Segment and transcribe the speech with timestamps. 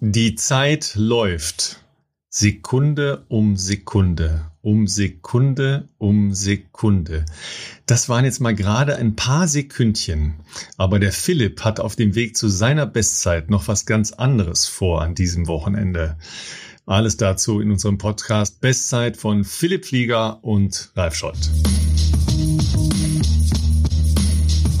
[0.00, 1.80] Die Zeit läuft.
[2.28, 7.24] Sekunde um Sekunde, um Sekunde um Sekunde.
[7.86, 10.34] Das waren jetzt mal gerade ein paar Sekündchen.
[10.76, 15.00] Aber der Philipp hat auf dem Weg zu seiner Bestzeit noch was ganz anderes vor
[15.00, 16.18] an diesem Wochenende.
[16.84, 21.38] Alles dazu in unserem Podcast Bestzeit von Philipp Flieger und Ralf Schott.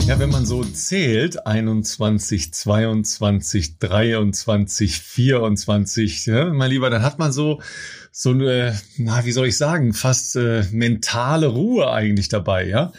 [0.06, 7.32] Ja, wenn man so zählt, 21, 22, 23, 24, ja, mein Lieber, dann hat man
[7.32, 7.60] so,
[8.18, 12.92] so eine, na, wie soll ich sagen, fast äh, mentale Ruhe eigentlich dabei, ja.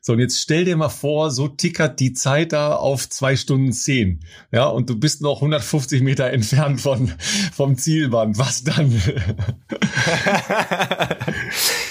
[0.00, 3.72] So, und jetzt stell dir mal vor, so tickert die Zeit da auf zwei Stunden
[3.72, 4.24] zehn.
[4.50, 7.12] Ja, und du bist noch 150 Meter entfernt von,
[7.54, 8.36] vom Zielband.
[8.36, 8.90] Was dann?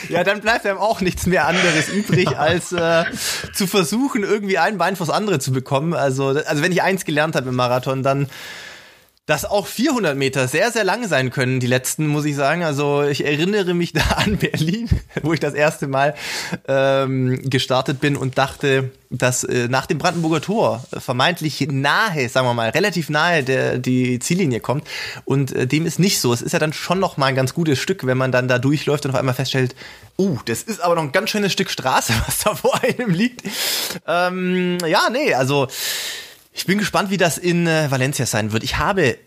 [0.09, 3.05] ja, dann bleibt einem auch nichts mehr anderes übrig, als äh,
[3.53, 5.93] zu versuchen, irgendwie ein Bein fürs andere zu bekommen.
[5.93, 8.27] Also, also wenn ich eins gelernt habe im Marathon, dann
[9.25, 12.63] dass auch 400 Meter sehr, sehr lang sein können, die letzten, muss ich sagen.
[12.63, 14.89] Also ich erinnere mich da an Berlin,
[15.21, 16.13] wo ich das erste Mal
[16.67, 22.53] ähm, gestartet bin und dachte, dass äh, nach dem Brandenburger Tor vermeintlich nahe, sagen wir
[22.53, 24.85] mal, relativ nahe der, die Ziellinie kommt.
[25.23, 26.33] Und äh, dem ist nicht so.
[26.33, 28.59] Es ist ja dann schon noch mal ein ganz gutes Stück, wenn man dann da
[28.59, 29.73] durchläuft und auf einmal feststellt,
[30.17, 33.43] uh, das ist aber noch ein ganz schönes Stück Straße, was da vor einem liegt.
[34.05, 35.69] Ähm, ja, nee, also
[36.53, 38.63] ich bin gespannt, wie das in äh, Valencia sein wird.
[38.63, 39.17] Ich habe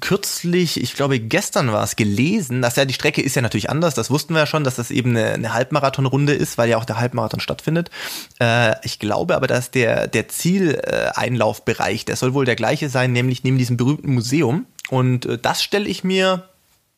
[0.00, 3.94] kürzlich, ich glaube gestern war es, gelesen, dass ja die Strecke ist ja natürlich anders,
[3.94, 6.84] das wussten wir ja schon, dass das eben eine, eine Halbmarathonrunde ist, weil ja auch
[6.84, 7.90] der Halbmarathon stattfindet.
[8.40, 13.42] Äh, ich glaube aber, dass der, der Zieleinlaufbereich, der soll wohl der gleiche sein, nämlich
[13.42, 14.66] neben diesem berühmten Museum.
[14.90, 16.49] Und äh, das stelle ich mir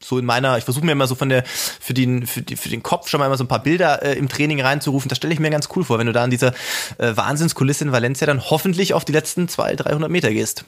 [0.03, 2.69] so in meiner, ich versuche mir immer so von der, für den, für, die, für
[2.69, 5.09] den Kopf schon mal immer so ein paar Bilder äh, im Training reinzurufen.
[5.09, 6.53] Das stelle ich mir ganz cool vor, wenn du da an dieser
[6.99, 10.65] äh, Wahnsinnskulisse in Valencia dann hoffentlich auf die letzten 200, 300 Meter gehst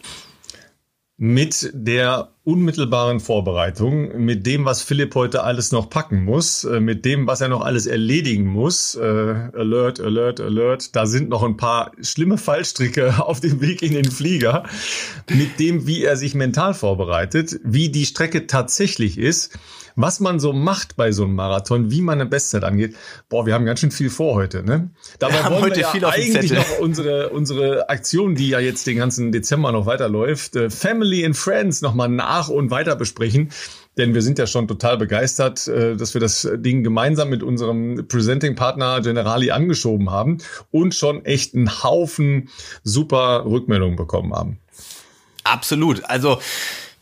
[1.17, 7.07] mit der unmittelbaren Vorbereitung, mit dem, was Philipp heute alles noch packen muss, äh, mit
[7.07, 8.95] dem, was er noch alles erledigen muss.
[8.95, 10.95] Äh, alert, alert, alert.
[10.95, 14.65] Da sind noch ein paar schlimme Fallstricke auf dem Weg in den Flieger.
[15.31, 19.59] Mit dem, wie er sich mental vorbereitet, wie die Strecke tatsächlich ist
[19.97, 22.97] was man so macht bei so einem Marathon, wie man eine Bestzeit angeht.
[23.29, 24.91] Boah, wir haben ganz schön viel vor heute, ne?
[25.19, 28.97] Dabei wir wollen heute wir ja eigentlich noch unsere, unsere Aktion, die ja jetzt den
[28.99, 33.51] ganzen Dezember noch weiterläuft, äh, Family and Friends nochmal nach und weiter besprechen.
[33.97, 38.07] Denn wir sind ja schon total begeistert, äh, dass wir das Ding gemeinsam mit unserem
[38.09, 40.39] Presenting-Partner Generali angeschoben haben
[40.71, 42.49] und schon echt einen Haufen
[42.83, 44.59] super Rückmeldungen bekommen haben.
[45.45, 46.05] Absolut.
[46.05, 46.39] Also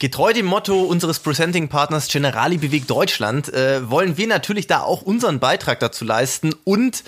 [0.02, 5.38] Getreu dem Motto unseres Presenting-Partners Generali bewegt Deutschland, äh, wollen wir natürlich da auch unseren
[5.38, 7.04] Beitrag dazu leisten und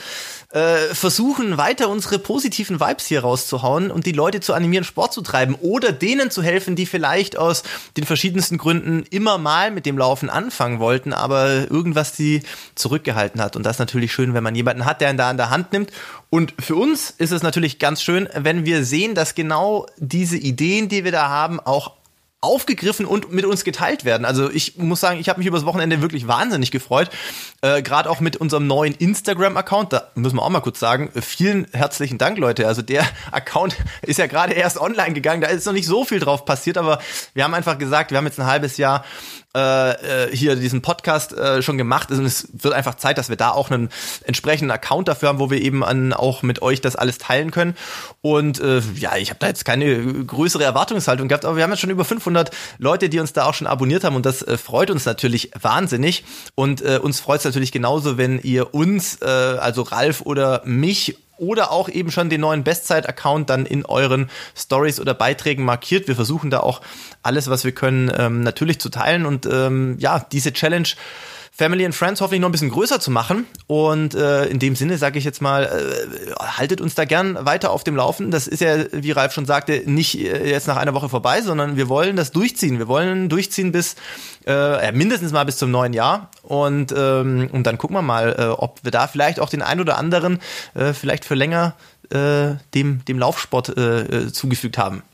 [0.51, 5.23] äh, versuchen weiter unsere positiven Vibes hier rauszuhauen und die Leute zu animieren, Sport zu
[5.23, 7.65] treiben oder denen zu helfen, die vielleicht aus
[7.97, 12.45] den verschiedensten Gründen immer mal mit dem Laufen anfangen wollten, aber irgendwas die
[12.77, 13.57] zurückgehalten hat.
[13.57, 15.73] Und das ist natürlich schön, wenn man jemanden hat, der ihn da an der Hand
[15.73, 15.91] nimmt.
[16.31, 20.89] Und für uns ist es natürlich ganz schön, wenn wir sehen, dass genau diese Ideen,
[20.89, 21.91] die wir da haben, auch
[22.45, 24.25] aufgegriffen und mit uns geteilt werden.
[24.25, 27.11] Also ich muss sagen, ich habe mich übers Wochenende wirklich wahnsinnig gefreut.
[27.63, 29.93] Äh, Gerade auch mit unserem neuen Instagram-Account.
[29.93, 32.67] Da müssen wir auch mal kurz sagen, äh, vielen herzlichen Dank, Leute.
[32.67, 35.41] Also der Account ist ja gerade erst online gegangen.
[35.41, 37.01] Da ist noch nicht so viel drauf passiert, aber
[37.35, 39.05] wir haben einfach gesagt, wir haben jetzt ein halbes Jahr
[39.55, 42.19] äh, äh, hier diesen Podcast äh, schon gemacht ist.
[42.19, 43.89] Und es wird einfach Zeit, dass wir da auch einen
[44.25, 47.77] entsprechenden Account dafür haben, wo wir eben an, auch mit euch das alles teilen können.
[48.21, 51.81] Und äh, ja, ich habe da jetzt keine größere Erwartungshaltung gehabt, aber wir haben jetzt
[51.81, 54.17] schon über 500 Leute, die uns da auch schon abonniert haben.
[54.17, 56.25] Und das äh, freut uns natürlich wahnsinnig.
[56.55, 61.17] Und äh, uns freut es natürlich genauso, wenn ihr uns, äh, also Ralf oder mich
[61.37, 66.09] oder auch eben schon den neuen Bestzeit-Account dann in euren Stories oder Beiträgen markiert.
[66.09, 66.81] Wir versuchen da auch
[67.23, 70.89] alles, was wir können, ähm, natürlich zu teilen und ähm, ja, diese Challenge
[71.57, 73.47] Family and Friends hoffentlich noch ein bisschen größer zu machen.
[73.69, 77.71] Und äh, in dem Sinne sage ich jetzt mal, äh, haltet uns da gern weiter
[77.71, 78.33] auf dem Laufen.
[78.33, 81.77] Das ist ja, wie Ralf schon sagte, nicht äh, jetzt nach einer Woche vorbei, sondern
[81.77, 82.79] wir wollen das durchziehen.
[82.79, 83.95] Wir wollen durchziehen bis
[84.49, 86.29] äh, mindestens mal bis zum neuen Jahr.
[86.43, 89.81] Und, ähm, und dann gucken wir mal, äh, ob wir da vielleicht auch den ein
[89.81, 90.41] oder anderen
[90.75, 91.77] äh, vielleicht für länger
[92.11, 95.05] äh, dem, dem Laufsport äh, äh zugefügt haben.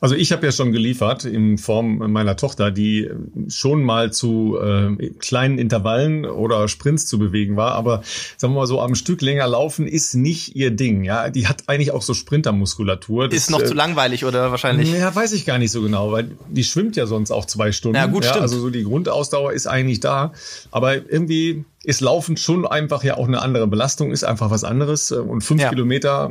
[0.00, 3.10] Also ich habe ja schon geliefert in Form meiner Tochter, die
[3.48, 8.02] schon mal zu äh, kleinen Intervallen oder Sprints zu bewegen war, aber
[8.38, 11.04] sagen wir mal so am Stück länger laufen ist nicht ihr Ding.
[11.04, 13.28] Ja, die hat eigentlich auch so Sprintermuskulatur.
[13.28, 14.90] Das, ist noch äh, zu langweilig oder wahrscheinlich?
[14.90, 17.96] Ja, weiß ich gar nicht so genau, weil die schwimmt ja sonst auch zwei Stunden.
[17.96, 18.42] Ja, gut, ja, stimmt.
[18.42, 20.32] Also so die Grundausdauer ist eigentlich da,
[20.70, 25.12] aber irgendwie ist Laufen schon einfach ja auch eine andere Belastung, ist einfach was anderes
[25.12, 25.68] und fünf ja.
[25.68, 26.30] Kilometer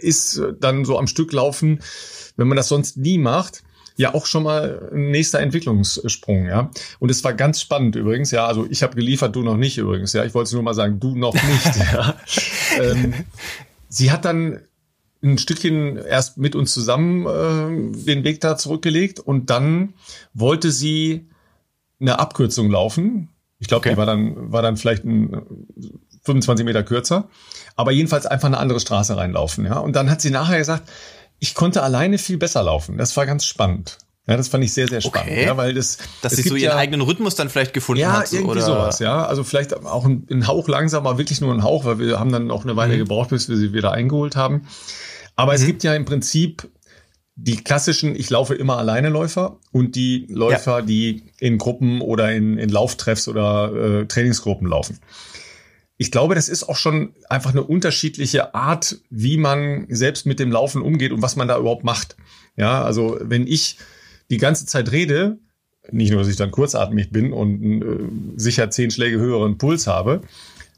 [0.00, 1.80] ist dann so am Stück laufen
[2.40, 3.62] wenn man das sonst nie macht,
[3.96, 6.70] ja auch schon mal ein nächster Entwicklungssprung, ja.
[6.98, 8.46] Und es war ganz spannend übrigens, ja.
[8.46, 10.24] Also ich habe geliefert, du noch nicht übrigens, ja.
[10.24, 12.14] Ich wollte nur mal sagen, du noch nicht, ja.
[12.80, 13.14] Ähm,
[13.88, 14.60] sie hat dann
[15.22, 19.92] ein Stückchen erst mit uns zusammen äh, den Weg da zurückgelegt und dann
[20.32, 21.28] wollte sie
[22.00, 23.28] eine Abkürzung laufen.
[23.58, 23.90] Ich glaube, okay.
[23.90, 25.42] die war dann, war dann vielleicht ein
[26.22, 27.28] 25 Meter kürzer,
[27.76, 29.66] aber jedenfalls einfach eine andere Straße reinlaufen.
[29.66, 29.78] Ja?
[29.78, 30.88] Und dann hat sie nachher gesagt,
[31.40, 32.98] ich konnte alleine viel besser laufen.
[32.98, 33.98] Das war ganz spannend.
[34.26, 35.46] Ja, das fand ich sehr, sehr spannend, okay.
[35.46, 35.98] ja, weil das.
[36.22, 38.32] Dass sie so ihren ja, eigenen Rhythmus dann vielleicht gefunden ja, hat.
[38.32, 38.60] Irgendwie oder?
[38.60, 39.24] sowas, ja.
[39.24, 42.50] Also vielleicht auch ein, ein Hauch langsamer, wirklich nur ein Hauch, weil wir haben dann
[42.50, 42.98] auch eine Weile mhm.
[42.98, 44.68] gebraucht, bis wir sie wieder eingeholt haben.
[45.34, 45.58] Aber mhm.
[45.58, 46.70] es gibt ja im Prinzip
[47.34, 50.82] die klassischen, ich laufe immer alleine Läufer und die Läufer, ja.
[50.82, 54.98] die in Gruppen oder in, in Lauftreffs oder äh, Trainingsgruppen laufen.
[56.00, 60.50] Ich glaube, das ist auch schon einfach eine unterschiedliche Art, wie man selbst mit dem
[60.50, 62.16] Laufen umgeht und was man da überhaupt macht.
[62.56, 63.76] Ja, also wenn ich
[64.30, 65.36] die ganze Zeit rede,
[65.90, 70.22] nicht nur, dass ich dann kurzatmig bin und äh, sicher zehn Schläge höheren Puls habe,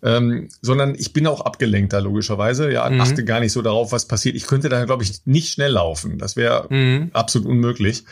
[0.02, 2.72] ähm, sondern ich bin auch abgelenkter logischerweise.
[2.72, 3.00] Ja, mhm.
[3.00, 4.34] achte gar nicht so darauf, was passiert.
[4.34, 6.18] Ich könnte da, glaube ich, nicht schnell laufen.
[6.18, 7.10] Das wäre mhm.
[7.12, 8.06] absolut unmöglich.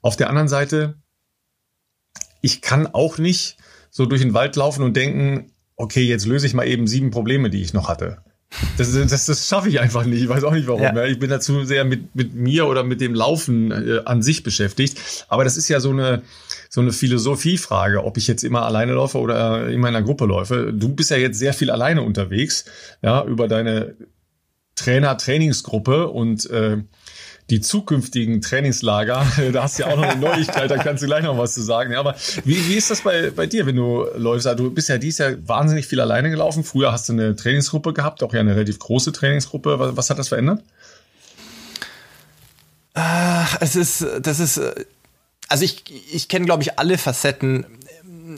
[0.00, 0.94] Auf der anderen Seite,
[2.40, 3.58] ich kann auch nicht
[3.90, 7.50] so durch den Wald laufen und denken, okay, jetzt löse ich mal eben sieben Probleme,
[7.50, 8.18] die ich noch hatte.
[8.76, 10.22] Das, das, das schaffe ich einfach nicht.
[10.22, 10.82] Ich weiß auch nicht warum.
[10.82, 11.06] Ja.
[11.06, 15.26] Ich bin dazu sehr mit, mit mir oder mit dem Laufen äh, an sich beschäftigt.
[15.28, 16.22] Aber das ist ja so eine,
[16.68, 20.72] so eine Philosophiefrage, ob ich jetzt immer alleine laufe oder in meiner Gruppe läufe.
[20.72, 22.66] Du bist ja jetzt sehr viel alleine unterwegs,
[23.00, 23.94] ja, über deine
[24.76, 26.78] Trainer-Trainingsgruppe und äh,
[27.50, 29.26] die zukünftigen Trainingslager.
[29.52, 31.62] Da hast du ja auch noch eine Neuigkeit, da kannst du gleich noch was zu
[31.62, 31.92] sagen.
[31.92, 34.46] Ja, aber wie, wie ist das bei, bei dir, wenn du läufst?
[34.46, 36.64] Also, du bist ja dies Jahr wahnsinnig viel alleine gelaufen.
[36.64, 39.78] Früher hast du eine Trainingsgruppe gehabt, auch ja eine relativ große Trainingsgruppe.
[39.78, 40.62] Was, was hat das verändert?
[42.94, 44.60] Ach, es ist, das ist,
[45.48, 47.66] also ich, ich kenne, glaube ich, alle Facetten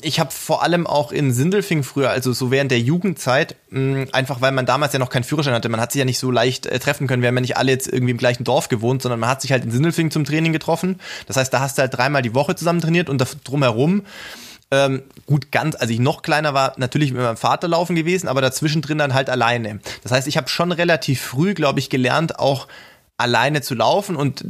[0.02, 4.41] ich habe vor allem auch in Sindelfing früher, also so während der Jugendzeit, mh, einfach
[4.41, 6.67] weil man damals ja noch keinen Führerschein hatte, man hat sich ja nicht so leicht
[6.67, 7.23] äh, treffen können.
[7.23, 9.52] Wir haben ja nicht alle jetzt irgendwie im gleichen Dorf gewohnt, sondern man hat sich
[9.52, 11.00] halt in Sindelfing zum Training getroffen.
[11.26, 14.02] Das heißt, da hast du halt dreimal die Woche zusammen trainiert und drumherum
[14.70, 18.40] ähm, gut, ganz, als ich noch kleiner war, natürlich mit meinem Vater laufen gewesen, aber
[18.40, 19.81] dazwischen drin dann halt alleine.
[20.02, 22.67] Das heißt, ich habe schon relativ früh, glaube ich, gelernt, auch
[23.16, 24.44] alleine zu laufen und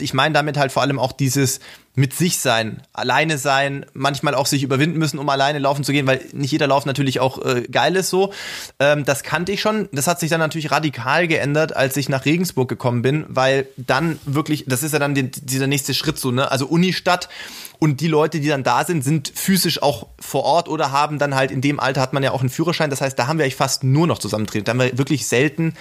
[0.00, 1.60] ich meine damit halt vor allem auch dieses
[1.98, 6.06] mit sich sein, alleine sein, manchmal auch sich überwinden müssen, um alleine laufen zu gehen,
[6.06, 8.34] weil nicht jeder Lauf natürlich auch äh, geil ist so.
[8.78, 9.88] Ähm, das kannte ich schon.
[9.92, 14.18] Das hat sich dann natürlich radikal geändert, als ich nach Regensburg gekommen bin, weil dann
[14.26, 16.50] wirklich, das ist ja dann die, dieser nächste Schritt so, ne?
[16.50, 17.30] Also Unistadt
[17.78, 21.34] und die Leute, die dann da sind, sind physisch auch vor Ort oder haben dann
[21.34, 22.90] halt in dem Alter hat man ja auch einen Führerschein.
[22.90, 24.68] Das heißt, da haben wir eigentlich fast nur noch zusammen trainiert.
[24.68, 25.72] Da haben wir wirklich selten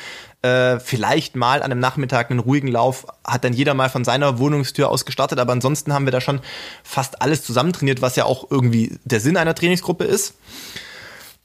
[0.46, 4.38] äh, vielleicht mal an einem Nachmittag einen ruhigen Lauf, hat dann jeder mal von seiner
[4.38, 6.40] Wohnungstür aus gestartet, aber ansonsten haben wir da schon
[6.84, 10.36] fast alles zusammen trainiert, was ja auch irgendwie der Sinn einer Trainingsgruppe ist.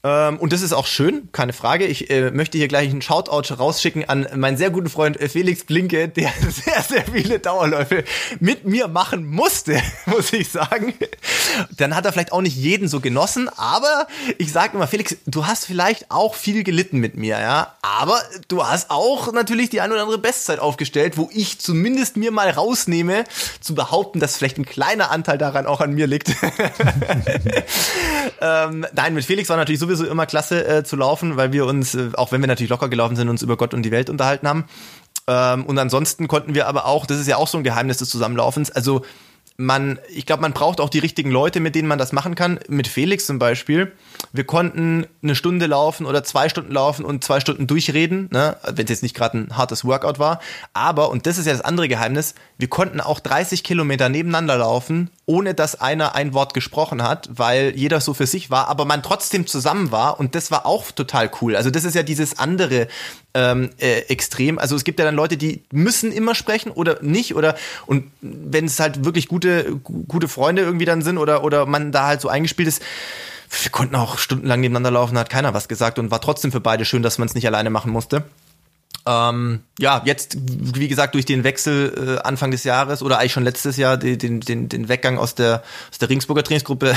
[0.03, 1.85] Ähm, und das ist auch schön, keine Frage.
[1.85, 5.63] Ich äh, möchte hier gleich einen Shoutout rausschicken an meinen sehr guten Freund äh, Felix
[5.63, 8.03] Blinke, der sehr, sehr viele Dauerläufe
[8.39, 10.93] mit mir machen musste, muss ich sagen.
[11.77, 14.07] Dann hat er vielleicht auch nicht jeden so genossen, aber
[14.39, 17.75] ich sage immer, Felix, du hast vielleicht auch viel gelitten mit mir, ja.
[17.83, 22.31] Aber du hast auch natürlich die ein oder andere Bestzeit aufgestellt, wo ich zumindest mir
[22.31, 23.25] mal rausnehme,
[23.59, 26.29] zu behaupten, dass vielleicht ein kleiner Anteil daran auch an mir liegt.
[28.41, 31.65] ähm, nein, mit Felix war natürlich sowieso sowieso immer klasse äh, zu laufen, weil wir
[31.65, 34.09] uns, äh, auch wenn wir natürlich locker gelaufen sind, uns über Gott und die Welt
[34.09, 34.65] unterhalten haben.
[35.27, 38.09] Ähm, und ansonsten konnten wir aber auch, das ist ja auch so ein Geheimnis des
[38.09, 39.03] Zusammenlaufens, also
[39.57, 42.59] man, ich glaube, man braucht auch die richtigen Leute, mit denen man das machen kann.
[42.67, 43.91] Mit Felix zum Beispiel.
[44.33, 48.57] Wir konnten eine Stunde laufen oder zwei Stunden laufen und zwei Stunden durchreden, ne?
[48.63, 50.39] wenn es jetzt nicht gerade ein hartes Workout war.
[50.73, 55.09] Aber, und das ist ja das andere Geheimnis, wir konnten auch 30 Kilometer nebeneinander laufen,
[55.25, 59.03] ohne dass einer ein Wort gesprochen hat, weil jeder so für sich war, aber man
[59.03, 61.55] trotzdem zusammen war und das war auch total cool.
[61.55, 62.87] Also das ist ja dieses andere
[63.33, 64.59] ähm, äh, Extrem.
[64.59, 68.65] Also es gibt ja dann Leute, die müssen immer sprechen oder nicht oder und wenn
[68.65, 72.29] es halt wirklich gute gute Freunde irgendwie dann sind oder oder man da halt so
[72.29, 72.81] eingespielt ist,
[73.61, 76.85] wir konnten auch stundenlang nebeneinander laufen, hat keiner was gesagt und war trotzdem für beide
[76.85, 78.23] schön, dass man es nicht alleine machen musste.
[79.05, 83.43] Ähm, ja, jetzt, wie gesagt, durch den Wechsel äh, Anfang des Jahres oder eigentlich schon
[83.43, 86.95] letztes Jahr, den, den, den Weggang aus der, aus der Ringsburger Trainingsgruppe,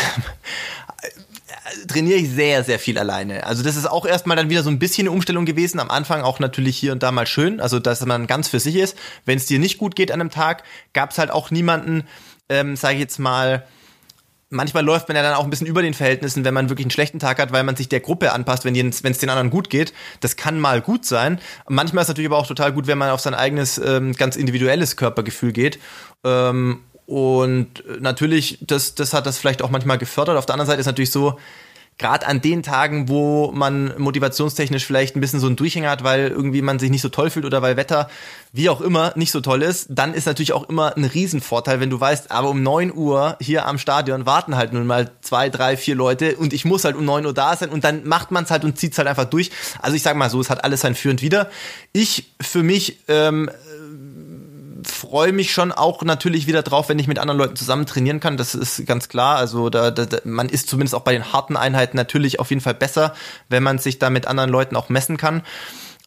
[1.89, 3.47] trainiere ich sehr, sehr viel alleine.
[3.47, 5.81] Also das ist auch erstmal dann wieder so ein bisschen eine Umstellung gewesen.
[5.81, 8.77] Am Anfang auch natürlich hier und da mal schön, also dass man ganz für sich
[8.77, 8.97] ist.
[9.25, 12.05] Wenn es dir nicht gut geht an einem Tag, gab es halt auch niemanden,
[12.49, 13.67] ähm, sage ich jetzt mal,
[14.51, 16.91] manchmal läuft man ja dann auch ein bisschen über den Verhältnissen, wenn man wirklich einen
[16.91, 19.93] schlechten Tag hat, weil man sich der Gruppe anpasst, wenn es den anderen gut geht.
[20.21, 21.41] Das kann mal gut sein.
[21.69, 24.37] Manchmal ist es natürlich aber auch total gut, wenn man auf sein eigenes, ähm, ganz
[24.37, 25.79] individuelles Körpergefühl geht.
[26.25, 30.37] Ähm, und natürlich, das, das hat das vielleicht auch manchmal gefördert.
[30.37, 31.39] Auf der anderen Seite ist natürlich so,
[31.99, 36.29] gerade an den Tagen, wo man motivationstechnisch vielleicht ein bisschen so einen Durchhänger hat, weil
[36.29, 38.09] irgendwie man sich nicht so toll fühlt oder weil Wetter,
[38.53, 41.91] wie auch immer, nicht so toll ist, dann ist natürlich auch immer ein Riesenvorteil, wenn
[41.91, 45.77] du weißt, aber um neun Uhr hier am Stadion warten halt nun mal zwei, drei,
[45.77, 48.45] vier Leute und ich muss halt um neun Uhr da sein und dann macht man
[48.45, 49.51] es halt und zieht es halt einfach durch.
[49.81, 51.49] Also ich sag mal so, es hat alles sein Für und Wider.
[51.93, 53.51] Ich für mich ähm,
[54.85, 58.37] freue mich schon auch natürlich wieder drauf, wenn ich mit anderen Leuten zusammen trainieren kann.
[58.37, 59.37] Das ist ganz klar.
[59.37, 62.75] Also da, da, man ist zumindest auch bei den harten Einheiten natürlich auf jeden Fall
[62.75, 63.15] besser,
[63.49, 65.43] wenn man sich da mit anderen Leuten auch messen kann.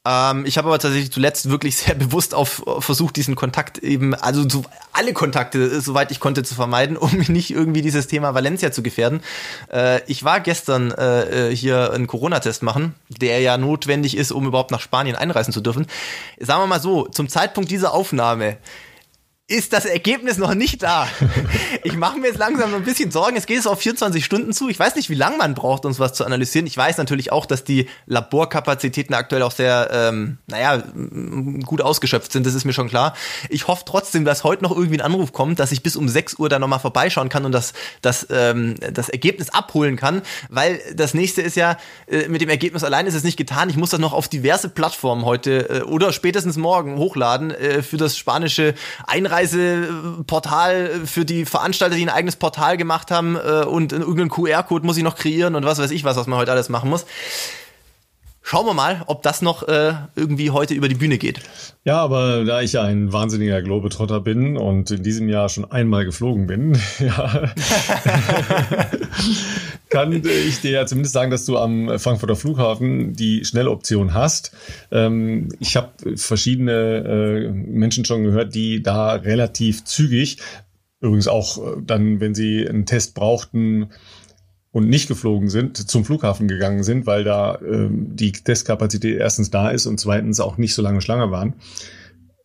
[0.08, 4.16] Ähm, ich habe aber tatsächlich zuletzt wirklich sehr bewusst auf, auf versucht, diesen Kontakt eben,
[4.16, 8.72] also so alle Kontakte, soweit ich konnte, zu vermeiden, um nicht irgendwie dieses Thema Valencia
[8.72, 9.22] zu gefährden.
[9.72, 14.72] Äh, ich war gestern äh, hier einen Corona-Test machen, der ja notwendig ist, um überhaupt
[14.72, 15.88] nach Spanien einreisen zu dürfen.
[16.40, 18.58] Sagen wir mal so, zum Zeitpunkt dieser Aufnahme
[19.50, 21.08] ist das Ergebnis noch nicht da.
[21.84, 23.38] Ich mache mir jetzt langsam ein bisschen Sorgen.
[23.38, 24.68] Es geht jetzt auf 24 Stunden zu.
[24.68, 26.68] Ich weiß nicht, wie lange man braucht, uns was zu analysieren.
[26.68, 30.84] Ich weiß natürlich auch, dass die Laborkapazitäten aktuell auch sehr, ähm, naja,
[31.64, 32.46] gut ausgeschöpft sind.
[32.46, 33.16] Das ist mir schon klar.
[33.48, 36.40] Ich hoffe trotzdem, dass heute noch irgendwie ein Anruf kommt, dass ich bis um 6
[36.40, 40.24] Uhr da nochmal vorbeischauen kann und das, das, ähm, das Ergebnis abholen kann.
[40.50, 41.78] Weil das nächste ist ja,
[42.08, 43.70] äh, mit dem Ergebnis allein ist es nicht getan.
[43.70, 47.96] Ich muss das noch auf diverse Plattformen heute äh, oder spätestens morgen hochladen äh, für
[47.96, 48.74] das spanische
[49.06, 54.86] Einreichen Einreiseportal für die Veranstalter, die ein eigenes Portal gemacht haben äh, und irgendeinen QR-Code
[54.86, 57.06] muss ich noch kreieren und was weiß ich was, was man heute alles machen muss.
[58.50, 61.42] Schauen wir mal, ob das noch äh, irgendwie heute über die Bühne geht.
[61.84, 66.06] Ja, aber da ich ja ein wahnsinniger Globetrotter bin und in diesem Jahr schon einmal
[66.06, 67.52] geflogen bin, ja,
[69.90, 74.54] kann ich dir ja zumindest sagen, dass du am Frankfurter Flughafen die Schnelloption hast.
[74.92, 80.38] Ähm, ich habe verschiedene äh, Menschen schon gehört, die da relativ zügig,
[81.02, 83.90] übrigens auch äh, dann, wenn sie einen Test brauchten,
[84.78, 89.70] und nicht geflogen sind, zum Flughafen gegangen sind, weil da ähm, die Testkapazität erstens da
[89.70, 91.56] ist und zweitens auch nicht so lange Schlange waren.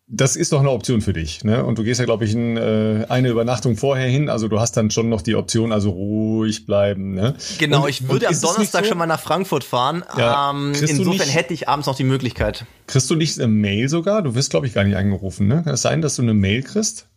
[0.09, 1.45] Das ist doch eine Option für dich.
[1.45, 1.63] Ne?
[1.63, 4.31] Und du gehst ja, glaube ich, in, äh, eine Übernachtung vorher hin.
[4.31, 7.13] Also du hast dann schon noch die Option, also ruhig bleiben.
[7.13, 7.35] Ne?
[7.59, 8.89] Genau, und, ich würde am Donnerstag so?
[8.89, 10.03] schon mal nach Frankfurt fahren.
[10.17, 12.65] Ja, ähm, insofern nicht, hätte ich abends noch die Möglichkeit.
[12.87, 14.23] Kriegst du nicht eine Mail sogar?
[14.23, 15.49] Du wirst, glaube ich, gar nicht angerufen.
[15.49, 15.63] Ne?
[15.65, 17.09] Kann es sein, dass du eine Mail kriegst?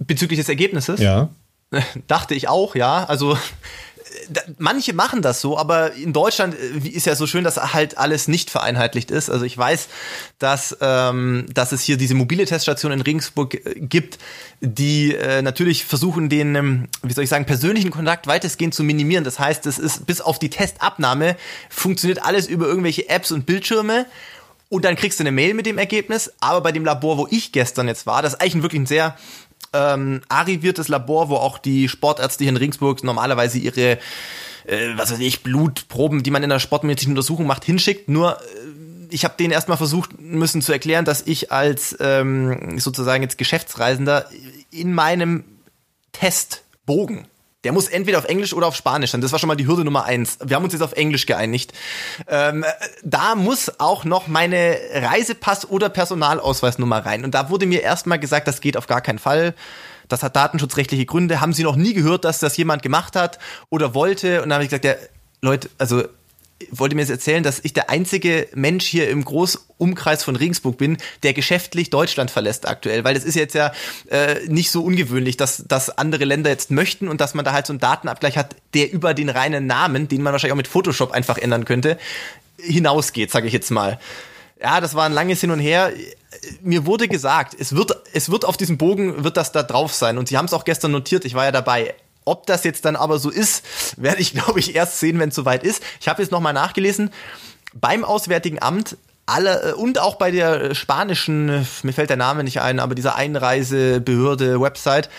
[0.00, 0.98] Bezüglich des Ergebnisses?
[0.98, 1.30] Ja.
[2.06, 3.04] Dachte ich auch, ja.
[3.04, 3.36] Also
[4.58, 8.28] manche machen das so, aber in Deutschland äh, ist ja so schön, dass halt alles
[8.28, 9.30] nicht vereinheitlicht ist.
[9.30, 9.88] Also ich weiß,
[10.38, 14.18] dass, ähm, dass es hier diese mobile Teststation in Regensburg äh, gibt,
[14.60, 19.24] die äh, natürlich versuchen, den, ähm, wie soll ich sagen, persönlichen Kontakt weitestgehend zu minimieren.
[19.24, 21.36] Das heißt, es ist bis auf die Testabnahme
[21.68, 24.06] funktioniert alles über irgendwelche Apps und Bildschirme.
[24.70, 26.30] Und dann kriegst du eine Mail mit dem Ergebnis.
[26.40, 29.16] Aber bei dem Labor, wo ich gestern jetzt war, das ist eigentlich wirklich ein sehr
[29.72, 33.98] ähm, arriviertes Labor, wo auch die Sportärzte hier in Regensburg normalerweise ihre,
[34.66, 38.08] äh, was weiß ich, Blutproben, die man in der sportmedizinischen Untersuchung macht, hinschickt.
[38.08, 38.44] Nur äh,
[39.10, 44.28] ich habe denen erstmal versucht müssen zu erklären, dass ich als ähm, sozusagen jetzt Geschäftsreisender
[44.70, 45.44] in meinem
[46.12, 47.26] Testbogen
[47.64, 49.20] der muss entweder auf Englisch oder auf Spanisch sein.
[49.20, 50.38] Das war schon mal die Hürde Nummer eins.
[50.44, 51.72] Wir haben uns jetzt auf Englisch geeinigt.
[52.28, 52.64] Ähm,
[53.02, 57.24] da muss auch noch meine Reisepass- oder Personalausweisnummer rein.
[57.24, 59.54] Und da wurde mir erstmal gesagt, das geht auf gar keinen Fall.
[60.06, 61.40] Das hat datenschutzrechtliche Gründe.
[61.40, 63.38] Haben Sie noch nie gehört, dass das jemand gemacht hat
[63.70, 64.42] oder wollte?
[64.42, 64.94] Und dann habe ich gesagt, ja,
[65.40, 66.04] Leute, also
[66.70, 70.96] wollte mir jetzt erzählen, dass ich der einzige Mensch hier im Großumkreis von Regensburg bin,
[71.22, 73.72] der geschäftlich Deutschland verlässt aktuell, weil das ist jetzt ja
[74.10, 77.66] äh, nicht so ungewöhnlich, dass, dass andere Länder jetzt möchten und dass man da halt
[77.66, 81.12] so einen Datenabgleich hat, der über den reinen Namen, den man wahrscheinlich auch mit Photoshop
[81.12, 81.98] einfach ändern könnte,
[82.58, 83.98] hinausgeht, sage ich jetzt mal.
[84.60, 85.92] Ja, das war ein langes Hin und Her.
[86.62, 90.18] Mir wurde gesagt, es wird, es wird auf diesem Bogen, wird das da drauf sein.
[90.18, 91.94] Und sie haben es auch gestern notiert, ich war ja dabei.
[92.28, 93.64] Ob das jetzt dann aber so ist,
[93.96, 95.82] werde ich, glaube ich, erst sehen, wenn es soweit ist.
[96.00, 97.10] Ich habe jetzt nochmal nachgelesen.
[97.74, 102.60] Beim Auswärtigen Amt alle äh, und auch bei der spanischen, mir fällt der Name nicht
[102.60, 105.10] ein, aber dieser Einreisebehörde Website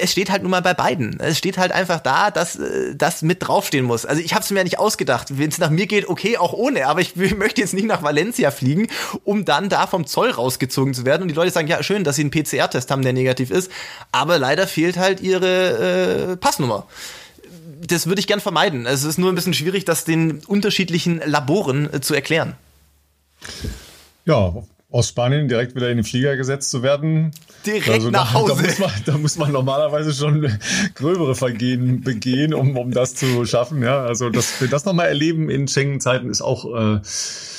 [0.00, 1.18] es steht halt nun mal bei beiden.
[1.20, 4.06] Es steht halt einfach da, dass äh, das mit draufstehen muss.
[4.06, 5.38] Also ich habe es mir ja nicht ausgedacht.
[5.38, 6.86] Wenn es nach mir geht, okay, auch ohne.
[6.86, 8.88] Aber ich möchte jetzt nicht nach Valencia fliegen,
[9.24, 11.22] um dann da vom Zoll rausgezogen zu werden.
[11.22, 13.70] Und die Leute sagen, ja, schön, dass sie einen PCR-Test haben, der negativ ist.
[14.12, 16.86] Aber leider fehlt halt ihre äh, Passnummer
[17.88, 18.86] das würde ich gern vermeiden.
[18.86, 22.54] Es ist nur ein bisschen schwierig, das den unterschiedlichen Laboren äh, zu erklären.
[24.24, 24.54] Ja,
[24.88, 27.32] aus Spanien direkt wieder in den Flieger gesetzt zu werden.
[27.66, 28.54] Direkt also nach Hause.
[28.54, 30.48] Da, muss man, da muss man normalerweise schon
[30.94, 33.82] gröbere Vergehen begehen, um, um das zu schaffen.
[33.82, 37.00] Ja, also das, das nochmal erleben in Schengen-Zeiten ist auch äh,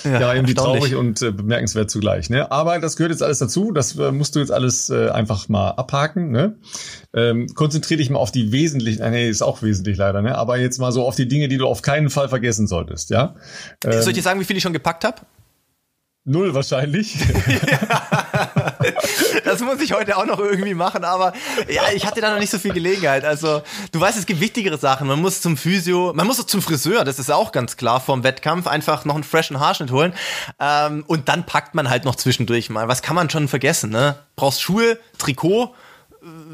[0.06, 2.30] ja, ja irgendwie traurig und äh, bemerkenswert zugleich.
[2.30, 2.50] Ne?
[2.50, 3.74] Aber das gehört jetzt alles dazu.
[3.74, 6.32] Das äh, musst du jetzt alles äh, einfach mal abhaken.
[6.32, 6.56] Ne?
[7.14, 9.02] Ähm, konzentriere dich mal auf die wesentlichen.
[9.02, 10.22] Äh, nee, ist auch wesentlich leider.
[10.22, 10.38] Ne?
[10.38, 13.10] Aber jetzt mal so auf die Dinge, die du auf keinen Fall vergessen solltest.
[13.10, 13.36] Ja.
[13.84, 15.18] Ähm, Soll ich dir sagen, wie viel ich schon gepackt habe?
[16.30, 17.16] Null wahrscheinlich.
[19.46, 21.32] das muss ich heute auch noch irgendwie machen, aber
[21.70, 23.24] ja, ich hatte da noch nicht so viel Gelegenheit.
[23.24, 23.62] Also,
[23.94, 25.08] du weißt, es gibt wichtigere Sachen.
[25.08, 28.26] Man muss zum Physio, man muss auch zum Friseur, das ist auch ganz klar vorm
[28.26, 30.14] Wettkampf, einfach noch einen freshen Haarschnitt holen.
[30.60, 32.90] Ähm, und dann packt man halt noch zwischendurch mal.
[32.90, 34.18] Was kann man schon vergessen, ne?
[34.36, 35.74] Brauchst Schuhe, Trikot,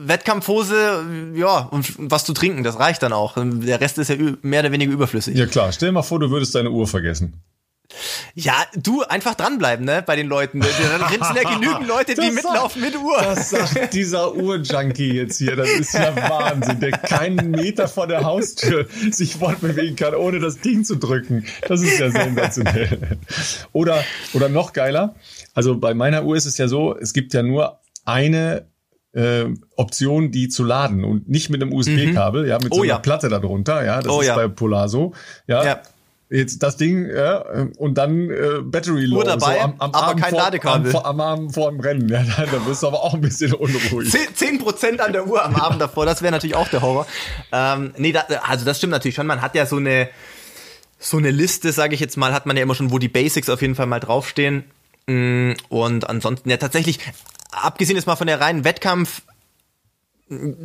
[0.06, 3.38] Wettkampfhose, ja, und was zu trinken, das reicht dann auch.
[3.38, 5.36] Der Rest ist ja mehr oder weniger überflüssig.
[5.36, 7.42] Ja klar, stell dir mal vor, du würdest deine Uhr vergessen.
[8.36, 10.60] Ja, du einfach dranbleiben, ne, bei den Leuten.
[10.60, 10.70] Dann
[11.10, 13.18] sind ja genügend Leute, die mitlaufen mit Uhr.
[13.18, 15.56] Das sagt dieser Uhr-Junkie jetzt hier.
[15.56, 20.60] Das ist ja Wahnsinn, der keinen Meter vor der Haustür sich fortbewegen kann, ohne das
[20.60, 21.46] Ding zu drücken.
[21.68, 23.18] Das ist ja sensationell.
[23.72, 25.16] Oder, oder noch geiler.
[25.54, 28.68] Also bei meiner Uhr ist es ja so, es gibt ja nur eine
[29.14, 29.46] äh,
[29.76, 32.50] Option, die zu laden und nicht mit einem USB-Kabel, mhm.
[32.50, 32.98] ja, mit oh, so einer ja.
[32.98, 34.36] Platte darunter, ja, das oh, ist ja.
[34.36, 35.14] bei Polar so,
[35.48, 35.64] ja.
[35.64, 35.82] ja
[36.34, 37.44] jetzt das Ding ja,
[37.78, 39.18] und dann äh, Battery Low.
[39.18, 40.96] Nur dabei, so am, am aber Abend kein vor, Ladekabel.
[40.96, 43.54] Am, am, Abend vor dem Rennen, ja, da, da bist du aber auch ein bisschen
[43.54, 44.14] unruhig.
[44.34, 47.06] Zehn Prozent an der Uhr am Abend davor, das wäre natürlich auch der Horror.
[47.52, 49.28] Ähm, nee, da, also das stimmt natürlich schon.
[49.28, 50.10] Man hat ja so eine
[51.00, 53.50] so eine Liste, sage ich jetzt mal, hat man ja immer schon, wo die Basics
[53.50, 54.64] auf jeden Fall mal draufstehen.
[55.06, 57.00] Mm, und ansonsten ja tatsächlich,
[57.52, 59.22] abgesehen jetzt mal von der reinen Wettkampf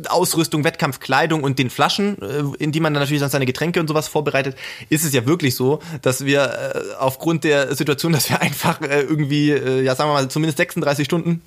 [0.07, 3.87] Ausrüstung, Wettkampfkleidung und den Flaschen, äh, in die man dann natürlich dann seine Getränke und
[3.87, 4.55] sowas vorbereitet,
[4.89, 9.01] ist es ja wirklich so, dass wir äh, aufgrund der Situation, dass wir einfach äh,
[9.01, 11.41] irgendwie, ja sagen wir mal, zumindest 36 Stunden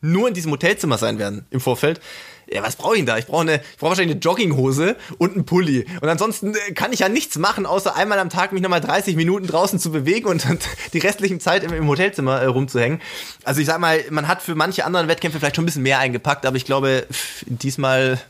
[0.00, 2.00] nur in diesem Hotelzimmer sein werden im Vorfeld,
[2.48, 3.18] ja, was brauche ich denn da?
[3.18, 5.84] Ich brauche eine, wahrscheinlich eine Jogginghose und einen Pulli.
[6.00, 9.16] Und ansonsten äh, kann ich ja nichts machen, außer einmal am Tag mich nochmal 30
[9.16, 10.46] Minuten draußen zu bewegen und,
[10.92, 13.00] die restlichen Zeit im, im Hotelzimmer äh, rumzuhängen.
[13.42, 15.98] Also ich sag mal, man hat für manche anderen Wettkämpfe vielleicht schon ein bisschen mehr
[15.98, 17.06] eingepackt, aber ich glaube,
[17.46, 18.20] diesmal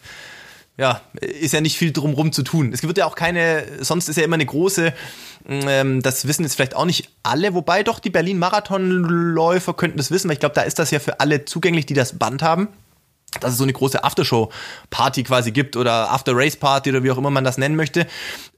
[0.78, 2.70] ja, ist ja nicht viel drumrum zu tun.
[2.72, 4.92] Es wird ja auch keine, sonst ist ja immer eine große,
[5.48, 10.28] ähm, das wissen jetzt vielleicht auch nicht alle, wobei doch die Berlin-Marathonläufer könnten das wissen,
[10.28, 12.68] weil ich glaube, da ist das ja für alle zugänglich, die das Band haben
[13.40, 17.44] dass es so eine große Aftershow-Party quasi gibt oder After-Race-Party oder wie auch immer man
[17.44, 18.06] das nennen möchte.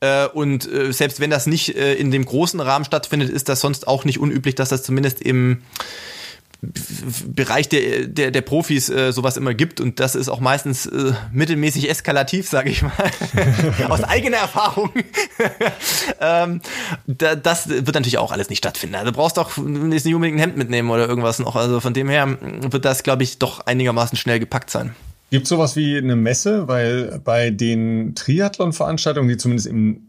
[0.00, 3.61] Äh, und äh, selbst wenn das nicht äh, in dem großen Rahmen stattfindet, ist das
[3.61, 5.62] sonst auch nicht unüblich, dass das zumindest im
[6.60, 11.12] Bereich der, der, der Profis äh, sowas immer gibt und das ist auch meistens äh,
[11.32, 12.92] mittelmäßig eskalativ, sage ich mal,
[13.88, 14.90] aus eigener Erfahrung.
[16.20, 16.60] ähm,
[17.06, 18.96] da, das wird natürlich auch alles nicht stattfinden.
[18.96, 21.54] Also du brauchst doch nicht unbedingt ein Hemd mitnehmen oder irgendwas noch.
[21.54, 24.96] Also von dem her wird das, glaube ich, doch einigermaßen schnell gepackt sein.
[25.30, 30.07] Gibt sowas wie eine Messe, weil bei den Triathlon-Veranstaltungen, die zumindest im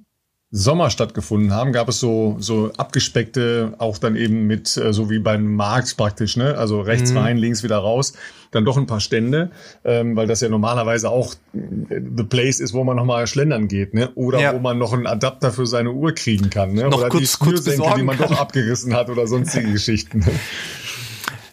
[0.51, 5.19] Sommer stattgefunden haben, gab es so, so abgespeckte, auch dann eben mit, äh, so wie
[5.19, 6.57] beim Markt praktisch, ne?
[6.57, 7.17] Also rechts mhm.
[7.17, 8.13] rein, links wieder raus,
[8.49, 9.51] dann doch ein paar Stände,
[9.85, 13.93] ähm, weil das ja normalerweise auch äh, the place ist, wo man nochmal schlendern geht,
[13.93, 14.09] ne?
[14.15, 14.53] Oder ja.
[14.55, 16.89] wo man noch einen Adapter für seine Uhr kriegen kann, ne?
[16.89, 18.29] Noch oder kurz, die Schnürsenkel, die man kann.
[18.29, 20.19] doch abgerissen hat oder sonstige Geschichten.
[20.19, 20.31] Ne?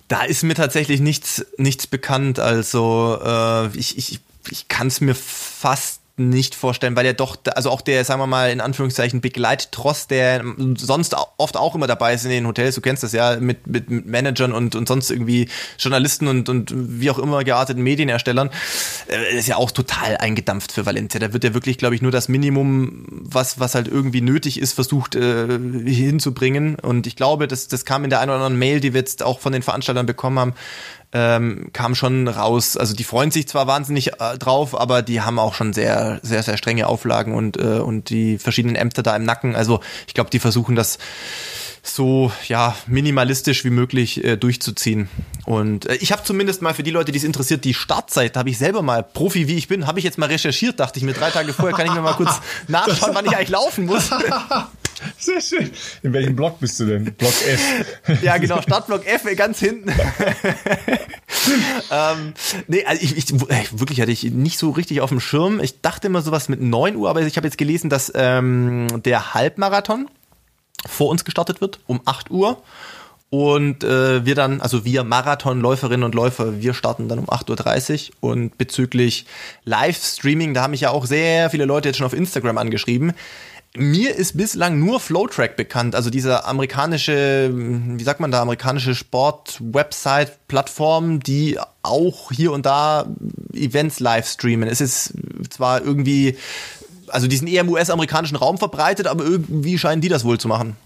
[0.08, 2.38] Da ist mir tatsächlich nichts, nichts bekannt.
[2.38, 7.70] Also äh, ich, ich, ich kann es mir fast nicht vorstellen, weil er doch, also
[7.70, 10.42] auch der, sagen wir mal, in Anführungszeichen Begleittross, der
[10.76, 13.90] sonst oft auch immer dabei ist in den Hotels, du kennst das ja, mit, mit,
[13.90, 15.48] mit Managern und, und sonst irgendwie
[15.78, 18.50] Journalisten und, und wie auch immer gearteten Medienerstellern,
[19.08, 21.20] äh, ist ja auch total eingedampft für Valencia.
[21.20, 24.72] Da wird ja wirklich, glaube ich, nur das Minimum, was, was halt irgendwie nötig ist,
[24.72, 26.76] versucht äh, hinzubringen.
[26.76, 29.22] Und ich glaube, das, das kam in der einen oder anderen Mail, die wir jetzt
[29.22, 30.54] auch von den Veranstaltern bekommen haben,
[31.12, 32.76] ähm, kam schon raus.
[32.76, 36.42] Also die freuen sich zwar wahnsinnig äh, drauf, aber die haben auch schon sehr, sehr,
[36.42, 39.56] sehr strenge Auflagen und, äh, und die verschiedenen Ämter da im Nacken.
[39.56, 40.98] Also ich glaube, die versuchen das
[41.82, 45.08] so ja minimalistisch wie möglich äh, durchzuziehen.
[45.44, 48.50] Und äh, ich habe zumindest mal für die Leute, die es interessiert, die Startzeit habe
[48.50, 50.80] ich selber mal Profi wie ich bin, habe ich jetzt mal recherchiert.
[50.80, 53.50] Dachte ich mir drei Tage vorher kann ich mir mal kurz nachschauen, wann ich eigentlich
[53.50, 54.10] laufen muss.
[55.18, 55.70] Sehr schön.
[56.02, 57.04] In welchem Block bist du denn?
[57.04, 58.00] Block F.
[58.22, 59.90] Ja, genau, Startblock F ganz hinten.
[61.90, 62.34] ähm,
[62.66, 63.40] nee, also ich, ich,
[63.78, 65.60] wirklich hatte ich nicht so richtig auf dem Schirm.
[65.60, 69.34] Ich dachte immer sowas mit 9 Uhr, aber ich habe jetzt gelesen, dass ähm, der
[69.34, 70.08] Halbmarathon
[70.86, 72.62] vor uns gestartet wird um 8 Uhr.
[73.28, 78.30] Und äh, wir dann, also wir Marathonläuferinnen und Läufer, wir starten dann um 8.30 Uhr.
[78.30, 79.26] Und bezüglich
[79.64, 83.14] Livestreaming, da haben mich ja auch sehr viele Leute jetzt schon auf Instagram angeschrieben
[83.74, 91.20] mir ist bislang nur Flowtrack bekannt, also diese amerikanische, wie sagt man da, amerikanische Sport-Website-Plattform,
[91.20, 93.06] die auch hier und da
[93.52, 94.68] Events live streamen.
[94.68, 95.12] Es ist
[95.50, 96.36] zwar irgendwie,
[97.08, 100.48] also die sind eher im US-amerikanischen Raum verbreitet, aber irgendwie scheinen die das wohl zu
[100.48, 100.76] machen.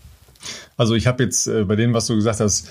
[0.77, 2.69] Also ich habe jetzt äh, bei dem, was du gesagt hast,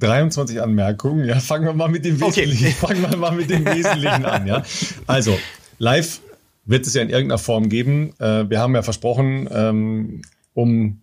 [0.00, 1.26] 23 Anmerkungen.
[1.26, 2.74] Ja, fangen wir mal mit dem Wesentlichen, okay.
[2.74, 4.46] fangen wir mal mit dem Wesentlichen an.
[4.46, 4.62] Ja,
[5.06, 5.38] also
[5.78, 6.20] live
[6.64, 8.12] wird es ja in irgendeiner Form geben.
[8.18, 10.22] Äh, wir haben ja versprochen, ähm,
[10.54, 11.00] um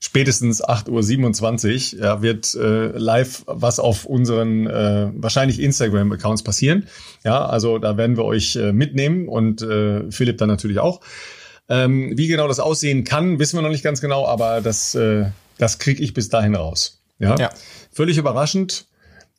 [0.00, 6.86] spätestens 8.27 Uhr ja, wird äh, live was auf unseren äh, wahrscheinlich Instagram-Accounts passieren.
[7.24, 11.00] Ja, also da werden wir euch äh, mitnehmen und äh, Philipp dann natürlich auch.
[11.68, 15.26] Ähm, wie genau das aussehen kann, wissen wir noch nicht ganz genau, aber das, äh,
[15.58, 17.02] das kriege ich bis dahin raus.
[17.18, 17.36] Ja?
[17.38, 17.50] ja.
[17.92, 18.87] Völlig überraschend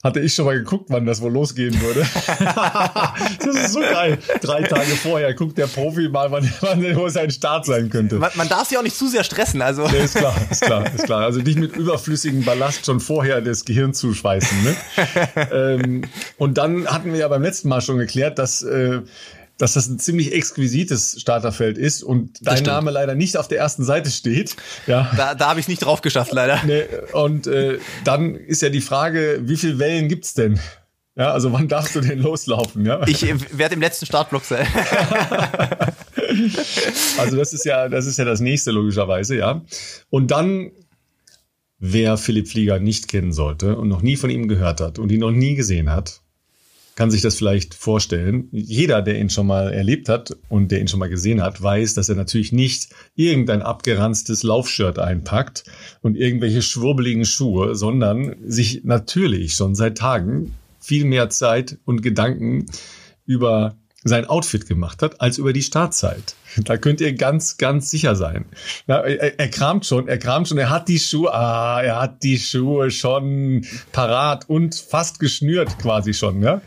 [0.01, 2.01] hatte ich schon mal geguckt, wann das wohl losgehen würde.
[3.39, 4.17] das ist so geil.
[4.41, 8.15] Drei Tage vorher guckt der Profi mal, wann, wann wo sein Start sein könnte.
[8.15, 9.61] Man, man darf sich auch nicht zu sehr stressen.
[9.61, 9.85] Also.
[9.87, 11.23] Nee, ist klar, ist klar, ist klar.
[11.23, 14.63] Also nicht mit überflüssigem Ballast schon vorher das Gehirn zuschweißen.
[14.63, 14.75] Ne?
[15.51, 16.03] ähm,
[16.37, 19.01] und dann hatten wir ja beim letzten Mal schon geklärt, dass äh,
[19.59, 23.83] dass das ein ziemlich exquisites Starterfeld ist und dein Name leider nicht auf der ersten
[23.83, 24.55] Seite steht.
[24.87, 25.11] Ja.
[25.15, 26.61] Da, da habe ich nicht drauf geschafft, leider.
[26.65, 30.59] Nee, und äh, dann ist ja die Frage, wie viele Wellen gibt's denn?
[31.15, 32.85] Ja, also wann darfst du denn loslaufen?
[32.85, 33.05] Ja?
[33.05, 34.65] Ich äh, werde im letzten Startblock sein.
[37.17, 39.61] also das ist ja, das ist ja das nächste logischerweise, ja.
[40.09, 40.71] Und dann,
[41.79, 45.19] wer Philipp Flieger nicht kennen sollte und noch nie von ihm gehört hat und ihn
[45.19, 46.21] noch nie gesehen hat,
[46.99, 48.49] kann sich das vielleicht vorstellen.
[48.51, 51.93] Jeder, der ihn schon mal erlebt hat und der ihn schon mal gesehen hat, weiß,
[51.93, 55.63] dass er natürlich nicht irgendein abgeranztes Laufshirt einpackt
[56.01, 62.65] und irgendwelche schwurbeligen Schuhe, sondern sich natürlich schon seit Tagen viel mehr Zeit und Gedanken
[63.25, 66.35] über sein Outfit gemacht hat, als über die Startzeit.
[66.57, 68.45] Da könnt ihr ganz, ganz sicher sein.
[68.87, 72.23] Ja, er, er, kramt schon, er kramt schon, er hat die Schuhe, ah, er hat
[72.23, 76.61] die Schuhe schon parat und fast geschnürt quasi schon, ja.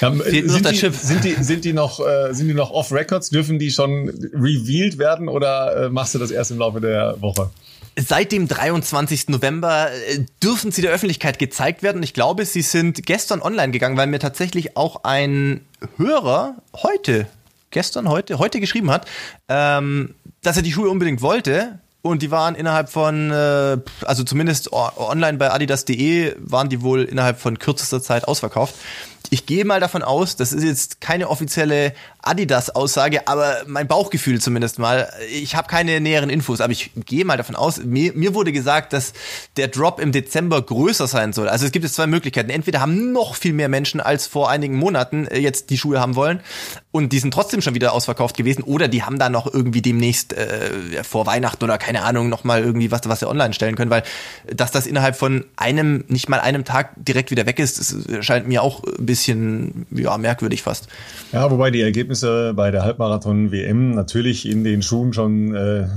[0.00, 3.30] Ja, sind, die, sind, die, sind die noch äh, sind die noch off Records?
[3.30, 7.50] Dürfen die schon revealed werden oder äh, machst du das erst im Laufe der Woche?
[7.96, 9.28] Seit dem 23.
[9.28, 12.02] November äh, dürfen sie der Öffentlichkeit gezeigt werden.
[12.02, 15.62] Ich glaube, sie sind gestern online gegangen, weil mir tatsächlich auch ein
[15.96, 17.26] Hörer heute,
[17.70, 19.06] gestern, heute, heute geschrieben hat,
[19.48, 21.80] ähm, dass er die Schuhe unbedingt wollte.
[22.00, 27.40] Und die waren innerhalb von, äh, also zumindest online bei adidas.de, waren die wohl innerhalb
[27.40, 28.76] von kürzester Zeit ausverkauft
[29.30, 31.92] ich gehe mal davon aus, das ist jetzt keine offizielle
[32.28, 35.10] Adidas-Aussage, aber mein Bauchgefühl zumindest mal.
[35.32, 37.82] Ich habe keine näheren Infos, aber ich gehe mal davon aus.
[37.84, 39.12] Mir, mir wurde gesagt, dass
[39.56, 41.48] der Drop im Dezember größer sein soll.
[41.48, 42.50] Also es gibt jetzt zwei Möglichkeiten.
[42.50, 46.14] Entweder haben noch viel mehr Menschen als vor einigen Monaten äh, jetzt die Schuhe haben
[46.16, 46.40] wollen
[46.90, 50.32] und die sind trotzdem schon wieder ausverkauft gewesen, oder die haben da noch irgendwie demnächst
[50.32, 53.90] äh, vor Weihnachten oder keine Ahnung noch mal irgendwie was, was sie online stellen können,
[53.90, 54.02] weil
[54.52, 58.48] dass das innerhalb von einem, nicht mal einem Tag direkt wieder weg ist, das scheint
[58.48, 60.88] mir auch ein bisschen ja merkwürdig fast.
[61.32, 65.88] Ja, wobei die Ergebnisse bei der Halbmarathon-WM natürlich in den Schuhen schon äh,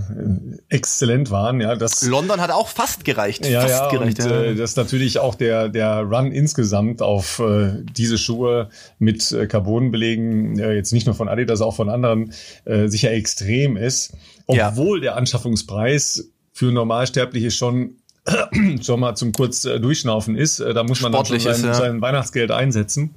[0.69, 1.61] exzellent waren.
[1.61, 3.45] Ja, das London hat auch fast gereicht.
[3.45, 4.41] Ja, fast ja, gereicht, und, ja.
[4.43, 10.59] Äh, das natürlich auch der, der Run insgesamt auf äh, diese Schuhe mit äh, Carbonbelegen,
[10.59, 12.33] äh, jetzt nicht nur von Adidas, auch von anderen,
[12.65, 14.13] äh, sicher extrem ist.
[14.47, 15.01] Obwohl ja.
[15.11, 17.97] der Anschaffungspreis für Normalsterbliche schon
[18.81, 20.59] schon mal zum kurz äh, durchschnaufen ist.
[20.59, 21.85] Äh, da muss man Sportlich dann schon sein, ist, ja.
[21.85, 23.15] sein Weihnachtsgeld einsetzen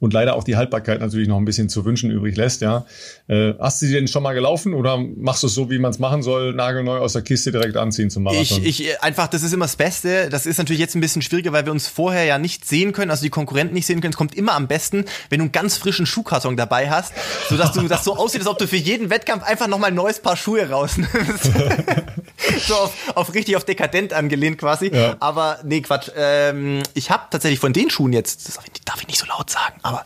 [0.00, 2.60] und leider auch die Haltbarkeit natürlich noch ein bisschen zu wünschen übrig lässt.
[2.60, 2.86] Ja,
[3.28, 5.90] äh, hast du sie denn schon mal gelaufen oder machst du es so, wie man
[5.90, 8.62] es machen soll, nagelneu aus der Kiste direkt anziehen zum Marathon?
[8.64, 10.28] Ich, ich einfach, das ist immer das Beste.
[10.30, 13.10] Das ist natürlich jetzt ein bisschen schwieriger, weil wir uns vorher ja nicht sehen können,
[13.10, 14.12] also die Konkurrenten nicht sehen können.
[14.12, 17.12] Es kommt immer am besten, wenn du einen ganz frischen Schuhkarton dabei hast,
[17.48, 19.88] so dass du das so aussieht, als ob du für jeden Wettkampf einfach noch mal
[19.88, 21.44] ein neues Paar Schuhe rausnimmst.
[22.66, 24.90] so auf, auf richtig auf dekadent angelehnt quasi.
[24.92, 25.16] Ja.
[25.20, 26.10] Aber nee, Quatsch.
[26.16, 29.78] Ähm, ich habe tatsächlich von den Schuhen jetzt, das darf ich nicht so laut sagen,
[29.82, 30.04] aber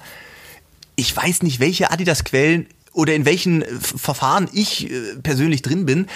[0.97, 6.09] ich weiß nicht, welche Adidas-Quellen oder in welchen äh, Verfahren ich äh, persönlich drin bin.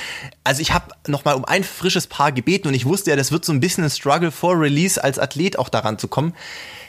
[0.43, 3.31] Also ich habe noch mal um ein frisches Paar gebeten und ich wusste ja, das
[3.31, 6.35] wird so ein bisschen ein Struggle vor Release als Athlet auch daran zu kommen.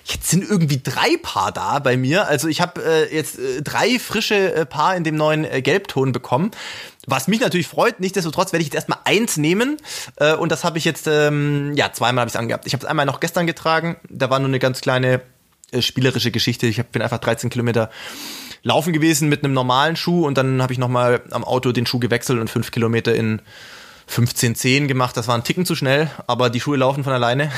[0.06, 2.28] Jetzt sind irgendwie drei Paar da bei mir.
[2.28, 6.12] Also ich habe äh, jetzt äh, drei frische äh, Paar in dem neuen äh, Gelbton
[6.12, 6.50] bekommen.
[7.06, 9.76] Was mich natürlich freut, nichtsdestotrotz werde ich jetzt erstmal eins nehmen.
[10.40, 12.66] Und das habe ich jetzt, ähm, ja, zweimal habe ich es angehabt.
[12.66, 13.98] Ich habe es einmal noch gestern getragen.
[14.10, 15.20] Da war nur eine ganz kleine
[15.82, 16.68] spielerische Geschichte.
[16.68, 17.90] Ich bin einfach 13 Kilometer
[18.64, 22.00] laufen gewesen mit einem normalen Schuh und dann habe ich nochmal am Auto den Schuh
[22.00, 23.42] gewechselt und fünf Kilometer in
[24.10, 27.52] 15,10 gema das war ein Ticken zu schnell, aber die Schuhe laufen von alleine.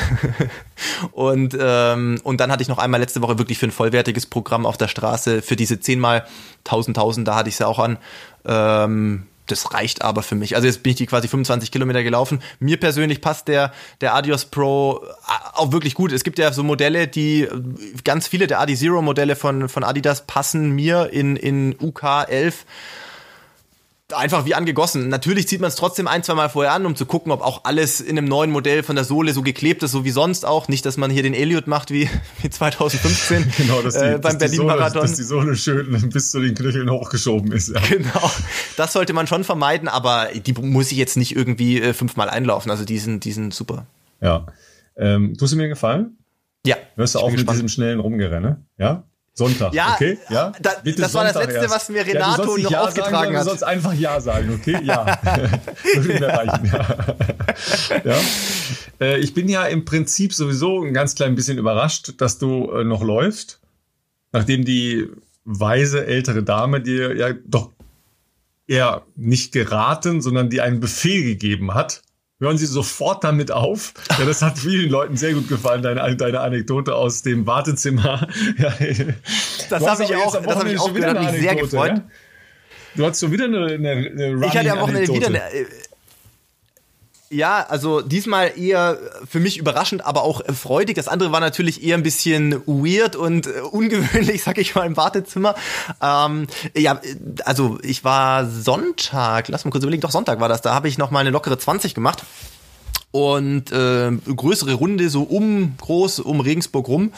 [1.12, 4.66] und, ähm, und dann hatte ich noch einmal letzte Woche wirklich für ein vollwertiges Programm
[4.66, 6.26] auf der Straße für diese 10 mal
[6.66, 7.98] 1000, 1000, da hatte ich sie auch an.
[8.46, 10.56] Ähm, das reicht aber für mich.
[10.56, 12.42] Also jetzt bin ich die quasi 25 Kilometer gelaufen.
[12.60, 15.10] Mir persönlich passt der, der Adios Pro äh,
[15.54, 16.12] auch wirklich gut.
[16.12, 17.48] Es gibt ja so Modelle, die,
[18.04, 22.66] ganz viele der Adi Zero Modelle von, von Adidas passen mir in, in UK 11
[24.14, 25.10] einfach wie angegossen.
[25.10, 27.64] Natürlich zieht man es trotzdem ein, zwei Mal vorher an, um zu gucken, ob auch
[27.64, 30.68] alles in einem neuen Modell von der Sohle so geklebt ist, so wie sonst auch.
[30.68, 32.10] Nicht, dass man hier den Elliot macht wie,
[32.42, 35.02] wie 2015 genau, dass die, äh, beim Berlin-Marathon.
[35.02, 37.70] Dass die Sohle schön bis zu den Knöcheln hochgeschoben ist.
[37.70, 37.82] Ja.
[37.90, 38.32] Genau,
[38.78, 42.70] das sollte man schon vermeiden, aber die muss ich jetzt nicht irgendwie äh, fünfmal einlaufen.
[42.70, 43.88] Also die sind, die sind super.
[44.22, 44.46] Ja.
[44.98, 46.18] Ähm, tust du mir gefallen?
[46.66, 46.78] Ja.
[46.96, 47.58] Hörst du auch mit gespannt.
[47.58, 48.66] diesem schnellen Rumgerenne?
[48.78, 49.04] Ja?
[49.38, 50.18] Sonntag, ja, okay?
[50.30, 51.76] Ja, da, das war das Letzte, erst.
[51.76, 53.44] was mir Renato ja, noch ja aufgetragen sagen, hat.
[53.44, 54.80] Du sollst einfach Ja sagen, okay?
[54.82, 55.20] Ja.
[55.94, 58.02] Würde mir reichen, ja.
[58.06, 58.18] ja.
[59.02, 62.86] Äh, ich bin ja im Prinzip sowieso ein ganz klein bisschen überrascht, dass du äh,
[62.86, 63.60] noch läufst,
[64.32, 65.10] nachdem die
[65.44, 67.72] weise ältere Dame dir ja doch
[68.68, 72.04] eher nicht geraten, sondern die einen Befehl gegeben hat,
[72.40, 73.94] hören Sie sofort damit auf.
[74.18, 78.28] Ja, das hat vielen Leuten sehr gut gefallen, deine, deine Anekdote aus dem Wartezimmer.
[78.58, 78.74] Ja,
[79.70, 81.98] das habe ich auch, das hab ich auch gehört, mich sehr gefreut.
[81.98, 82.04] Ja?
[82.96, 85.66] Du hast schon wieder eine, eine, eine Ich hatte am Wochenende wieder eine, äh,
[87.36, 90.96] ja, also diesmal eher für mich überraschend, aber auch freudig.
[90.96, 94.96] Das andere war natürlich eher ein bisschen weird und äh, ungewöhnlich, sag ich mal, im
[94.96, 95.56] Wartezimmer.
[96.02, 97.00] Ähm, ja,
[97.44, 100.98] also ich war Sonntag, lass mal kurz überlegen, doch Sonntag war das, da habe ich
[100.98, 102.24] noch mal eine lockere 20 gemacht
[103.12, 107.12] und äh, größere Runde so um groß um Regensburg rum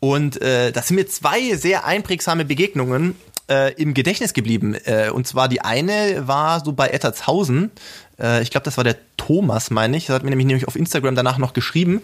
[0.00, 3.14] und äh, das sind mir zwei sehr einprägsame Begegnungen
[3.48, 4.74] äh, im Gedächtnis geblieben.
[4.84, 7.70] Äh, und zwar die eine war so bei Ettertshausen.
[8.20, 10.06] Äh, ich glaube, das war der Thomas, meine ich.
[10.06, 12.02] Das hat mir nämlich, nämlich auf Instagram danach noch geschrieben.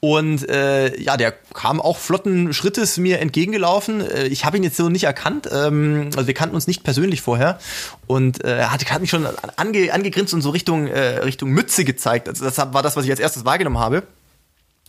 [0.00, 4.00] Und äh, ja, der kam auch flotten Schrittes mir entgegengelaufen.
[4.00, 5.48] Äh, ich habe ihn jetzt so nicht erkannt.
[5.52, 7.58] Ähm, also wir kannten uns nicht persönlich vorher.
[8.06, 11.84] Und äh, er hat, hat mich schon ange, angegrinst und so Richtung, äh, Richtung Mütze
[11.84, 12.28] gezeigt.
[12.28, 14.02] Also das war das, was ich als erstes wahrgenommen habe.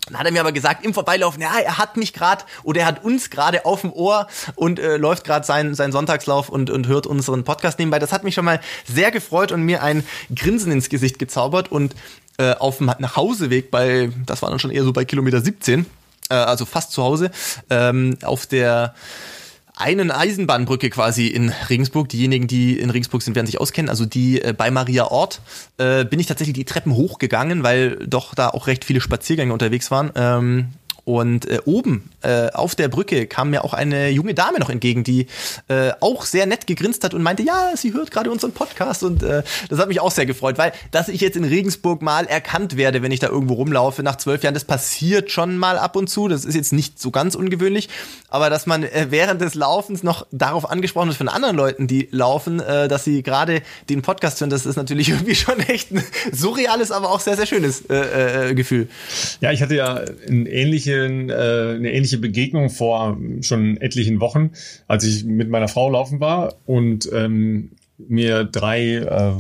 [0.07, 2.87] Dann hat er mir aber gesagt, im Vorbeilaufen, ja, er hat mich gerade oder er
[2.87, 6.87] hat uns gerade auf dem Ohr und äh, läuft gerade seinen, seinen Sonntagslauf und, und
[6.87, 7.99] hört unseren Podcast nebenbei.
[7.99, 11.71] Das hat mich schon mal sehr gefreut und mir ein Grinsen ins Gesicht gezaubert.
[11.71, 11.95] Und
[12.37, 15.85] äh, auf dem Nachhauseweg bei, das war dann schon eher so bei Kilometer 17,
[16.29, 17.31] äh, also fast zu Hause,
[17.69, 18.95] ähm, auf der
[19.75, 22.09] einen Eisenbahnbrücke quasi in Regensburg.
[22.09, 23.89] Diejenigen, die in Regensburg sind, werden sich auskennen.
[23.89, 25.41] Also die äh, bei Maria Ort
[25.77, 29.89] äh, bin ich tatsächlich die Treppen hochgegangen, weil doch da auch recht viele Spaziergänge unterwegs
[29.89, 30.11] waren.
[30.15, 30.67] Ähm,
[31.05, 35.03] und äh, oben äh, auf der Brücke kam mir auch eine junge Dame noch entgegen,
[35.03, 35.27] die
[35.67, 39.21] äh, auch sehr nett gegrinst hat und meinte, ja, sie hört gerade unseren Podcast und
[39.21, 42.77] äh, das hat mich auch sehr gefreut, weil dass ich jetzt in Regensburg mal erkannt
[42.77, 46.09] werde, wenn ich da irgendwo rumlaufe nach zwölf Jahren, das passiert schon mal ab und
[46.09, 46.29] zu.
[46.29, 47.89] Das ist jetzt nicht so ganz ungewöhnlich,
[48.29, 52.07] aber dass man äh, während des Laufens noch darauf angesprochen ist von anderen Leuten, die
[52.11, 56.01] laufen, äh, dass sie gerade den Podcast hören, das ist natürlich irgendwie schon echt ein
[56.31, 58.87] surreales, aber auch sehr sehr schönes äh, äh, Gefühl.
[59.41, 64.51] Ja, ich hatte ja ein ähnliches ähnlichen, äh, eine ähnliche Begegnung vor schon etlichen Wochen,
[64.87, 66.55] als ich mit meiner Frau laufen war.
[66.65, 67.71] Und ähm,
[68.07, 69.33] mir drei äh,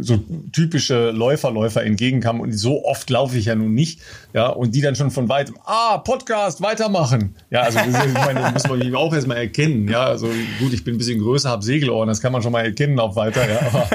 [0.00, 0.18] so
[0.52, 4.00] typische Läuferläufer entgegenkamen und so oft laufe ich ja nun nicht,
[4.32, 7.34] ja, und die dann schon von weitem, ah, Podcast, weitermachen.
[7.50, 10.28] Ja, also ich meine, muss man auch erstmal erkennen, ja, also
[10.58, 13.16] gut, ich bin ein bisschen größer, habe Segelohren, das kann man schon mal erkennen auf
[13.16, 13.88] weiter, ja, aber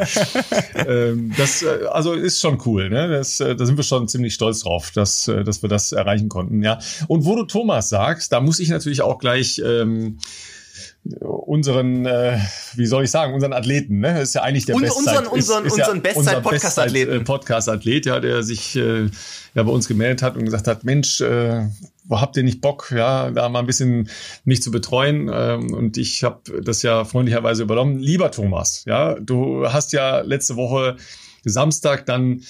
[0.89, 4.33] ähm, das äh, also ist schon cool, ne, das, äh, da sind wir schon ziemlich
[4.33, 6.79] stolz drauf, dass, äh, dass wir das erreichen konnten, ja.
[7.07, 10.17] Und wo du Thomas sagst, da muss ich natürlich auch gleich ähm,
[11.19, 12.39] unseren, äh,
[12.73, 14.21] wie soll ich sagen, unseren Athleten, ne?
[14.21, 16.49] Ist ja eigentlich der Bestzeit, unseren, unseren, ist, ist unseren ja.
[16.51, 19.09] Bestzeit, äh, Podcast-Athlet, ja, der sich äh,
[19.53, 21.67] ja bei uns gemeldet hat und gesagt hat, Mensch, äh,
[22.05, 24.09] wo habt ihr nicht Bock, ja, da mal ein bisschen
[24.43, 25.29] mich zu betreuen?
[25.31, 27.99] Ähm, und ich habe das ja freundlicherweise übernommen.
[27.99, 30.97] Lieber Thomas, ja, du hast ja letzte Woche
[31.45, 32.41] Samstag dann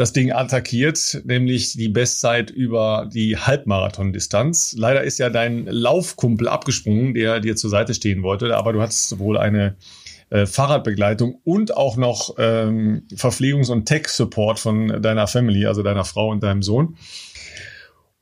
[0.00, 4.74] das Ding attackiert, nämlich die Bestzeit über die Halbmarathon-Distanz.
[4.78, 9.18] Leider ist ja dein Laufkumpel abgesprungen, der dir zur Seite stehen wollte, aber du hattest
[9.18, 9.76] wohl eine
[10.30, 16.30] äh, Fahrradbegleitung und auch noch ähm, Verpflegungs- und Tech-Support von deiner Family, also deiner Frau
[16.30, 16.96] und deinem Sohn.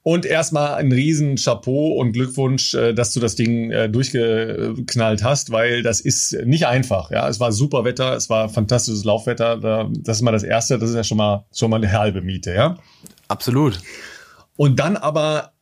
[0.09, 5.53] Und erstmal ein riesen Chapeau und Glückwunsch, äh, dass du das Ding äh, durchgeknallt hast,
[5.53, 7.11] weil das ist nicht einfach.
[7.11, 9.91] Ja, es war super Wetter, es war fantastisches Laufwetter.
[9.91, 12.55] Das ist mal das Erste, das ist ja schon mal schon mal eine halbe Miete,
[12.55, 12.79] ja.
[13.29, 13.83] Absolut.
[14.57, 15.53] Und dann aber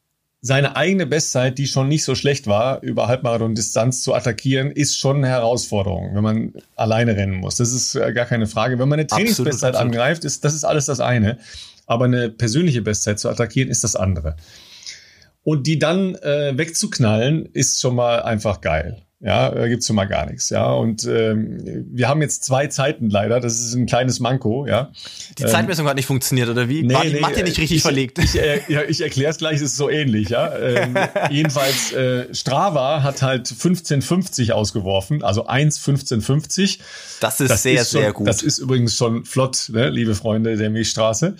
[0.42, 5.16] seine eigene Bestzeit, die schon nicht so schlecht war, über Halbmarathon-Distanz zu attackieren, ist schon
[5.16, 7.56] eine Herausforderung, wenn man alleine rennen muss.
[7.56, 8.78] Das ist äh, gar keine Frage.
[8.78, 11.36] Wenn man eine Trainingsbestzeit angreift, ist das ist alles das eine
[11.86, 14.36] aber eine persönliche Bestzeit zu attackieren ist das andere.
[15.42, 19.05] Und die dann äh, wegzuknallen, ist schon mal einfach geil.
[19.18, 20.50] Ja, da gibt's schon mal gar nichts.
[20.50, 23.40] Ja, und ähm, wir haben jetzt zwei Zeiten leider.
[23.40, 24.66] Das ist ein kleines Manko.
[24.66, 24.92] Ja,
[25.38, 26.82] die Zeitmessung ähm, hat nicht funktioniert oder wie?
[26.82, 28.18] Nee, War die nee, Mathe nicht richtig ich, verlegt?
[28.18, 29.56] Ich, äh, ja, ich erkläre es gleich.
[29.56, 30.28] Es ist so ähnlich.
[30.28, 30.96] Ja, ähm,
[31.30, 36.78] jedenfalls äh, Strava hat halt 1550 ausgeworfen, also 1,1550.
[37.20, 38.28] Das ist das sehr ist schon, sehr gut.
[38.28, 41.36] Das ist übrigens schon flott, ne, liebe Freunde der Milchstraße.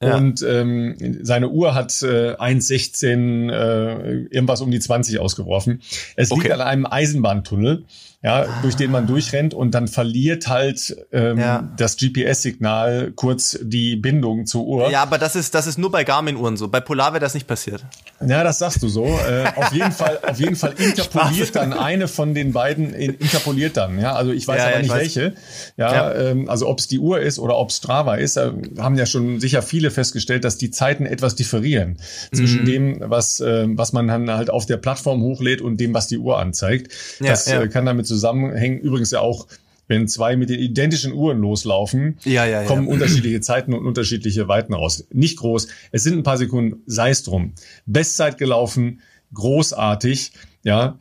[0.00, 0.16] Ja.
[0.16, 5.82] Und ähm, seine Uhr hat äh, 1,16 äh, irgendwas um die 20 ausgeworfen.
[6.14, 6.42] Es okay.
[6.42, 7.84] liegt an einem Eisenbahntunnel
[8.20, 8.58] ja, ah.
[8.62, 11.72] durch den man durchrennt und dann verliert halt ähm, ja.
[11.76, 14.90] das GPS-Signal kurz die Bindung zur Uhr.
[14.90, 16.66] Ja, aber das ist das ist nur bei Garmin-Uhren so.
[16.66, 17.84] Bei Polar wäre das nicht passiert.
[18.26, 19.04] Ja, das sagst du so.
[19.04, 24.00] Äh, auf jeden Fall, auf jeden Fall interpoliert dann eine von den beiden interpoliert dann.
[24.00, 25.34] Ja, also ich weiß ja, aber ja, nicht welche.
[25.76, 26.12] Ja.
[26.12, 29.38] Ähm, also ob es die Uhr ist oder ob Strava ist, äh, haben ja schon
[29.38, 31.98] sicher viele festgestellt, dass die Zeiten etwas differieren
[32.34, 32.66] zwischen mhm.
[32.66, 36.18] dem, was äh, was man dann halt auf der Plattform hochlädt und dem, was die
[36.18, 36.92] Uhr anzeigt.
[37.20, 38.80] das äh, kann damit zusammenhängen.
[38.80, 39.46] Übrigens ja auch,
[39.88, 42.92] wenn zwei mit den identischen Uhren loslaufen, ja, ja, kommen ja.
[42.92, 45.06] unterschiedliche Zeiten und unterschiedliche Weiten raus.
[45.10, 45.68] Nicht groß.
[45.92, 47.54] Es sind ein paar Sekunden, sei es drum.
[47.86, 49.00] Bestzeit gelaufen,
[49.32, 50.98] großartig, ja.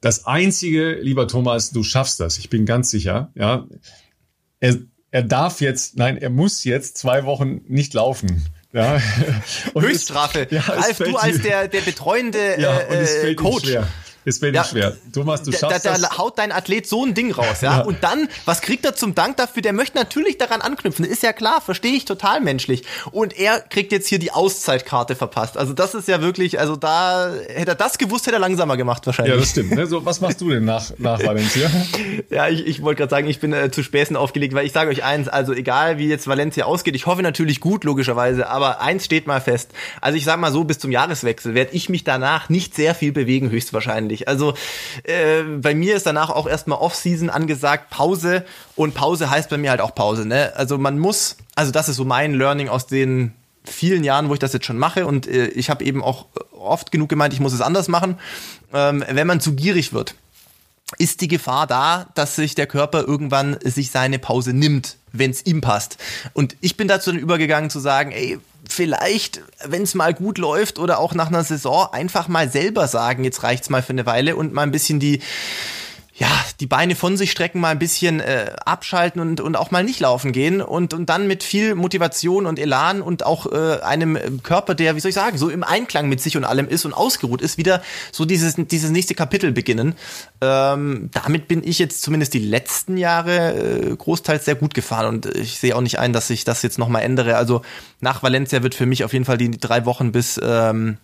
[0.00, 2.38] Das einzige, lieber Thomas, du schaffst das.
[2.38, 3.66] Ich bin ganz sicher, ja.
[4.60, 4.78] Er,
[5.10, 8.42] er darf jetzt, nein, er muss jetzt zwei Wochen nicht laufen.
[8.72, 9.00] Ja.
[9.78, 10.48] Höchststrafe.
[10.50, 13.76] ja, Ralf, du als der, der betreuende ja, äh, Coach.
[14.24, 14.96] Es fällt ja, schwer.
[15.12, 17.78] Thomas, du schaffst da, da, da haut dein Athlet so ein Ding raus, ja?
[17.78, 17.84] ja?
[17.84, 19.62] Und dann, was kriegt er zum Dank dafür?
[19.62, 21.04] Der möchte natürlich daran anknüpfen.
[21.04, 22.84] Ist ja klar, verstehe ich total menschlich.
[23.10, 25.56] Und er kriegt jetzt hier die Auszeitkarte verpasst.
[25.56, 29.06] Also das ist ja wirklich, also da hätte er das gewusst, hätte er langsamer gemacht
[29.06, 29.34] wahrscheinlich.
[29.34, 29.72] Ja, das stimmt.
[29.72, 29.86] Ne?
[29.86, 31.70] So, was machst du denn nach, nach Valencia?
[32.30, 34.90] ja, ich, ich wollte gerade sagen, ich bin äh, zu Späßen aufgelegt, weil ich sage
[34.90, 39.04] euch eins, also egal wie jetzt Valencia ausgeht, ich hoffe natürlich gut, logischerweise, aber eins
[39.04, 39.70] steht mal fest.
[40.00, 43.12] Also ich sage mal so, bis zum Jahreswechsel werde ich mich danach nicht sehr viel
[43.12, 44.13] bewegen, höchstwahrscheinlich.
[44.28, 44.54] Also
[45.04, 48.44] äh, bei mir ist danach auch erstmal Off-Season angesagt, Pause.
[48.76, 50.26] Und Pause heißt bei mir halt auch Pause.
[50.26, 50.52] Ne?
[50.56, 53.32] Also man muss, also das ist so mein Learning aus den
[53.64, 55.06] vielen Jahren, wo ich das jetzt schon mache.
[55.06, 58.18] Und äh, ich habe eben auch oft genug gemeint, ich muss es anders machen.
[58.72, 60.14] Ähm, wenn man zu gierig wird,
[60.98, 65.44] ist die Gefahr da, dass sich der Körper irgendwann sich seine Pause nimmt, wenn es
[65.46, 65.96] ihm passt.
[66.34, 70.78] Und ich bin dazu dann übergegangen zu sagen, ey, vielleicht, wenn es mal gut läuft
[70.78, 74.36] oder auch nach einer Saison, einfach mal selber sagen, jetzt reicht's mal für eine Weile
[74.36, 75.20] und mal ein bisschen die
[76.16, 76.28] ja,
[76.60, 79.98] die Beine von sich strecken, mal ein bisschen äh, abschalten und, und auch mal nicht
[79.98, 84.76] laufen gehen und, und dann mit viel Motivation und Elan und auch äh, einem Körper,
[84.76, 87.42] der, wie soll ich sagen, so im Einklang mit sich und allem ist und ausgeruht
[87.42, 89.96] ist, wieder so dieses, dieses nächste Kapitel beginnen.
[90.40, 95.26] Ähm, damit bin ich jetzt zumindest die letzten Jahre äh, großteils sehr gut gefahren und
[95.26, 97.36] ich sehe auch nicht ein, dass ich das jetzt nochmal ändere.
[97.36, 97.62] Also
[98.00, 100.98] nach Valencia wird für mich auf jeden Fall die drei Wochen bis ähm,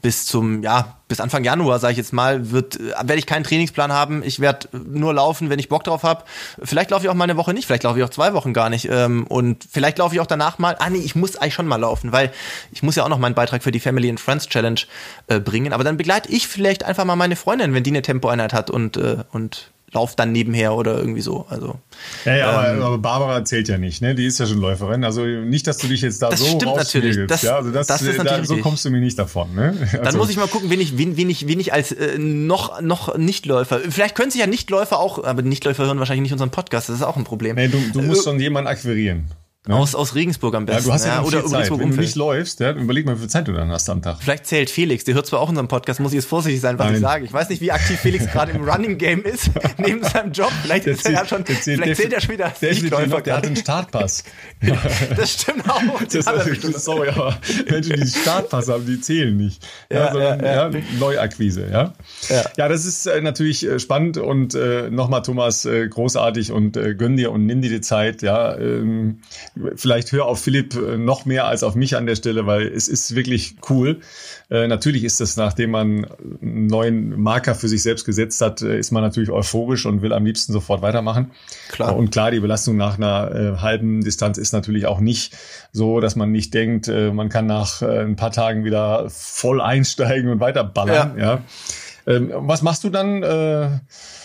[0.00, 3.44] bis zum, ja, bis Anfang Januar, sage ich jetzt mal, wird, äh, werde ich keinen
[3.44, 4.22] Trainingsplan haben.
[4.22, 6.24] Ich werde nur laufen, wenn ich Bock drauf habe.
[6.62, 8.70] Vielleicht laufe ich auch mal eine Woche nicht, vielleicht laufe ich auch zwei Wochen gar
[8.70, 8.88] nicht.
[8.90, 10.76] Ähm, und vielleicht laufe ich auch danach mal.
[10.78, 12.32] Ah nee, ich muss eigentlich schon mal laufen, weil
[12.70, 14.80] ich muss ja auch noch meinen Beitrag für die Family and Friends Challenge
[15.26, 15.72] äh, bringen.
[15.72, 18.96] Aber dann begleite ich vielleicht einfach mal meine Freundin, wenn die eine Tempoeinheit hat und,
[18.96, 21.46] äh, und lauf dann nebenher oder irgendwie so.
[21.48, 21.76] Also,
[22.24, 24.14] ja, ja ähm, aber, Barbara zählt ja nicht, ne?
[24.14, 25.04] Die ist ja schon Läuferin.
[25.04, 27.18] Also nicht, dass du dich jetzt da das so stimmt natürlich.
[27.26, 29.54] Das, ja, also das, das ist natürlich da, so kommst du mir nicht davon.
[29.54, 29.76] Ne?
[29.92, 32.18] Also, dann muss ich mal gucken, wen ich, wen, wen ich, wen ich als äh,
[32.18, 33.80] noch, noch Nichtläufer.
[33.80, 36.88] Vielleicht können sich ja Nichtläufer auch, aber Nichtläufer hören wahrscheinlich nicht unseren Podcast.
[36.88, 37.56] Das ist auch ein Problem.
[37.56, 39.26] Nee, du, du musst äh, schon jemanden akquirieren.
[39.68, 40.82] Aus, aus Regensburg am besten.
[40.82, 41.70] Ja, du hast ja, ja oder Zeit.
[41.70, 44.16] Wenn du nicht läufst, ja, überleg mal, wie viel Zeit du dann hast am Tag.
[44.20, 46.86] Vielleicht zählt Felix, der hört zwar auch unseren Podcast, muss ich jetzt vorsichtig sein, was
[46.86, 46.94] Nein.
[46.96, 47.24] ich sage.
[47.26, 50.50] Ich weiß nicht, wie aktiv Felix gerade im Running Game ist, neben seinem Job.
[50.62, 54.24] Vielleicht, ist er schon, vielleicht zählt er schon wieder als der, der hat einen Startpass.
[55.16, 55.80] das stimmt auch.
[56.10, 57.38] Das, das, sorry, aber
[57.70, 59.64] Menschen, die einen Startpass haben, die zählen nicht.
[59.88, 60.80] Ja, ja sondern ja, ja.
[60.98, 61.68] Neuakquise.
[61.70, 61.92] Ja?
[62.28, 62.44] Ja.
[62.56, 66.96] ja, das ist äh, natürlich äh, spannend und äh, nochmal, Thomas, äh, großartig und äh,
[66.96, 68.22] gönn dir und nimm dir die Zeit.
[68.22, 69.20] Ja, ähm,
[69.76, 72.88] vielleicht hör auf Philipp äh, noch mehr als auf mich an der Stelle, weil es
[72.88, 74.00] ist wirklich cool.
[74.50, 76.06] Äh, natürlich ist das, nachdem man
[76.40, 80.12] einen neuen Marker für sich selbst gesetzt hat, äh, ist man natürlich euphorisch und will
[80.12, 81.32] am liebsten sofort weitermachen.
[81.70, 81.96] Klar.
[81.96, 85.36] Und klar, die Belastung nach einer äh, halben Distanz ist natürlich auch nicht
[85.72, 89.60] so, dass man nicht denkt, äh, man kann nach äh, ein paar Tagen wieder voll
[89.60, 91.18] einsteigen und weiterballern.
[91.18, 91.24] Ja.
[91.24, 91.42] ja.
[92.06, 93.80] Ähm, was machst du dann?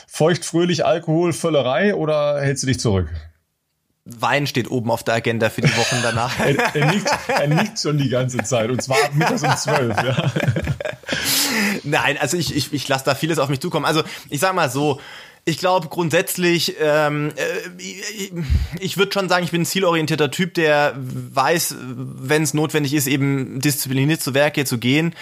[0.08, 3.08] Feucht, fröhlich, Alkohol, Völlerei oder hältst du dich zurück?
[4.20, 6.39] Wein steht oben auf der Agenda für die Wochen danach.
[6.39, 9.96] er, er, nickt, er nickt schon die ganze Zeit und zwar ab mittags um zwölf.
[9.98, 10.31] Ja.
[11.84, 13.86] Nein, also ich, ich, ich lasse da vieles auf mich zukommen.
[13.86, 15.00] Also ich sag mal so,
[15.48, 18.41] Ich glaube grundsätzlich, ähm, äh,
[18.81, 23.08] ich würde schon sagen, ich bin ein zielorientierter Typ, der weiß, wenn es notwendig ist,
[23.08, 25.15] eben diszipliniert zu Werke zu gehen.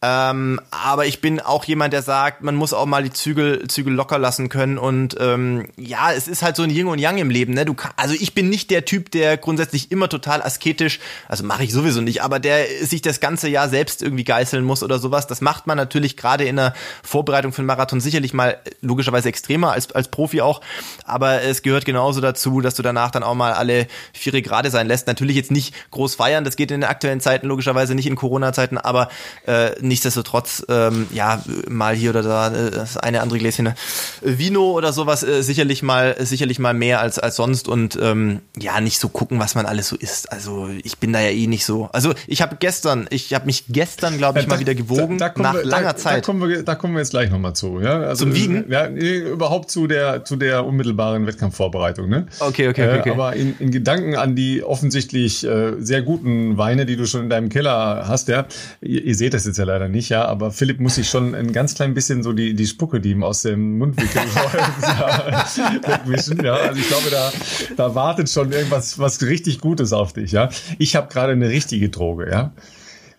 [0.00, 3.92] Ähm, aber ich bin auch jemand, der sagt, man muss auch mal die Zügel, Zügel
[3.92, 4.78] locker lassen können.
[4.78, 7.52] Und ähm, ja, es ist halt so ein Yin und Yang im Leben.
[7.52, 7.64] Ne?
[7.64, 11.72] Du also ich bin nicht der Typ, der grundsätzlich immer total asketisch, also mache ich
[11.72, 15.26] sowieso nicht, aber der sich das ganze Jahr selbst irgendwie geißeln muss oder sowas.
[15.26, 16.72] Das macht man natürlich gerade in der
[17.02, 20.60] Vorbereitung für einen Marathon sicherlich mal logischerweise extremer als, als Profi auch.
[21.04, 24.86] Aber es gehört genauso dazu, dass du danach dann auch mal alle vier Grade sein
[24.86, 25.06] lässt.
[25.06, 28.78] Natürlich jetzt nicht groß feiern, das geht in den aktuellen Zeiten logischerweise nicht in Corona-Zeiten,
[28.78, 29.08] aber
[29.46, 33.74] äh, nichtsdestotrotz, ähm, ja, mal hier oder da äh, das eine andere Gläschen äh,
[34.20, 38.80] Vino oder sowas äh, sicherlich mal, sicherlich mal mehr als, als sonst und ähm, ja,
[38.80, 40.32] nicht so gucken, was man alles so isst.
[40.32, 41.88] Also ich bin da ja eh nicht so.
[41.92, 45.18] Also ich habe gestern, ich habe mich gestern, glaube ich, ja, da, mal wieder gewogen,
[45.18, 46.18] da, da nach wir, langer Zeit.
[46.18, 47.80] Da kommen, wir, da kommen wir jetzt gleich nochmal zu.
[47.80, 48.00] Ja?
[48.00, 48.70] Also, Zum Wiegen?
[48.70, 52.08] Ja, überhaupt zu der, zu der unmittelbaren Wettkampfvorbereitung.
[52.08, 52.26] Ne?
[52.40, 53.08] Okay, okay, okay.
[53.08, 57.24] Äh, aber in, in Gedanken an die offensichtlich äh, sehr guten Weine, die du schon
[57.24, 58.46] in deinem Keller hast, ja,
[58.80, 61.52] ihr, ihr, seht das jetzt ja leider nicht, ja, aber Philipp muss sich schon ein
[61.52, 64.26] ganz klein bisschen so die, die Spucke, die ihm aus dem Mund wickeln
[65.86, 66.44] wegwischen.
[66.44, 67.32] Ja, also ich glaube, da,
[67.76, 70.32] da wartet schon irgendwas was richtig Gutes auf dich.
[70.32, 70.48] Ja,
[70.78, 72.30] ich habe gerade eine richtige Droge.
[72.30, 72.52] Ja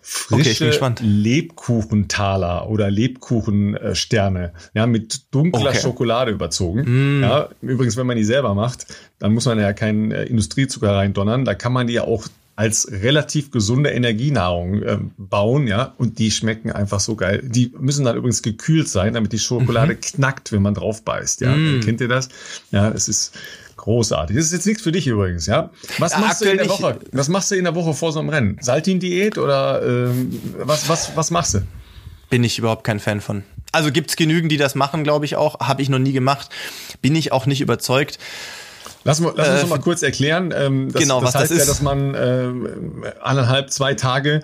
[0.06, 5.80] frische okay, Lebkuchentaler oder Lebkuchensterne, ja, mit dunkler okay.
[5.80, 7.20] Schokolade überzogen.
[7.20, 7.22] Mm.
[7.22, 8.86] Ja, übrigens, wenn man die selber macht,
[9.18, 11.46] dann muss man ja keinen äh, Industriezucker reindonnern.
[11.46, 16.30] Da kann man die ja auch als relativ gesunde Energienahrung äh, bauen, ja, und die
[16.30, 17.42] schmecken einfach so geil.
[17.42, 20.00] Die müssen dann übrigens gekühlt sein, damit die Schokolade mhm.
[20.00, 21.56] knackt, wenn man drauf beißt, ja.
[21.56, 21.80] Mm.
[21.80, 22.28] Kennt ihr das?
[22.70, 23.32] Ja, es ist
[23.84, 24.34] Großartig.
[24.34, 25.68] Das ist jetzt nichts für dich übrigens, ja?
[25.98, 26.98] Was ja, machst du in der Woche?
[27.12, 28.56] Was machst du in der Woche vor so einem Rennen?
[28.58, 31.66] Saltin-Diät oder ähm, was, was, was machst du?
[32.30, 33.44] Bin ich überhaupt kein Fan von.
[33.72, 35.60] Also gibt's genügend, die das machen, glaube ich auch.
[35.60, 36.48] Habe ich noch nie gemacht.
[37.02, 38.18] Bin ich auch nicht überzeugt.
[39.04, 40.54] Lass, lass uns äh, noch mal kurz erklären.
[40.56, 41.66] Ähm, das, genau, das was heißt das ist.
[41.66, 44.42] ja, dass man äh, anderthalb, zwei Tage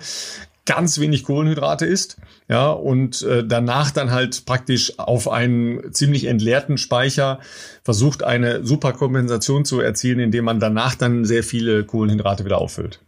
[0.65, 6.77] ganz wenig Kohlenhydrate isst, ja, und äh, danach dann halt praktisch auf einen ziemlich entleerten
[6.77, 7.39] Speicher
[7.83, 12.99] versucht, eine Superkompensation zu erzielen, indem man danach dann sehr viele Kohlenhydrate wieder auffüllt.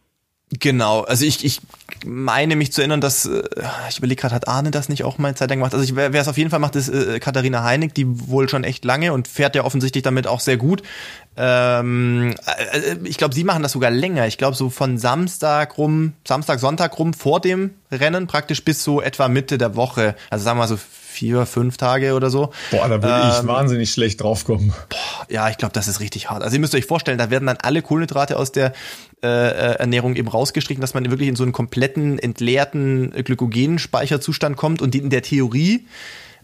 [0.60, 1.62] Genau, also ich, ich
[2.06, 3.43] meine mich zu erinnern, dass, äh,
[3.89, 5.74] ich überlege gerade, hat Arne das nicht auch mal Zeit lang gemacht?
[5.74, 8.64] Also ich, wer es auf jeden Fall macht, ist äh, Katharina Heinig, die wohl schon
[8.64, 10.84] echt lange und fährt ja offensichtlich damit auch sehr gut.
[11.38, 14.28] Ähm, äh, ich glaube, sie machen das sogar länger.
[14.28, 19.01] Ich glaube, so von Samstag rum, Samstag, Sonntag rum vor dem Rennen praktisch bis so
[19.01, 20.16] etwa Mitte der Woche.
[20.30, 20.78] Also sagen wir mal so
[21.14, 22.51] vier, fünf Tage oder so.
[22.72, 24.74] Boah, da würde ähm, ich wahnsinnig schlecht draufkommen.
[24.89, 26.43] Boah, ja, ich glaube, das ist richtig hart.
[26.43, 28.74] Also ihr müsst euch vorstellen, da werden dann alle Kohlenhydrate aus der
[29.24, 34.82] äh, äh Ernährung eben rausgestrichen, dass man wirklich in so einen kompletten, entleerten Glykogenspeicherzustand kommt
[34.82, 35.86] und die in der Theorie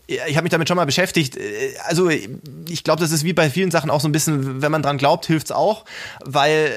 [0.09, 1.37] ich habe mich damit schon mal beschäftigt.
[1.37, 4.71] Äh, also ich glaube, das ist wie bei vielen Sachen auch so ein bisschen, wenn
[4.71, 5.85] man dran glaubt, hilft's auch,
[6.25, 6.71] weil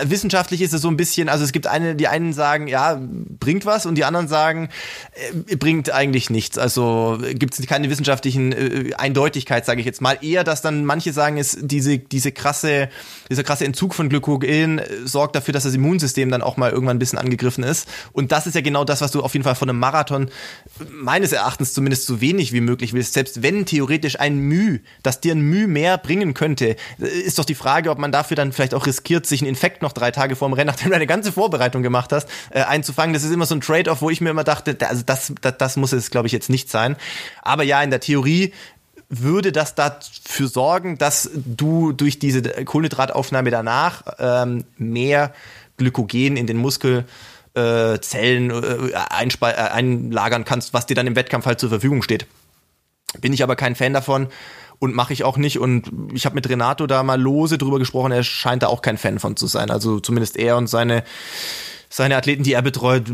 [0.00, 3.00] äh, wissenschaftlich ist es so ein bisschen, also es gibt eine, die einen sagen, ja,
[3.00, 4.68] bringt was und die anderen sagen,
[5.48, 6.58] äh, bringt eigentlich nichts.
[6.58, 10.18] Also gibt es keine wissenschaftlichen äh, Eindeutigkeit, sage ich jetzt mal.
[10.22, 12.88] Eher, dass dann manche sagen, ist diese diese krasse
[13.30, 17.00] dieser krasse Entzug von Glykogen sorgt dafür, dass das Immunsystem dann auch mal irgendwann ein
[17.00, 17.88] bisschen angegriffen ist.
[18.12, 20.30] Und das ist ja genau das, was du auf jeden Fall von einem Marathon
[20.90, 23.14] meines Erachtens zumindest so wenig wie möglich willst.
[23.14, 27.56] Selbst wenn theoretisch ein Müh, das dir ein Müh mehr bringen könnte, ist doch die
[27.56, 30.48] Frage, ob man dafür dann vielleicht auch riskiert, sich einen Infekt noch drei Tage vor
[30.48, 33.14] dem Rennen, nachdem du eine ganze Vorbereitung gemacht hast, äh, einzufangen.
[33.14, 35.76] Das ist immer so ein Trade-off, wo ich mir immer dachte, also das, das, das
[35.76, 36.96] muss es, glaube ich, jetzt nicht sein.
[37.42, 38.52] Aber ja, in der Theorie
[39.08, 45.32] würde das dafür sorgen, dass du durch diese Kohlenhydrataufnahme danach ähm, mehr
[45.78, 47.06] Glykogen in den Muskel
[47.54, 52.26] äh, Zellen äh, äh, einlagern kannst, was dir dann im Wettkampf halt zur Verfügung steht.
[53.20, 54.28] Bin ich aber kein Fan davon
[54.78, 55.58] und mache ich auch nicht.
[55.58, 58.98] Und ich habe mit Renato da mal lose drüber gesprochen, er scheint da auch kein
[58.98, 59.70] Fan von zu sein.
[59.70, 61.04] Also zumindest er und seine
[61.90, 63.04] seine Athleten, die er betreut,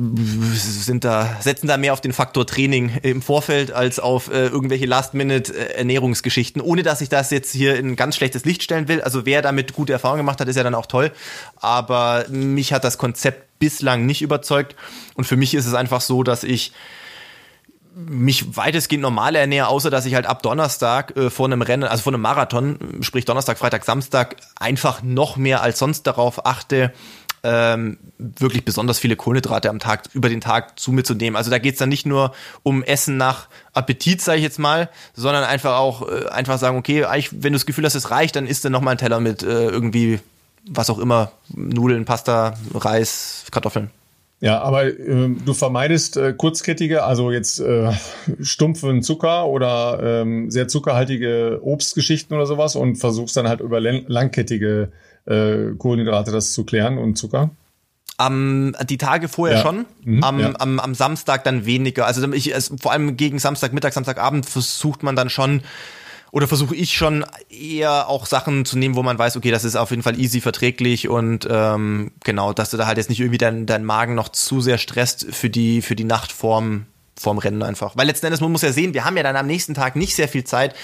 [0.55, 4.87] sind da, setzen da mehr auf den Faktor Training im Vorfeld als auf äh, irgendwelche
[4.87, 9.01] Last-Minute-Ernährungsgeschichten, ohne dass ich das jetzt hier in ganz schlechtes Licht stellen will.
[9.01, 11.13] Also wer damit gute Erfahrungen gemacht hat, ist ja dann auch toll.
[11.57, 14.75] Aber mich hat das Konzept bislang nicht überzeugt.
[15.15, 16.73] Und für mich ist es einfach so, dass ich
[17.95, 22.03] mich weitestgehend normal ernähre, außer dass ich halt ab Donnerstag äh, vor einem Rennen, also
[22.03, 26.93] vor einem Marathon, sprich Donnerstag, Freitag, Samstag, einfach noch mehr als sonst darauf achte,
[27.45, 31.37] ähm, wirklich besonders viele Kohlenhydrate am Tag über den Tag zu mir zu nehmen.
[31.37, 32.33] Also da geht's dann nicht nur
[32.63, 37.05] um Essen nach Appetit, sage ich jetzt mal, sondern einfach auch äh, einfach sagen, okay,
[37.05, 39.43] eigentlich, wenn du das Gefühl hast, es reicht, dann isst du nochmal einen Teller mit
[39.43, 40.21] äh, irgendwie
[40.69, 43.91] was auch immer, Nudeln, Pasta, Reis, Kartoffeln.
[44.45, 47.93] Ja, aber äh, du vermeidest äh, kurzkettige, also jetzt äh,
[48.43, 54.93] stumpfen Zucker oder ähm, sehr zuckerhaltige Obstgeschichten oder sowas und versuchst dann halt über langkettige
[55.25, 57.53] äh, Kohlenhydrate das zu klären und Zucker.
[58.19, 59.63] Am, die Tage vorher ja.
[59.63, 60.53] schon, mhm, am, ja.
[60.59, 62.05] am, am Samstag dann weniger.
[62.05, 65.63] Also, ich, also vor allem gegen Samstagmittag, Samstagabend versucht man dann schon
[66.35, 69.76] oder versuche ich schon eher auch Sachen zu nehmen, wo man weiß, okay, das ist
[69.76, 73.39] auf jeden Fall easy verträglich und ähm, genau, dass du da halt jetzt nicht irgendwie
[73.39, 76.32] deinen dein Magen noch zu sehr stresst für die, für die Nacht
[77.17, 77.97] vorm, Rennen einfach.
[77.97, 80.15] Weil letzten Endes, man muss ja sehen, wir haben ja dann am nächsten Tag nicht
[80.15, 80.75] sehr viel Zeit.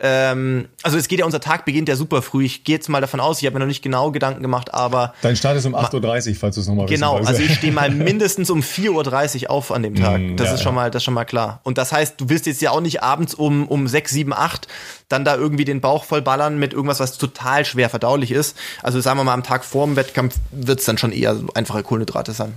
[0.00, 2.44] Ähm, also es geht ja, unser Tag beginnt ja super früh.
[2.44, 5.14] Ich gehe jetzt mal davon aus, ich habe mir noch nicht genau Gedanken gemacht, aber.
[5.22, 7.90] Dein Start ist um 8.30 Uhr, falls du es nochmal Genau, also ich stehe mal
[7.90, 10.20] mindestens um 4.30 Uhr auf an dem Tag.
[10.20, 11.60] Mm, das ja, ist schon mal, das ist schon mal klar.
[11.64, 14.68] Und das heißt, du willst jetzt ja auch nicht abends um, um 6, 7, 8
[15.08, 18.56] dann da irgendwie den Bauch voll ballern mit irgendwas, was total schwer verdaulich ist.
[18.82, 21.82] Also sagen wir mal, am Tag vor dem Wettkampf wird es dann schon eher einfache
[21.82, 22.54] Kohlenhydrate sein.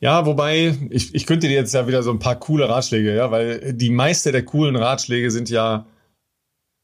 [0.00, 3.30] Ja, wobei, ich, ich könnte dir jetzt ja wieder so ein paar coole Ratschläge, ja,
[3.30, 5.86] weil die meiste der coolen Ratschläge sind ja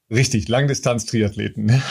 [0.08, 1.68] Richtig, Langdistanz-Triathleten.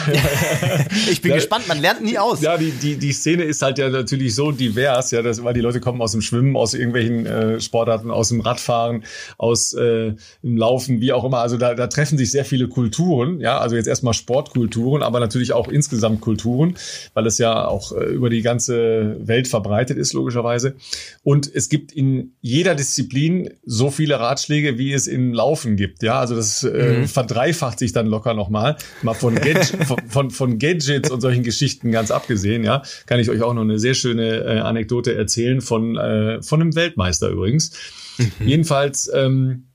[1.11, 2.41] ich bin ja, gespannt, man lernt nie aus.
[2.41, 5.59] Ja, die, die, die Szene ist halt ja natürlich so divers, ja, das, weil die
[5.59, 9.03] Leute kommen aus dem Schwimmen, aus irgendwelchen äh, Sportarten, aus dem Radfahren,
[9.37, 10.13] aus äh,
[10.43, 11.39] dem Laufen, wie auch immer.
[11.39, 15.51] Also da, da treffen sich sehr viele Kulturen, ja, also jetzt erstmal Sportkulturen, aber natürlich
[15.51, 16.75] auch insgesamt Kulturen,
[17.15, 20.75] weil es ja auch äh, über die ganze Welt verbreitet ist, logischerweise.
[21.23, 26.17] Und es gibt in jeder Disziplin so viele Ratschläge, wie es im Laufen gibt, ja.
[26.17, 27.07] Also das äh, mhm.
[27.09, 28.77] verdreifacht sich dann dann locker nochmal.
[29.01, 29.37] Mal von,
[29.87, 33.61] von, von, von, Gadgets und solchen Geschichten ganz abgesehen, ja, kann ich euch auch noch
[33.61, 37.71] eine sehr schöne äh, Anekdote erzählen von, äh, von einem Weltmeister übrigens.
[38.17, 38.47] Mhm.
[38.47, 39.67] Jedenfalls, ähm,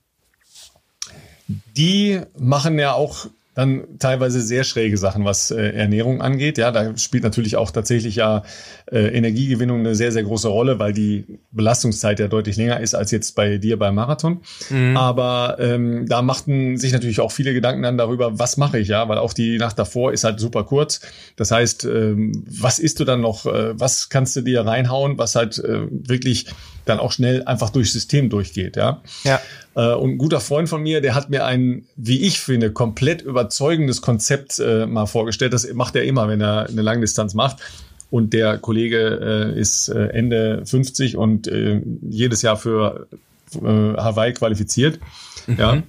[1.75, 6.57] die machen ja auch dann teilweise sehr schräge Sachen, was äh, Ernährung angeht.
[6.57, 8.43] Ja, da spielt natürlich auch tatsächlich ja
[8.89, 13.11] äh, Energiegewinnung eine sehr, sehr große Rolle, weil die Belastungszeit ja deutlich länger ist als
[13.11, 14.39] jetzt bei dir beim Marathon.
[14.69, 14.95] Mhm.
[14.95, 19.09] Aber ähm, da machten sich natürlich auch viele Gedanken dann darüber, was mache ich, ja,
[19.09, 21.01] weil auch die Nacht davor ist halt super kurz.
[21.35, 25.35] Das heißt, ähm, was isst du dann noch, äh, was kannst du dir reinhauen, was
[25.35, 26.45] halt äh, wirklich
[26.85, 29.01] dann auch schnell einfach durchs System durchgeht, ja.
[29.23, 29.39] Ja.
[29.75, 33.21] Äh, und ein guter Freund von mir, der hat mir ein, wie ich finde, komplett
[33.21, 35.53] überzeugendes Konzept äh, mal vorgestellt.
[35.53, 37.57] Das macht er immer, wenn er eine Langdistanz macht.
[38.09, 43.07] Und der Kollege äh, ist äh, Ende 50 und äh, jedes Jahr für
[43.53, 44.99] Hawaii qualifiziert.
[45.45, 45.57] Mhm.
[45.57, 45.83] Ja.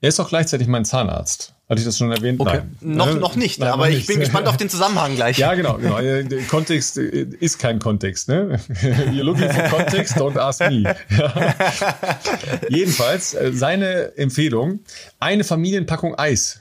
[0.00, 1.54] Er ist auch gleichzeitig mein Zahnarzt.
[1.68, 2.40] Hatte ich das schon erwähnt?
[2.40, 2.62] Okay.
[2.80, 2.96] Nein.
[2.96, 4.06] Noch, noch nicht, Nein, aber noch ich nicht.
[4.06, 5.36] bin gespannt auf den Zusammenhang gleich.
[5.36, 6.00] Ja, genau, genau.
[6.00, 8.58] Der Kontext ist kein Kontext, ne?
[9.12, 10.96] You're looking for context, don't ask me.
[12.70, 14.80] Jedenfalls, äh, seine Empfehlung,
[15.20, 16.60] eine Familienpackung Eis.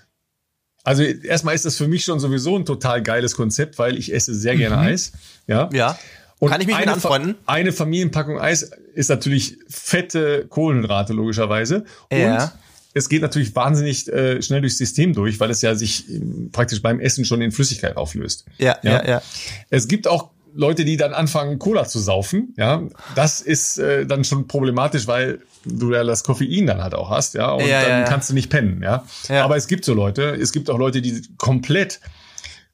[0.83, 4.35] Also erstmal ist das für mich schon sowieso ein total geiles Konzept, weil ich esse
[4.35, 4.81] sehr gerne mhm.
[4.83, 5.13] Eis.
[5.47, 5.69] Ja.
[5.71, 5.97] Ja.
[6.39, 7.35] Und Kann ich mich mit anfreunden?
[7.45, 11.85] Eine Familienpackung Eis ist natürlich fette Kohlenhydrate, logischerweise.
[12.11, 12.43] Ja.
[12.43, 12.51] Und
[12.97, 16.19] es geht natürlich wahnsinnig äh, schnell durchs System durch, weil es ja sich äh,
[16.51, 18.45] praktisch beim Essen schon in Flüssigkeit auflöst.
[18.57, 19.07] Ja, ja, ja.
[19.07, 19.21] ja.
[19.69, 22.55] Es gibt auch Leute, die dann anfangen, Cola zu saufen.
[22.57, 22.81] Ja,
[23.15, 27.35] das ist äh, dann schon problematisch, weil du ja das Koffein dann halt auch hast.
[27.35, 28.81] Ja, und ja, dann ja, kannst du nicht pennen.
[28.81, 29.05] Ja?
[29.29, 30.35] ja, aber es gibt so Leute.
[30.35, 31.99] Es gibt auch Leute, die komplett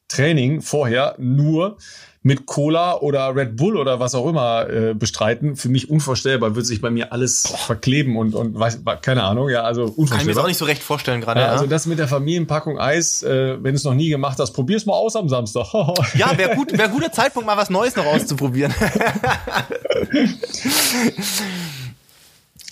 [0.07, 1.77] Training vorher nur
[2.25, 5.57] mit Cola oder Red Bull oder was auch immer äh, bestreiten.
[5.57, 7.57] Für mich unvorstellbar, wird sich bei mir alles Boah.
[7.57, 10.17] verkleben und, und weiß, keine Ahnung, ja, also unvorstellbar.
[10.17, 11.41] Kann ich mir das auch nicht so recht vorstellen gerade.
[11.41, 14.53] Ja, also das mit der Familienpackung Eis, äh, wenn du es noch nie gemacht hast,
[14.53, 15.73] probier's mal aus am Samstag.
[16.15, 18.73] ja, wäre gut, wäre guter Zeitpunkt, mal was Neues noch auszuprobieren.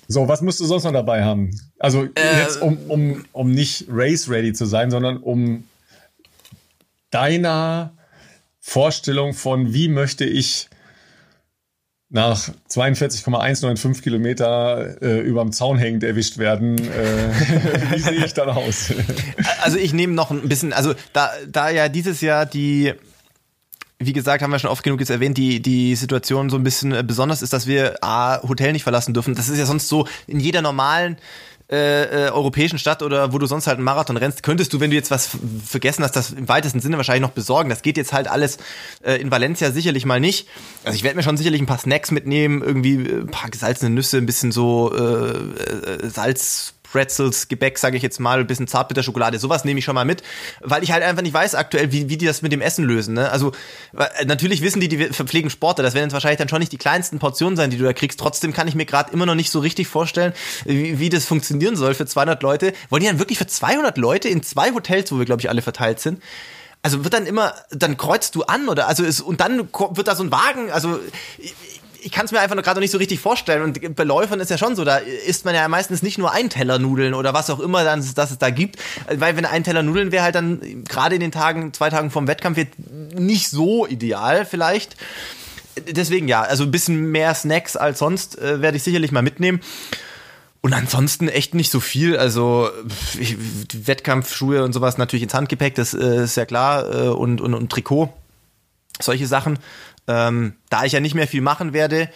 [0.07, 1.51] So, was musst du sonst noch dabei haben?
[1.79, 5.63] Also äh, jetzt, um, um, um nicht race-ready zu sein, sondern um
[7.11, 7.93] deiner
[8.61, 10.69] Vorstellung von, wie möchte ich
[12.09, 16.77] nach 42,195 Kilometer äh, überm Zaun hängend erwischt werden.
[16.77, 17.29] Äh,
[17.91, 18.93] wie sehe ich dann aus?
[19.61, 22.93] also ich nehme noch ein bisschen, also da, da ja dieses Jahr die
[24.03, 26.91] wie gesagt, haben wir schon oft genug jetzt erwähnt, die, die Situation so ein bisschen
[26.91, 29.35] äh, besonders ist, dass wir A, Hotel nicht verlassen dürfen.
[29.35, 31.17] Das ist ja sonst so in jeder normalen
[31.71, 34.89] äh, äh, europäischen Stadt oder wo du sonst halt einen Marathon rennst, könntest du, wenn
[34.89, 35.29] du jetzt was
[35.65, 37.69] vergessen hast, das im weitesten Sinne wahrscheinlich noch besorgen.
[37.69, 38.57] Das geht jetzt halt alles
[39.03, 40.49] äh, in Valencia sicherlich mal nicht.
[40.83, 43.89] Also ich werde mir schon sicherlich ein paar Snacks mitnehmen, irgendwie äh, ein paar gesalzene
[43.89, 48.67] Nüsse, ein bisschen so äh, äh, Salz Pretzels, Gebäck, sage ich jetzt mal, ein bisschen
[48.67, 50.23] Zartbitterschokolade, sowas nehme ich schon mal mit,
[50.59, 53.13] weil ich halt einfach nicht weiß aktuell, wie, wie die das mit dem Essen lösen.
[53.13, 53.31] Ne?
[53.31, 53.51] Also
[53.97, 56.77] äh, natürlich wissen die, die verpflegen Sportler, das werden jetzt wahrscheinlich dann schon nicht die
[56.77, 58.19] kleinsten Portionen sein, die du da kriegst.
[58.19, 60.33] Trotzdem kann ich mir gerade immer noch nicht so richtig vorstellen,
[60.65, 62.73] wie, wie das funktionieren soll für 200 Leute.
[62.89, 65.61] Wollen die dann wirklich für 200 Leute in zwei Hotels, wo wir glaube ich alle
[65.61, 66.21] verteilt sind,
[66.83, 70.15] also wird dann immer, dann kreuzt du an oder also ist, und dann wird da
[70.15, 70.99] so ein Wagen, also
[72.03, 73.61] ich kann es mir einfach gerade noch nicht so richtig vorstellen.
[73.61, 76.49] Und bei Läufern ist ja schon so, da isst man ja meistens nicht nur ein
[76.49, 78.77] Teller Nudeln oder was auch immer dann, dass es da gibt.
[79.13, 82.27] Weil wenn ein Teller Nudeln wäre halt dann gerade in den Tagen, zwei Tagen vom
[82.27, 82.77] Wettkampf jetzt
[83.13, 84.95] nicht so ideal vielleicht.
[85.87, 89.61] Deswegen ja, also ein bisschen mehr Snacks als sonst äh, werde ich sicherlich mal mitnehmen.
[90.61, 92.17] Und ansonsten echt nicht so viel.
[92.17, 92.69] Also
[93.19, 93.37] ich,
[93.87, 96.93] Wettkampfschuhe und sowas natürlich ins Handgepäck, das äh, ist ja klar.
[96.93, 98.13] Äh, und, und, und Trikot,
[98.99, 99.59] solche Sachen.
[100.07, 102.09] Ähm, da ich ja nicht mehr viel machen werde,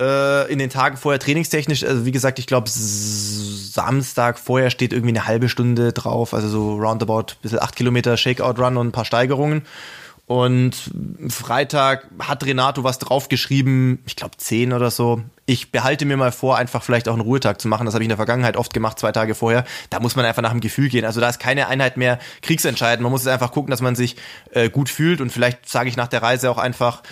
[0.00, 5.16] äh, in den Tagen vorher trainingstechnisch, also wie gesagt, ich glaube, Samstag vorher steht irgendwie
[5.16, 9.62] eine halbe Stunde drauf, also so roundabout bisschen acht Kilometer Shakeout-Run und ein paar Steigerungen.
[10.26, 10.90] Und
[11.28, 15.22] Freitag hat Renato was draufgeschrieben, ich glaube zehn oder so.
[15.48, 17.86] Ich behalte mir mal vor, einfach vielleicht auch einen Ruhetag zu machen.
[17.86, 19.64] Das habe ich in der Vergangenheit oft gemacht, zwei Tage vorher.
[19.90, 21.04] Da muss man einfach nach dem Gefühl gehen.
[21.04, 23.02] Also da ist keine Einheit mehr kriegsentscheidend.
[23.02, 24.16] Man muss es einfach gucken, dass man sich
[24.50, 25.20] äh, gut fühlt.
[25.20, 27.02] Und vielleicht sage ich nach der Reise auch einfach,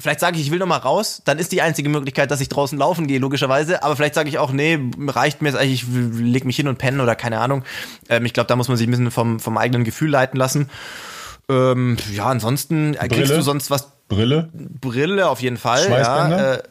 [0.00, 2.48] vielleicht sage ich, ich will noch mal raus, dann ist die einzige Möglichkeit, dass ich
[2.48, 3.82] draußen laufen gehe, logischerweise.
[3.82, 6.78] Aber vielleicht sage ich auch, nee, reicht mir jetzt eigentlich, ich leg mich hin und
[6.78, 7.64] pennen oder keine Ahnung.
[8.08, 10.68] Ähm, ich glaube, da muss man sich ein bisschen vom, vom eigenen Gefühl leiten lassen.
[11.48, 13.08] Ähm, ja, ansonsten Brille?
[13.08, 13.88] kriegst du sonst was.
[14.08, 14.48] Brille?
[14.52, 15.88] Brille auf jeden Fall.
[15.88, 16.62] Ja, äh,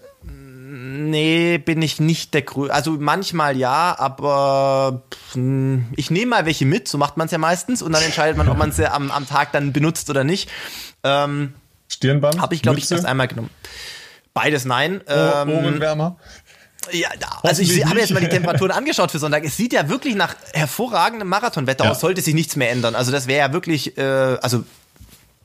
[0.90, 2.74] nee, bin ich nicht der Größte.
[2.74, 5.04] Also manchmal ja, aber
[5.96, 8.50] ich nehme mal welche mit, so macht man es ja meistens und dann entscheidet man,
[8.50, 10.50] ob man sie am, am Tag dann benutzt oder nicht.
[11.04, 11.54] Ähm,
[11.88, 12.42] Stirnband?
[12.42, 13.50] Habe ich, glaube ich, erst einmal genommen.
[14.34, 15.02] Beides nein.
[15.08, 16.18] Ähm, Ohrenwärmer?
[16.92, 17.10] Ja,
[17.44, 19.44] also ich habe jetzt mal die Temperaturen angeschaut für Sonntag.
[19.44, 21.92] Es sieht ja wirklich nach hervorragendem Marathonwetter ja.
[21.92, 22.96] aus, sollte sich nichts mehr ändern.
[22.96, 24.64] Also das wäre ja wirklich, äh, also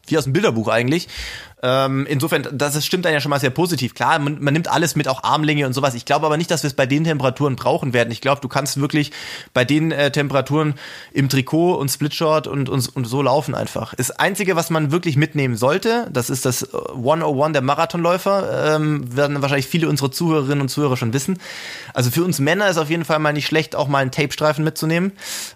[0.07, 1.09] wie aus dem Bilderbuch eigentlich.
[1.67, 3.95] Ähm, insofern, das ist, stimmt dann ja schon mal sehr positiv.
[3.95, 5.95] Klar, man, man nimmt alles mit, auch Armlänge und sowas.
[5.95, 8.11] Ich glaube aber nicht, dass wir es bei den Temperaturen brauchen werden.
[8.11, 9.13] Ich glaube, du kannst wirklich
[9.55, 10.75] bei den äh, Temperaturen
[11.15, 13.95] im Trikot und Splitshort und, und, und so laufen einfach.
[13.95, 19.41] Das Einzige, was man wirklich mitnehmen sollte, das ist das 101 der Marathonläufer, ähm, werden
[19.41, 21.39] wahrscheinlich viele unserer Zuhörerinnen und Zuhörer schon wissen.
[21.95, 24.65] Also für uns Männer ist auf jeden Fall mal nicht schlecht, auch mal einen Tapestreifen
[24.65, 25.13] mitzunehmen.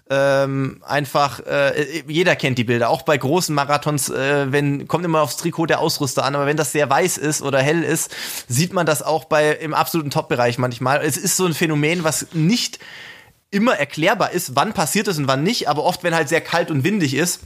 [0.09, 5.21] Ähm, einfach, äh, jeder kennt die Bilder, auch bei großen Marathons, äh, wenn, kommt immer
[5.21, 8.15] aufs Trikot der Aus Ausrüster an, aber wenn das sehr weiß ist oder hell ist,
[8.47, 11.01] sieht man das auch bei im absoluten Top-Bereich manchmal.
[11.03, 12.79] Es ist so ein Phänomen, was nicht
[13.51, 16.71] immer erklärbar ist, wann passiert es und wann nicht, aber oft, wenn halt sehr kalt
[16.71, 17.41] und windig ist,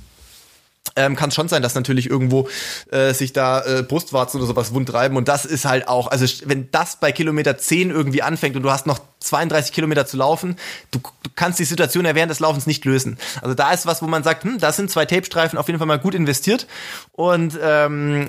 [0.96, 2.48] ähm, kann es schon sein, dass natürlich irgendwo
[2.92, 5.18] äh, sich da äh, Brustwarzen oder sowas wund treiben.
[5.18, 8.72] Und das ist halt auch, also wenn das bei Kilometer 10 irgendwie anfängt und du
[8.72, 10.56] hast noch 32 Kilometer zu laufen,
[10.92, 13.18] du, du kannst die Situation ja während des Laufens nicht lösen.
[13.42, 15.88] Also da ist was, wo man sagt, hm, da sind zwei Tapestreifen auf jeden Fall
[15.88, 16.68] mal gut investiert.
[17.12, 18.28] Und ähm,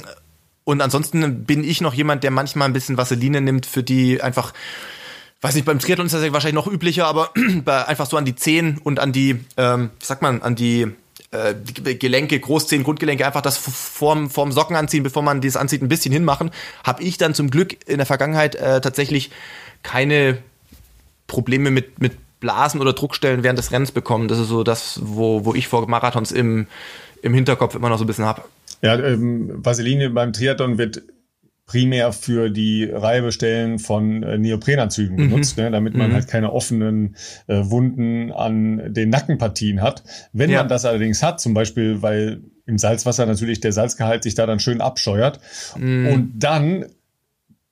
[0.67, 4.55] und ansonsten bin ich noch jemand, der manchmal ein bisschen Vaseline nimmt, für die einfach
[5.43, 7.31] weiß nicht, beim Triathlon ist das ja wahrscheinlich noch üblicher, aber
[7.67, 10.91] einfach so an die Zehen und an die, ähm, wie sagt man, an die
[11.35, 15.89] äh, Gelenke, Großzehen, Grundgelenke, einfach das vorm, vorm Socken anziehen, bevor man das anzieht, ein
[15.89, 16.51] bisschen hinmachen,
[16.85, 19.31] habe ich dann zum Glück in der Vergangenheit äh, tatsächlich
[19.83, 20.39] keine
[21.27, 24.29] Probleme mit, mit Blasen oder Druckstellen während des Rennens bekommen.
[24.29, 26.67] Das ist so das, wo, wo ich vor Marathons im,
[27.23, 28.43] im Hinterkopf immer noch so ein bisschen habe.
[28.83, 31.03] Ja, ähm, Vaseline beim Triathlon wird
[31.67, 35.31] primär für die Reibestellen von äh, Neoprenanzügen mhm.
[35.31, 36.15] benutzt, ne, damit man mhm.
[36.15, 40.03] halt keine offenen äh, Wunden an den Nackenpartien hat.
[40.33, 40.59] Wenn ja.
[40.61, 44.59] man das allerdings hat, zum Beispiel, weil im Salzwasser natürlich der Salzgehalt sich da dann
[44.59, 45.41] schön abscheuert
[45.79, 46.07] mhm.
[46.09, 46.87] und dann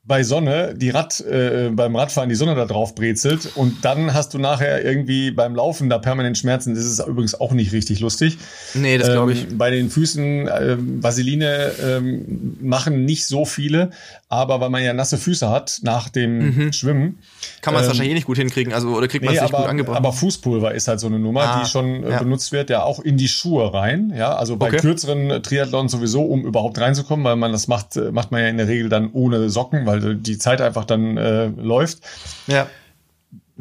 [0.05, 4.35] bei Sonne die Rad äh, beim Radfahren die Sonne da drauf brezelt und dann hast
[4.35, 6.75] du nachher irgendwie beim Laufen da permanent Schmerzen.
[6.75, 8.39] Das ist übrigens auch nicht richtig lustig.
[8.75, 9.45] Nee, das glaube ich.
[9.45, 13.91] Ähm, bei den Füßen äh, Vaseline ähm, machen nicht so viele,
[14.33, 16.73] aber weil man ja nasse Füße hat nach dem mhm.
[16.73, 17.19] Schwimmen,
[17.61, 19.45] kann man es ähm, wahrscheinlich eh nicht gut hinkriegen, also oder kriegt man es nee,
[19.45, 19.99] nicht aber, gut angebracht.
[19.99, 22.19] Aber Fußpulver ist halt so eine Nummer, ah, die schon äh, ja.
[22.19, 24.79] benutzt wird, ja auch in die Schuhe rein, ja, also bei okay.
[24.79, 28.57] kürzeren Triathlons sowieso, um überhaupt reinzukommen, weil man das macht, äh, macht man ja in
[28.57, 31.99] der Regel dann ohne Socken, weil die Zeit einfach dann äh, läuft.
[32.47, 32.69] Ja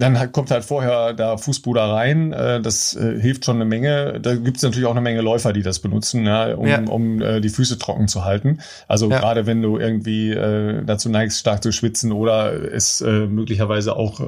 [0.01, 2.33] dann kommt halt vorher da Fußpuder rein.
[2.33, 4.19] Äh, das äh, hilft schon eine Menge.
[4.19, 6.81] Da gibt es natürlich auch eine Menge Läufer, die das benutzen, ja, um, ja.
[6.81, 8.59] um äh, die Füße trocken zu halten.
[8.87, 9.19] Also ja.
[9.19, 14.21] gerade wenn du irgendwie dazu neigst, stark zu schwitzen oder es möglicherweise auch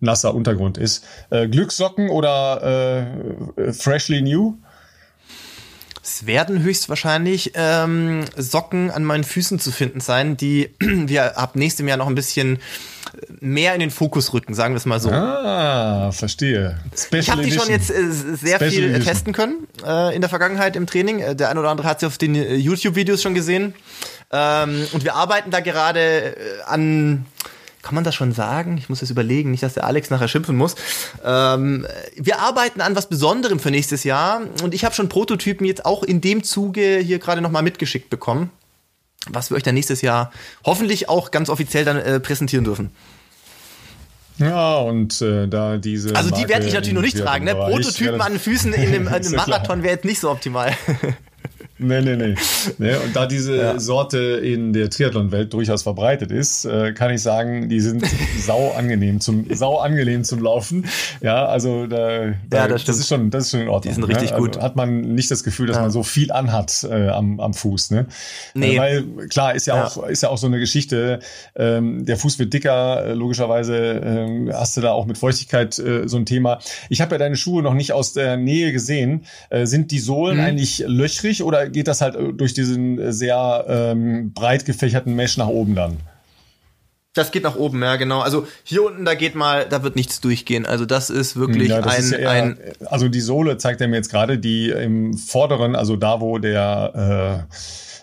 [0.00, 1.04] nasser Untergrund ist.
[1.30, 3.06] Glückssocken oder
[3.72, 4.56] Freshly New?
[6.02, 11.86] Es werden höchstwahrscheinlich ähm, Socken an meinen Füßen zu finden sein, die wir ab nächstem
[11.86, 12.58] Jahr noch ein bisschen
[13.40, 15.10] mehr in den Fokus rücken, sagen wir es mal so.
[15.10, 16.78] Ah, verstehe.
[16.96, 19.04] Special ich habe die schon jetzt äh, sehr Special viel Edition.
[19.04, 21.20] testen können äh, in der Vergangenheit im Training.
[21.20, 23.74] Äh, der ein oder andere hat sie auf den äh, YouTube-Videos schon gesehen.
[24.32, 27.26] Ähm, und wir arbeiten da gerade äh, an
[27.82, 28.78] kann man das schon sagen?
[28.78, 30.76] Ich muss jetzt überlegen, nicht, dass der Alex nachher schimpfen muss.
[31.24, 35.84] Ähm, wir arbeiten an was Besonderem für nächstes Jahr und ich habe schon Prototypen jetzt
[35.84, 38.50] auch in dem Zuge hier gerade nochmal mitgeschickt bekommen.
[39.28, 40.32] was wir euch dann nächstes Jahr
[40.64, 42.90] hoffentlich auch ganz offiziell dann äh, präsentieren dürfen.
[44.38, 46.16] Ja, und äh, da diese.
[46.16, 47.54] Also die werde ich natürlich noch nicht tragen, ne?
[47.54, 50.72] Prototypen an den Füßen in einem, in einem Marathon wäre jetzt nicht so optimal.
[51.82, 52.34] Nee, nee, nee.
[52.78, 53.78] nee und da diese ja.
[53.78, 58.04] Sorte in der Triathlon-Welt durchaus verbreitet ist, äh, kann ich sagen, die sind
[58.38, 60.86] sau angenehm zum sau angenehm zum Laufen.
[61.20, 63.94] Ja, also da, da ja, das, das, ist schon das ist schon in Ordnung.
[63.94, 64.38] Die sind richtig ne?
[64.38, 64.56] gut.
[64.56, 65.82] Also hat man nicht das Gefühl, dass ja.
[65.82, 68.06] man so viel anhat äh, am, am Fuß, ne?
[68.54, 68.76] Nee.
[68.76, 71.20] Äh, weil klar ist ja, auch ist ja auch so eine Geschichte.
[71.56, 76.08] Ähm, der Fuß wird dicker, äh, logischerweise äh, hast du da auch mit Feuchtigkeit äh,
[76.08, 76.58] so ein Thema.
[76.88, 79.24] Ich habe ja deine Schuhe noch nicht aus der Nähe gesehen.
[79.50, 80.44] Äh, sind die Sohlen hm.
[80.44, 85.36] eigentlich löchrig oder geht das halt äh, durch diesen äh, sehr ähm, breit gefächerten Mesh
[85.36, 85.98] nach oben dann.
[87.14, 88.20] Das geht nach oben, ja, genau.
[88.20, 90.64] Also hier unten, da geht mal, da wird nichts durchgehen.
[90.64, 92.58] Also das ist wirklich ja, das ein, ist ja eher, ein.
[92.86, 97.46] Also die Sohle zeigt er mir jetzt gerade, die im vorderen, also da, wo der
[97.50, 97.54] äh,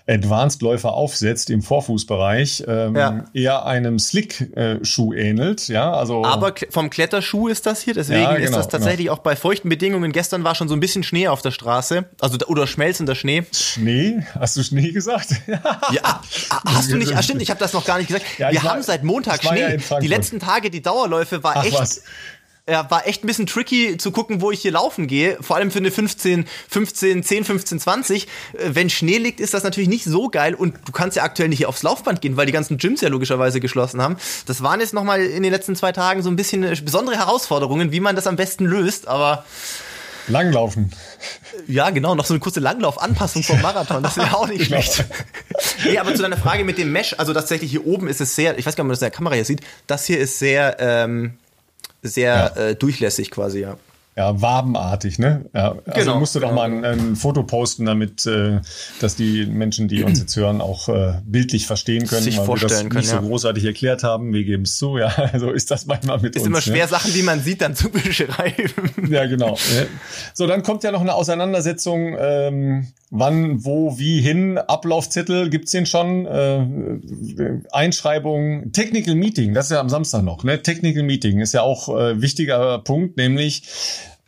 [0.10, 3.26] Advanced-Läufer aufsetzt im Vorfußbereich, ähm, ja.
[3.34, 5.68] eher einem Slick-Schuh ähnelt.
[5.68, 8.72] Ja, also Aber vom Kletterschuh ist das hier, deswegen ja, genau, ist das genau.
[8.72, 9.18] tatsächlich genau.
[9.18, 10.12] auch bei feuchten Bedingungen.
[10.12, 13.44] Gestern war schon so ein bisschen Schnee auf der Straße, also oder schmelzender Schnee.
[13.54, 14.24] Schnee?
[14.38, 15.30] Hast du Schnee gesagt?
[15.48, 16.22] ja,
[16.66, 17.16] hast du nicht?
[17.16, 18.26] Ah, stimmt, ich habe das noch gar nicht gesagt.
[18.38, 19.62] Ja, Wir war, haben seit Montag Schnee.
[19.62, 21.80] Ja die letzten Tage, die Dauerläufe war Ach, echt.
[21.80, 22.04] Was?
[22.70, 25.38] Ja, war echt ein bisschen tricky zu gucken, wo ich hier laufen gehe.
[25.42, 28.28] Vor allem für eine 15, 15, 10, 15, 20.
[28.54, 31.66] Wenn Schnee liegt, ist das natürlich nicht so geil und du kannst ja aktuell nicht
[31.66, 34.18] aufs Laufband gehen, weil die ganzen Gyms ja logischerweise geschlossen haben.
[34.46, 38.00] Das waren jetzt nochmal in den letzten zwei Tagen so ein bisschen besondere Herausforderungen, wie
[38.00, 39.46] man das am besten löst, aber
[40.30, 40.92] Langlaufen.
[41.68, 44.82] Ja, genau, noch so eine kurze Langlaufanpassung vom Marathon, das wäre auch nicht genau.
[44.82, 45.06] schlecht.
[45.86, 48.58] nee, aber zu deiner Frage mit dem Mesh, also tatsächlich hier oben ist es sehr,
[48.58, 50.40] ich weiß gar nicht, ob man das in der Kamera hier sieht, das hier ist
[50.40, 51.34] sehr, ähm,
[52.02, 52.62] sehr ja.
[52.62, 53.78] äh, durchlässig quasi, ja
[54.20, 55.46] ja, wabenartig, ne?
[55.56, 56.50] Ja, also genau, musst du genau.
[56.50, 58.60] doch mal ein, ein, Foto posten, damit, äh,
[59.00, 62.68] dass die Menschen, die uns jetzt hören, auch äh, bildlich verstehen können, sich vorstellen wir
[62.68, 63.22] das können, nicht ja.
[63.22, 64.34] so großartig erklärt haben.
[64.34, 65.08] Wir geben es zu, ja.
[65.32, 66.44] Also ist das manchmal mit ist uns.
[66.44, 66.90] Ist immer schwer, ne?
[66.90, 69.10] Sachen, die man sieht, dann zu beschreiben.
[69.10, 69.58] Ja, genau.
[70.34, 72.18] So, dann kommt ja noch eine Auseinandersetzung.
[72.20, 74.58] Ähm, wann, wo, wie hin?
[74.58, 76.26] Ablaufzettel gibt's den schon?
[76.26, 80.44] Äh, Einschreibung, Technical Meeting, das ist ja am Samstag noch.
[80.44, 80.62] Ne?
[80.62, 83.64] Technical Meeting ist ja auch äh, wichtiger Punkt, nämlich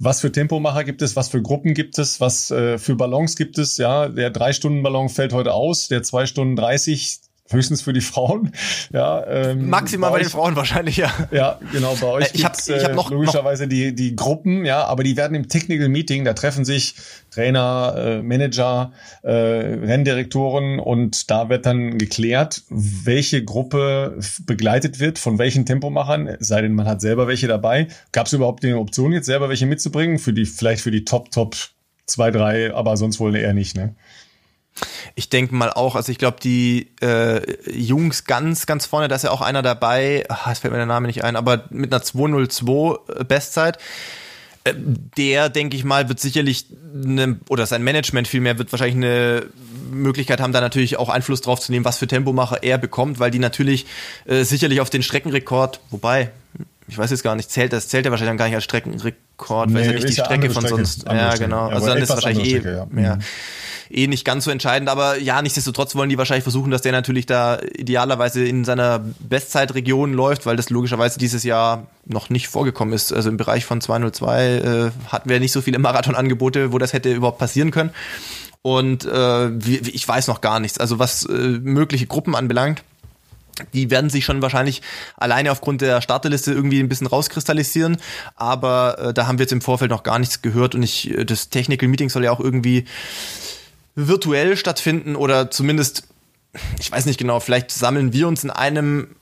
[0.03, 3.59] was für Tempomacher gibt es, was für Gruppen gibt es, was äh, für Ballons gibt
[3.59, 3.77] es.
[3.77, 7.19] Ja, der drei Stunden Ballon fällt heute aus, der zwei Stunden dreißig
[7.51, 8.51] höchstens für die Frauen.
[8.91, 11.11] Ja, ähm, Maximal bei, bei den Frauen wahrscheinlich, ja.
[11.31, 13.69] Ja, genau, bei euch äh, ich hab, ich hab noch, logischerweise noch.
[13.69, 16.95] Die, die Gruppen, ja, aber die werden im Technical Meeting, da treffen sich
[17.29, 18.91] Trainer, äh, Manager,
[19.23, 26.61] äh, Renndirektoren und da wird dann geklärt, welche Gruppe begleitet wird, von welchen Tempomachern, sei
[26.61, 27.87] denn man hat selber welche dabei.
[28.11, 30.19] Gab es überhaupt die Option, jetzt selber welche mitzubringen?
[30.19, 31.55] Für die, vielleicht für die Top, Top
[32.05, 33.95] zwei, drei, aber sonst wohl eher nicht, ne?
[35.15, 37.41] Ich denke mal auch, also ich glaube, die äh,
[37.71, 40.85] Jungs ganz, ganz vorne, da ist ja auch einer dabei, ach, jetzt fällt mir der
[40.85, 43.77] Name nicht ein, aber mit einer 202 äh, Bestzeit.
[44.63, 49.45] Äh, der, denke ich mal, wird sicherlich eine, oder sein Management vielmehr wird wahrscheinlich eine
[49.91, 53.31] Möglichkeit haben, da natürlich auch Einfluss drauf zu nehmen, was für Tempomacher er bekommt, weil
[53.31, 53.85] die natürlich
[54.25, 56.31] äh, sicherlich auf den Streckenrekord, wobei,
[56.87, 59.69] ich weiß jetzt gar nicht, zählt das zählt er wahrscheinlich dann gar nicht als Streckenrekord,
[59.69, 61.05] nee, weil es ja nicht die Strecke von Strecke, sonst.
[61.05, 61.69] Ja, genau.
[61.69, 62.87] Ja, also dann ist wahrscheinlich eh Strecke, ja.
[62.89, 63.15] mehr.
[63.17, 63.21] Mhm
[63.93, 67.25] eh nicht ganz so entscheidend, aber ja, nichtsdestotrotz wollen die wahrscheinlich versuchen, dass der natürlich
[67.25, 73.13] da idealerweise in seiner Bestzeitregion läuft, weil das logischerweise dieses Jahr noch nicht vorgekommen ist.
[73.13, 77.13] Also im Bereich von 202 äh, hatten wir nicht so viele Marathonangebote, wo das hätte
[77.13, 77.91] überhaupt passieren können.
[78.61, 80.77] Und äh, ich weiß noch gar nichts.
[80.77, 82.83] Also was äh, mögliche Gruppen anbelangt,
[83.73, 84.81] die werden sich schon wahrscheinlich
[85.17, 87.97] alleine aufgrund der Starterliste irgendwie ein bisschen rauskristallisieren,
[88.35, 91.25] aber äh, da haben wir jetzt im Vorfeld noch gar nichts gehört und ich, äh,
[91.25, 92.85] das Technical Meeting soll ja auch irgendwie
[94.07, 96.07] virtuell stattfinden oder zumindest,
[96.79, 99.15] ich weiß nicht genau, vielleicht sammeln wir uns in einem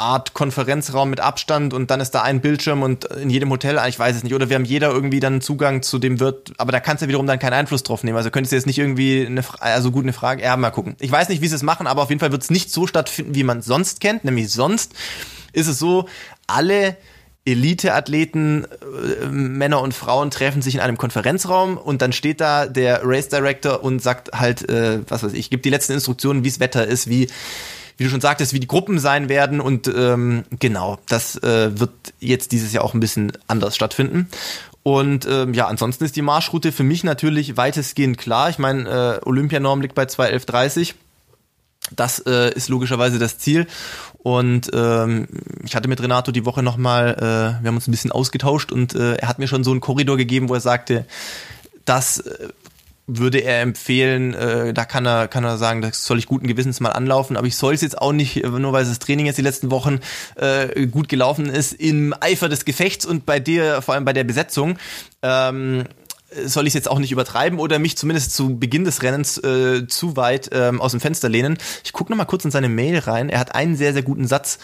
[0.00, 3.98] Art Konferenzraum mit Abstand und dann ist da ein Bildschirm und in jedem Hotel, ich
[3.98, 6.80] weiß es nicht, oder wir haben jeder irgendwie dann Zugang zu dem Wirt, aber da
[6.80, 8.16] kannst du wiederum dann keinen Einfluss drauf nehmen.
[8.16, 10.96] Also könntest du jetzt nicht irgendwie eine, also gut eine Frage, ja, mal gucken.
[11.00, 12.86] Ich weiß nicht, wie sie es machen, aber auf jeden Fall wird es nicht so
[12.86, 14.94] stattfinden, wie man es sonst kennt, nämlich sonst
[15.52, 16.08] ist es so,
[16.46, 16.96] alle
[17.44, 23.00] Elite-Athleten, äh, Männer und Frauen treffen sich in einem Konferenzraum und dann steht da der
[23.04, 26.60] Race Director und sagt halt, äh, was weiß ich, gibt die letzten Instruktionen, wie es
[26.60, 27.28] Wetter ist, wie
[27.96, 31.90] wie du schon sagtest, wie die Gruppen sein werden und ähm, genau, das äh, wird
[32.18, 34.30] jetzt dieses Jahr auch ein bisschen anders stattfinden.
[34.82, 38.48] Und ähm, ja, ansonsten ist die Marschroute für mich natürlich weitestgehend klar.
[38.48, 40.94] Ich meine, äh, Olympianorm liegt bei 2.11.30.
[41.96, 43.66] Das äh, ist logischerweise das Ziel.
[44.22, 45.28] Und ähm,
[45.64, 48.94] ich hatte mit Renato die Woche nochmal, äh, wir haben uns ein bisschen ausgetauscht und
[48.94, 51.06] äh, er hat mir schon so einen Korridor gegeben, wo er sagte,
[51.84, 52.48] dass äh,
[53.18, 56.80] würde er empfehlen, äh, da kann er, kann er sagen, das soll ich guten Gewissens
[56.80, 59.42] mal anlaufen, aber ich soll es jetzt auch nicht, nur weil das Training jetzt die
[59.42, 60.00] letzten Wochen
[60.36, 64.24] äh, gut gelaufen ist, im Eifer des Gefechts und bei dir, vor allem bei der
[64.24, 64.78] Besetzung,
[65.22, 65.84] ähm,
[66.44, 69.86] soll ich es jetzt auch nicht übertreiben oder mich zumindest zu Beginn des Rennens äh,
[69.86, 71.58] zu weit ähm, aus dem Fenster lehnen.
[71.84, 73.28] Ich gucke noch mal kurz in seine Mail rein.
[73.28, 74.58] Er hat einen sehr, sehr guten Satz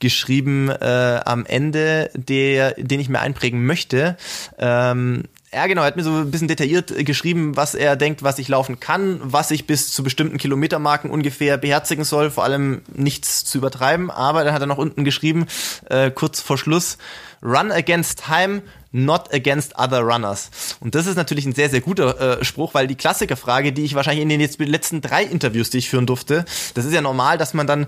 [0.00, 4.16] geschrieben äh, am Ende, der, den ich mir einprägen möchte.
[4.58, 8.38] Ähm, ja, genau, er hat mir so ein bisschen detailliert geschrieben, was er denkt, was
[8.38, 13.44] ich laufen kann, was ich bis zu bestimmten Kilometermarken ungefähr beherzigen soll, vor allem nichts
[13.44, 14.10] zu übertreiben.
[14.10, 15.46] Aber dann hat er noch unten geschrieben,
[15.90, 16.96] äh, kurz vor Schluss,
[17.42, 18.62] Run against time,
[18.92, 20.50] not against other runners.
[20.80, 23.94] Und das ist natürlich ein sehr, sehr guter äh, Spruch, weil die Klassikerfrage, die ich
[23.94, 27.54] wahrscheinlich in den letzten drei Interviews, die ich führen durfte, das ist ja normal, dass
[27.54, 27.86] man dann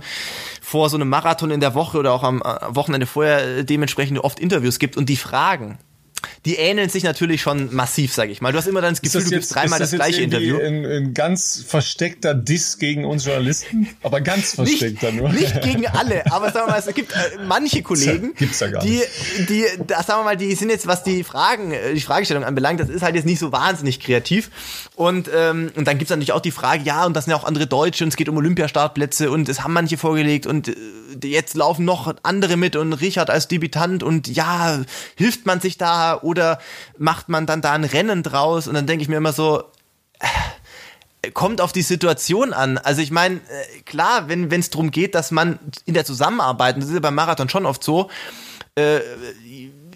[0.60, 4.18] vor so einem Marathon in der Woche oder auch am äh, Wochenende vorher äh, dementsprechend
[4.18, 5.78] oft Interviews gibt und die Fragen,
[6.44, 8.52] die ähneln sich natürlich schon massiv, sage ich mal.
[8.52, 10.58] Du hast immer dann das Gefühl, das du gibst dreimal das, das gleiche Interview.
[10.58, 15.32] Ein, ein ganz versteckter Diss gegen uns Journalisten, aber ganz versteckter nicht, nur.
[15.32, 17.16] Nicht gegen alle, aber sagen wir mal, es gibt äh,
[17.46, 19.02] manche Kollegen, Gibt's ja gar die,
[19.48, 22.80] die, da, sagen wir mal, die sind jetzt, was die Fragen, äh, die Fragestellung anbelangt,
[22.80, 24.50] das ist halt jetzt nicht so wahnsinnig kreativ.
[24.94, 27.44] Und, ähm, und dann gibt's natürlich auch die Frage, ja, und das sind ja auch
[27.44, 30.74] andere Deutsche und es geht um Olympiastartplätze und es haben manche vorgelegt und äh,
[31.24, 34.80] jetzt laufen noch andere mit und Richard als Debütant und ja,
[35.16, 36.58] hilft man sich da oder
[36.98, 38.68] macht man dann da ein Rennen draus?
[38.68, 39.64] Und dann denke ich mir immer so,
[40.18, 42.78] äh, kommt auf die Situation an.
[42.78, 46.82] Also ich meine, äh, klar, wenn es darum geht, dass man in der Zusammenarbeit, und
[46.82, 48.10] das ist ja beim Marathon schon oft so,
[48.76, 49.00] äh,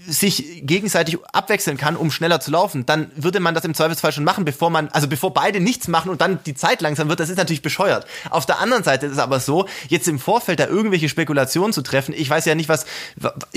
[0.09, 4.24] sich gegenseitig abwechseln kann, um schneller zu laufen, dann würde man das im Zweifelsfall schon
[4.24, 7.28] machen, bevor man, also bevor beide nichts machen und dann die Zeit langsam wird, das
[7.28, 8.06] ist natürlich bescheuert.
[8.30, 11.82] Auf der anderen Seite ist es aber so, jetzt im Vorfeld da irgendwelche Spekulationen zu
[11.82, 12.86] treffen, ich weiß ja nicht, was,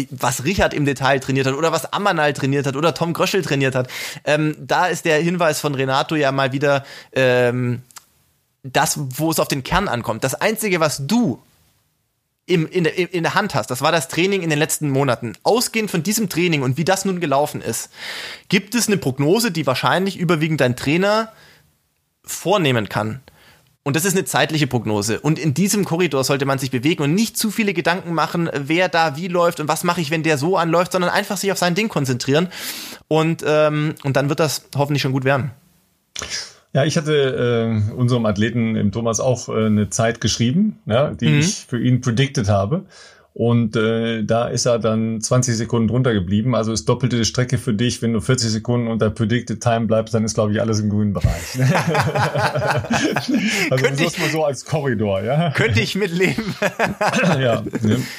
[0.09, 3.75] was Richard im Detail trainiert hat oder was Amanal trainiert hat oder Tom Gröschel trainiert
[3.75, 3.89] hat.
[4.25, 6.83] Ähm, da ist der Hinweis von Renato ja mal wieder
[7.13, 7.81] ähm,
[8.63, 10.23] das, wo es auf den Kern ankommt.
[10.23, 11.41] Das Einzige, was du
[12.45, 15.33] im, in, der, in der Hand hast, das war das Training in den letzten Monaten,
[15.43, 17.89] ausgehend von diesem Training und wie das nun gelaufen ist,
[18.49, 21.31] gibt es eine Prognose, die wahrscheinlich überwiegend dein Trainer
[22.23, 23.21] vornehmen kann.
[23.83, 25.19] Und das ist eine zeitliche Prognose.
[25.19, 28.89] Und in diesem Korridor sollte man sich bewegen und nicht zu viele Gedanken machen, wer
[28.89, 31.57] da wie läuft und was mache ich, wenn der so anläuft, sondern einfach sich auf
[31.57, 32.49] sein Ding konzentrieren.
[33.07, 35.51] Und, ähm, und dann wird das hoffentlich schon gut werden.
[36.73, 41.27] Ja, ich hatte äh, unserem Athleten im Thomas auch äh, eine Zeit geschrieben, ja, die
[41.27, 41.39] mhm.
[41.39, 42.85] ich für ihn predicted habe.
[43.33, 46.53] Und äh, da ist er dann 20 Sekunden drunter geblieben.
[46.53, 48.01] Also ist doppelte Strecke für dich.
[48.01, 51.13] Wenn du 40 Sekunden unter Predicted Time bleibst, dann ist, glaube ich, alles im grünen
[51.13, 51.57] Bereich.
[53.69, 55.51] also das ist mal so als Korridor, ja.
[55.51, 56.43] Könnte ich mitleben.
[57.39, 57.63] ja.
[57.81, 58.01] Ne?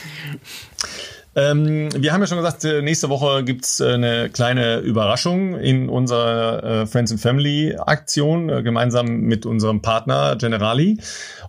[1.34, 5.88] Ähm, wir haben ja schon gesagt, äh, nächste Woche gibt's äh, eine kleine Überraschung in
[5.88, 10.98] unserer äh, Friends and Family Aktion, gemeinsam mit unserem Partner Generali.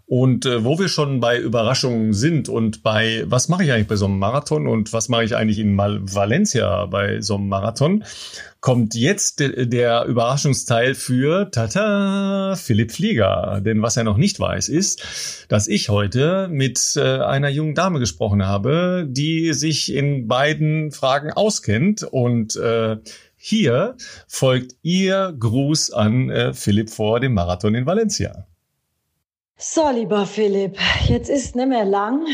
[0.05, 3.95] Und äh, wo wir schon bei Überraschungen sind und bei, was mache ich eigentlich bei
[3.95, 8.03] so einem Marathon und was mache ich eigentlich in Mal Valencia bei so einem Marathon,
[8.64, 13.59] kommt jetzt de der Überraschungsteil für Tata Philipp Flieger.
[13.59, 17.99] Denn was er noch nicht weiß, ist, dass ich heute mit äh, einer jungen Dame
[17.99, 22.99] gesprochen habe, die sich in beiden Fragen auskennt und äh,
[23.36, 23.97] hier
[24.30, 28.47] folgt ihr Gruß an äh, Philipp vor dem Marathon in Valencia.
[29.57, 30.78] So, lieber Philipp,
[31.09, 32.26] jetzt ist nicht mehr lang.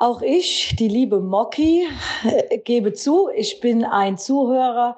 [0.00, 1.88] Auch ich, die liebe Mocky,
[2.22, 4.96] äh, gebe zu, ich bin ein Zuhörer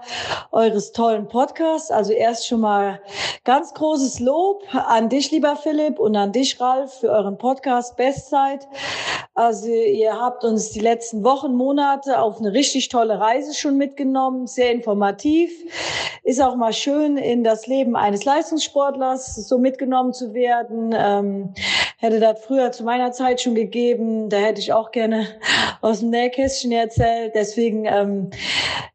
[0.52, 1.90] eures tollen Podcasts.
[1.90, 3.00] Also erst schon mal
[3.44, 8.68] ganz großes Lob an dich, lieber Philipp, und an dich, Ralf, für euren Podcast Bestzeit.
[9.32, 14.46] Also ihr habt uns die letzten Wochen, Monate auf eine richtig tolle Reise schon mitgenommen,
[14.46, 15.50] sehr informativ.
[16.24, 20.94] Ist auch mal schön, in das Leben eines Leistungssportlers so mitgenommen zu werden.
[20.94, 21.54] Ähm,
[22.00, 24.30] hätte das früher zu meiner Zeit schon gegeben.
[24.30, 25.26] Da hätte ich auch gerne
[25.82, 27.34] aus dem Nähkästchen erzählt.
[27.34, 28.30] Deswegen, ähm,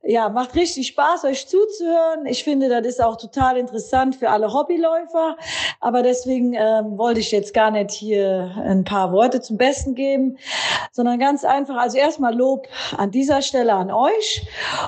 [0.07, 2.27] ja, macht richtig Spaß, euch zuzuhören.
[2.27, 5.35] Ich finde, das ist auch total interessant für alle Hobbyläufer.
[5.79, 10.37] Aber deswegen ähm, wollte ich jetzt gar nicht hier ein paar Worte zum Besten geben,
[10.91, 14.47] sondern ganz einfach, also erstmal Lob an dieser Stelle an euch.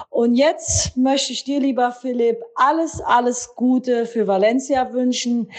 [0.09, 5.51] Und jetzt möchte ich dir, lieber Philipp, alles, alles Gute für Valencia wünschen.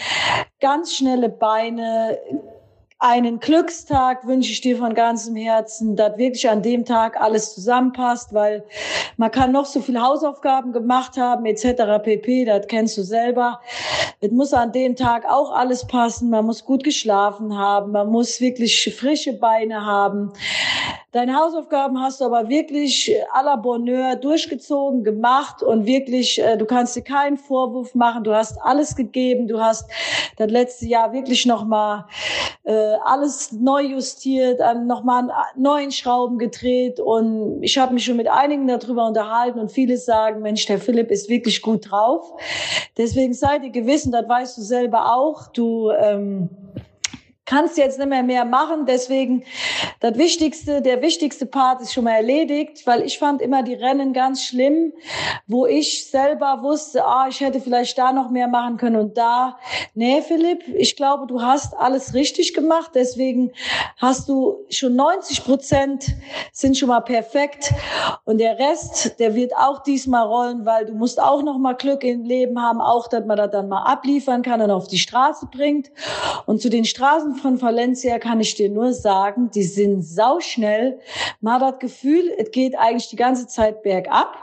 [0.61, 2.17] Ganz schnelle Beine,
[2.99, 8.33] einen Glückstag wünsche ich dir von ganzem Herzen, dass wirklich an dem Tag alles zusammenpasst,
[8.33, 8.65] weil
[9.15, 12.03] man kann noch so viel Hausaufgaben gemacht haben etc.
[12.03, 12.43] pp.
[12.43, 13.61] Das kennst du selber.
[14.19, 16.29] Es muss an dem Tag auch alles passen.
[16.29, 17.93] Man muss gut geschlafen haben.
[17.93, 20.33] Man muss wirklich frische Beine haben.
[21.11, 26.65] Deine Hausaufgaben hast du aber wirklich à la Bonheur durchgezogen, gemacht und wirklich, äh, du
[26.65, 28.23] kannst dir keinen Vorwurf machen.
[28.23, 29.47] Du hast alles gegeben.
[29.47, 29.89] Du hast
[30.37, 32.05] das letzte Jahr wirklich nochmal
[32.63, 38.27] äh, alles neu justiert, nochmal an neuen Schrauben gedreht und ich habe mich schon mit
[38.27, 42.31] einigen darüber unterhalten und viele sagen, Mensch, der Philipp ist wirklich gut drauf.
[42.97, 45.47] Deswegen seid ihr gewissen, das weißt du selber auch.
[45.47, 46.49] Du ähm,
[47.49, 48.85] kannst jetzt nicht mehr mehr machen.
[48.85, 49.43] Deswegen
[50.01, 54.13] das Wichtigste, der wichtigste Part ist schon mal erledigt, weil ich fand immer die Rennen
[54.13, 54.93] ganz schlimm,
[55.47, 59.57] wo ich selber wusste, ah, ich hätte vielleicht da noch mehr machen können und da.
[59.95, 62.91] Nee, Philipp, ich glaube, du hast alles richtig gemacht.
[62.93, 63.51] Deswegen
[63.97, 66.05] hast du schon 90 Prozent
[66.51, 67.73] sind schon mal perfekt
[68.25, 72.03] und der Rest, der wird auch diesmal rollen, weil du musst auch noch mal Glück
[72.03, 75.47] im Leben haben, auch, dass man das dann mal abliefern kann und auf die Straße
[75.51, 75.89] bringt.
[76.45, 80.99] Und zu den Straßen von Valencia kann ich dir nur sagen, die sind sauschnell.
[81.41, 84.37] Man hat das Gefühl, es geht eigentlich die ganze Zeit bergab.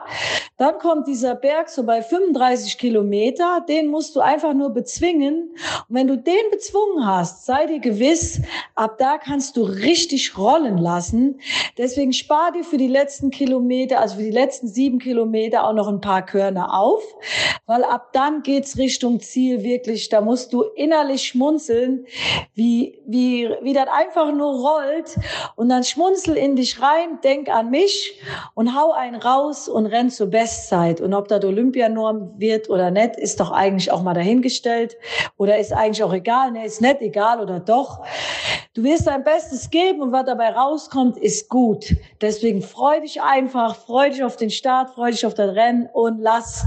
[0.57, 5.51] Dann kommt dieser Berg so bei 35 Kilometer, den musst du einfach nur bezwingen.
[5.89, 8.41] Und wenn du den bezwungen hast, sei dir gewiss,
[8.75, 11.41] ab da kannst du richtig rollen lassen.
[11.77, 15.89] Deswegen spar dir für die letzten Kilometer, also für die letzten sieben Kilometer auch noch
[15.89, 17.03] ein paar Körner auf,
[17.67, 20.09] weil ab dann geht's Richtung Ziel wirklich.
[20.09, 22.07] Da musst du innerlich schmunzeln,
[22.55, 25.16] wie wie, wie, das einfach nur rollt
[25.57, 28.20] und dann schmunzel in dich rein, denk an mich
[28.55, 31.01] und hau einen raus und renn zur Bestzeit.
[31.01, 34.97] Und ob das Olympianorm wird oder nicht, ist doch eigentlich auch mal dahingestellt
[35.37, 36.53] oder ist eigentlich auch egal.
[36.53, 38.05] Ne, ist nicht egal oder doch.
[38.76, 41.97] Du wirst dein Bestes geben und was dabei rauskommt, ist gut.
[42.20, 46.20] Deswegen freu dich einfach, freu dich auf den Start, freu dich auf das Rennen und
[46.20, 46.66] lass,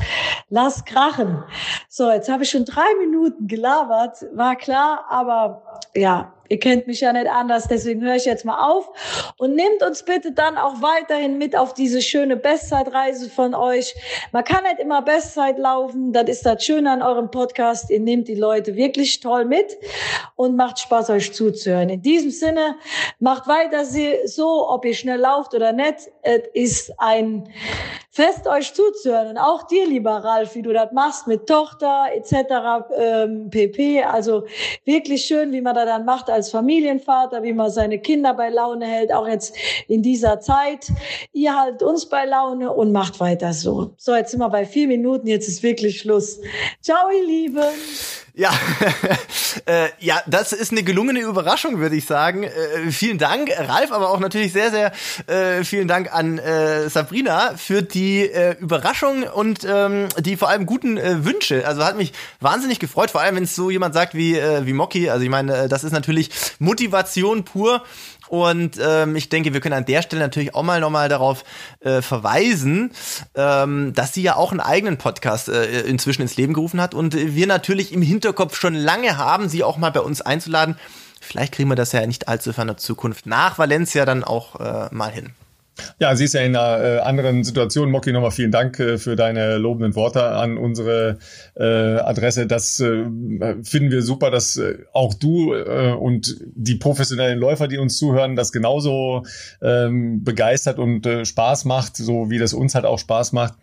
[0.50, 1.44] lass krachen.
[1.88, 5.62] So, jetzt habe ich schon drei Minuten gelabert, war klar, aber
[5.96, 8.90] ja, ihr kennt mich ja nicht anders, deswegen höre ich jetzt mal auf
[9.38, 13.96] und nehmt uns bitte dann auch weiterhin mit auf diese schöne Bestzeitreise von euch.
[14.32, 17.90] Man kann nicht immer Bestzeit laufen, das ist das Schöne an eurem Podcast.
[17.90, 19.78] Ihr nehmt die Leute wirklich toll mit
[20.36, 21.90] und macht Spaß, euch zuzuhören.
[21.90, 22.76] In diesem Sinne,
[23.20, 23.86] macht weiter
[24.26, 26.10] so, ob ihr schnell lauft oder nicht.
[26.22, 27.50] Es ist ein
[28.12, 29.30] Fest, euch zuzuhören.
[29.30, 32.90] Und auch dir, lieber Ralf, wie du das machst mit Tochter etc.
[32.98, 34.04] Ähm, pp.
[34.04, 34.46] Also
[34.84, 38.86] wirklich schön, wie man da dann macht als Familienvater, wie man seine Kinder bei Laune
[38.86, 39.56] hält, auch jetzt
[39.88, 40.88] in dieser Zeit.
[41.34, 43.94] Ihr haltet uns bei Laune und macht weiter so.
[43.98, 46.42] So, jetzt sind wir bei vier Minuten, jetzt ist wirklich Schluss.
[46.82, 47.64] Ciao, ihr Lieben.
[48.40, 48.54] Ja,
[49.66, 52.44] äh, ja, das ist eine gelungene Überraschung, würde ich sagen.
[52.44, 54.94] Äh, vielen Dank, Ralf, aber auch natürlich sehr, sehr
[55.28, 60.66] äh, vielen Dank an äh, Sabrina für die äh, Überraschung und ähm, die vor allem
[60.66, 61.68] guten äh, Wünsche.
[61.68, 65.10] Also hat mich wahnsinnig gefreut, vor allem wenn es so jemand sagt wie wie Mocky.
[65.10, 66.30] Also ich meine, das ist natürlich
[66.60, 67.84] Motivation pur
[68.30, 71.44] und ähm, ich denke, wir können an der Stelle natürlich auch mal nochmal darauf
[71.80, 72.92] äh, verweisen,
[73.36, 77.16] ähm, dass sie ja auch einen eigenen Podcast äh, inzwischen ins Leben gerufen hat und
[77.16, 80.78] wir natürlich im Hinterkopf schon lange haben, sie auch mal bei uns einzuladen.
[81.20, 85.12] Vielleicht kriegen wir das ja nicht allzu ferner Zukunft nach Valencia dann auch äh, mal
[85.12, 85.32] hin.
[86.00, 87.92] Ja, sie ist ja in einer äh, anderen Situation.
[87.92, 91.18] Moki, nochmal vielen Dank äh, für deine lobenden Worte an unsere
[91.56, 92.48] äh, Adresse.
[92.48, 93.06] Das äh,
[93.64, 98.36] finden wir super, dass äh, auch du äh, und die professionellen Läufer, die uns zuhören,
[98.36, 99.24] das genauso
[99.62, 103.56] ähm, begeistert und äh, Spaß macht, so wie das uns halt auch Spaß macht.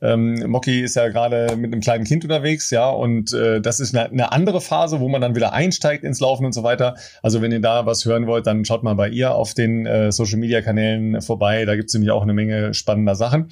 [0.00, 3.94] Ähm, Moki ist ja gerade mit einem kleinen Kind unterwegs, ja, und äh, das ist
[3.94, 6.96] eine, eine andere Phase, wo man dann wieder einsteigt ins Laufen und so weiter.
[7.22, 10.12] Also wenn ihr da was hören wollt, dann schaut mal bei ihr auf den äh,
[10.12, 11.20] Social Media Kanälen
[11.64, 13.50] vorbei da gibt es nämlich auch eine Menge spannender Sachen.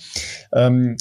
[0.53, 0.97] Ähm,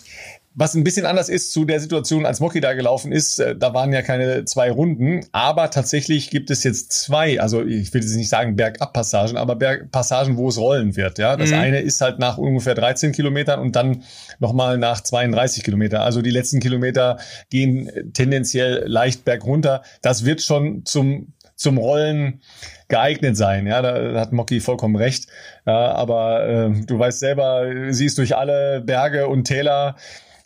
[0.53, 3.73] was ein bisschen anders ist zu der Situation, als Moki da gelaufen ist, äh, da
[3.73, 8.15] waren ja keine zwei Runden, aber tatsächlich gibt es jetzt zwei, also ich will jetzt
[8.15, 11.19] nicht sagen Bergab-Passagen, aber Bergpassagen, wo es rollen wird.
[11.19, 11.57] Ja, Das mhm.
[11.57, 14.03] eine ist halt nach ungefähr 13 Kilometern und dann
[14.39, 16.01] nochmal nach 32 Kilometern.
[16.01, 17.17] Also die letzten Kilometer
[17.49, 19.83] gehen tendenziell leicht bergunter.
[20.01, 21.31] Das wird schon zum
[21.61, 22.41] zum Rollen
[22.87, 23.67] geeignet sein.
[23.67, 25.27] Ja, da hat Mocky vollkommen recht.
[25.65, 29.95] Ja, aber äh, du weißt selber, sie ist durch alle Berge und Täler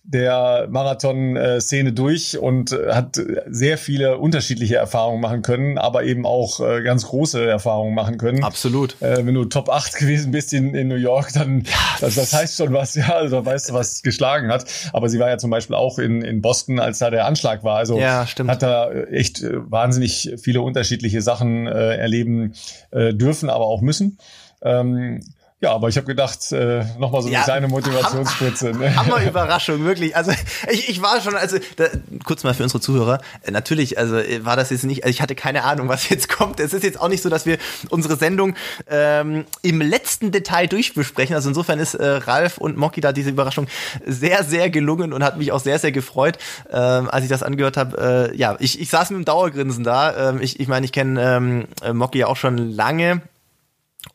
[0.08, 6.84] der Marathon-Szene durch und hat sehr viele unterschiedliche Erfahrungen machen können, aber eben auch äh,
[6.84, 8.44] ganz große Erfahrungen machen können.
[8.44, 9.02] Absolut.
[9.02, 12.34] Äh, wenn du Top 8 gewesen bist in, in New York, dann ja, das, das
[12.34, 14.66] heißt schon was, ja, also weißt du, was geschlagen hat.
[14.94, 17.78] Aber sie war ja zum Beispiel auch in, in Boston, als da der Anschlag war.
[17.78, 22.54] Also ja, hat da echt äh, wahnsinnig viele unterschiedliche Sachen äh, erleben
[22.92, 24.18] äh, dürfen, aber auch müssen.
[24.62, 25.22] Ähm,
[25.66, 28.72] ja, aber ich habe gedacht, äh, nochmal so eine ja, kleine Motivationsspritze.
[28.72, 28.96] Ne?
[28.96, 30.16] Hammer-Überraschung, wirklich.
[30.16, 30.32] Also
[30.72, 31.86] ich, ich war schon, also da,
[32.24, 35.22] kurz mal für unsere Zuhörer, äh, natürlich, also äh, war das jetzt nicht, also ich
[35.24, 36.60] hatte keine Ahnung, was jetzt kommt.
[36.60, 37.58] Es ist jetzt auch nicht so, dass wir
[37.90, 38.56] unsere Sendung
[38.88, 41.36] ähm, im letzten Detail durchbesprechen.
[41.36, 43.66] Also insofern ist äh, Ralf und Moki da diese Überraschung
[44.06, 46.38] sehr, sehr gelungen und hat mich auch sehr, sehr gefreut,
[46.72, 48.32] ähm, als ich das angehört habe.
[48.32, 50.30] Äh, ja, ich, ich saß mit dem Dauergrinsen da.
[50.30, 53.24] Ähm, ich ich meine, ich kenne ähm, Moki ja auch schon lange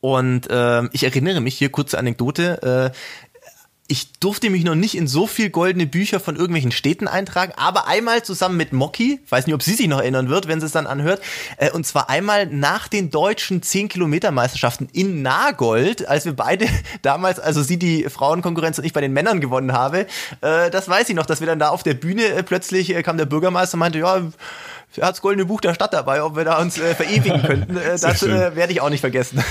[0.01, 2.93] und äh, ich erinnere mich hier kurze Anekdote.
[2.93, 2.97] Äh,
[3.91, 7.89] ich durfte mich noch nicht in so viel goldene Bücher von irgendwelchen Städten eintragen, aber
[7.89, 10.73] einmal zusammen mit Moki, weiß nicht, ob sie sich noch erinnern wird, wenn sie es
[10.73, 11.21] dann anhört,
[11.57, 16.69] äh, und zwar einmal nach den deutschen 10-Kilometer-Meisterschaften in Nagold, als wir beide
[17.03, 20.07] damals, also sie die Frauenkonkurrenz und ich bei den Männern gewonnen habe,
[20.41, 23.03] äh, das weiß ich noch, dass wir dann da auf der Bühne äh, plötzlich äh,
[23.03, 24.23] kam der Bürgermeister und meinte, ja,
[24.99, 27.77] hat das Goldene Buch der Stadt dabei, ob wir da uns äh, verewigen könnten.
[27.77, 29.43] Äh, das äh, werde ich auch nicht vergessen.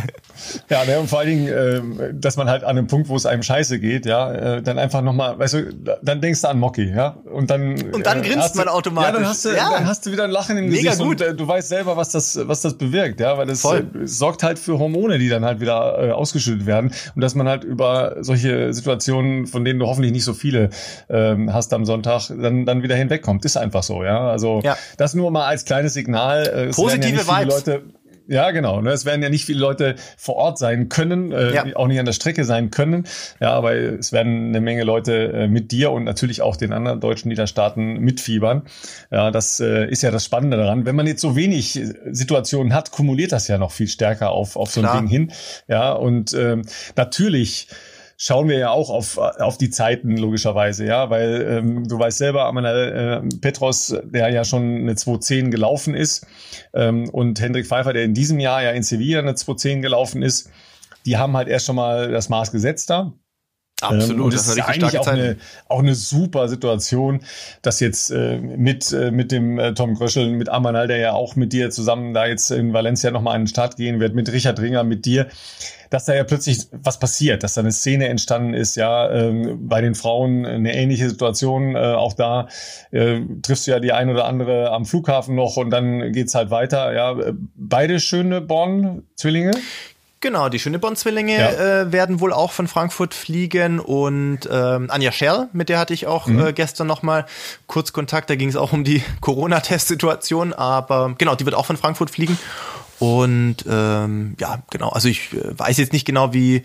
[0.70, 3.26] ja, ne, und vor allen Dingen, äh, dass man halt an einem Punkt, wo es
[3.26, 6.90] einem scheiße geht, ja, äh, dann einfach nochmal, weißt du, dann denkst du an Mocky,
[6.90, 9.12] ja, und dann und dann äh, grinst man automatisch.
[9.12, 9.70] Ja, dann hast du, ja.
[9.70, 11.20] dann hast du wieder ein Lachen im Mega Gesicht gut.
[11.20, 13.66] und äh, du weißt selber, was das, was das bewirkt, ja, weil das
[14.04, 18.16] sorgt halt für Hormone, die dann halt wieder ausgeschüttet werden und dass man halt über
[18.20, 20.70] solche Situationen, von denen du hoffentlich nicht so viele
[21.08, 24.76] ähm, hast am Sonntag, dann dann wieder hinwegkommt, ist einfach so, ja, also ja.
[24.96, 26.46] das nur mal als kleines Signal.
[26.46, 27.54] Äh, Positive ja Vibes.
[27.54, 27.82] Leute,
[28.28, 28.80] ja, genau.
[28.80, 28.90] Ne?
[28.90, 31.64] Es werden ja nicht viele Leute vor Ort sein können, äh, ja.
[31.76, 33.04] auch nicht an der Strecke sein können.
[33.40, 37.00] Ja, aber es werden eine Menge Leute äh, mit dir und natürlich auch den anderen
[37.00, 38.62] deutschen Niederstaaten mitfiebern.
[39.10, 40.86] Ja, das äh, ist ja das Spannende daran.
[40.86, 44.70] Wenn man jetzt so wenig Situationen hat, kumuliert das ja noch viel stärker auf, auf
[44.70, 45.00] so ein Klar.
[45.00, 45.32] Ding hin.
[45.68, 46.62] Ja, und ähm,
[46.96, 47.68] natürlich
[48.22, 52.44] schauen wir ja auch auf, auf die Zeiten logischerweise, ja, weil ähm, du weißt selber,
[52.44, 56.24] Amanal äh, Petros, der ja schon eine 2.10 gelaufen ist
[56.72, 60.50] ähm, und Hendrik Pfeiffer, der in diesem Jahr ja in Sevilla eine 2.10 gelaufen ist,
[61.04, 63.12] die haben halt erst schon mal das Maß gesetzt da.
[63.82, 65.36] Absolut, ähm, und das, das ist eigentlich auch eine,
[65.68, 67.20] auch eine super Situation,
[67.62, 71.36] dass jetzt äh, mit, äh, mit dem äh, Tom Gröschel, mit Amanal, der ja auch
[71.36, 74.60] mit dir zusammen da jetzt in Valencia nochmal an den Start gehen wird, mit Richard
[74.60, 75.26] Ringer, mit dir,
[75.90, 79.80] dass da ja plötzlich was passiert, dass da eine Szene entstanden ist, ja, ähm, bei
[79.80, 82.48] den Frauen eine ähnliche Situation, äh, auch da
[82.92, 86.50] äh, triffst du ja die ein oder andere am Flughafen noch und dann geht's halt
[86.50, 87.16] weiter, ja,
[87.54, 89.52] beide schöne Born-Zwillinge.
[90.22, 91.80] Genau, die Schöneborn-Zwillinge ja.
[91.80, 96.06] äh, werden wohl auch von Frankfurt fliegen und ähm, Anja Scherl, mit der hatte ich
[96.06, 96.46] auch mhm.
[96.46, 97.26] äh, gestern nochmal
[97.66, 101.76] kurz Kontakt, da ging es auch um die Corona-Testsituation, aber genau, die wird auch von
[101.76, 102.38] Frankfurt fliegen
[103.00, 106.62] und ähm, ja, genau, also ich äh, weiß jetzt nicht genau, wie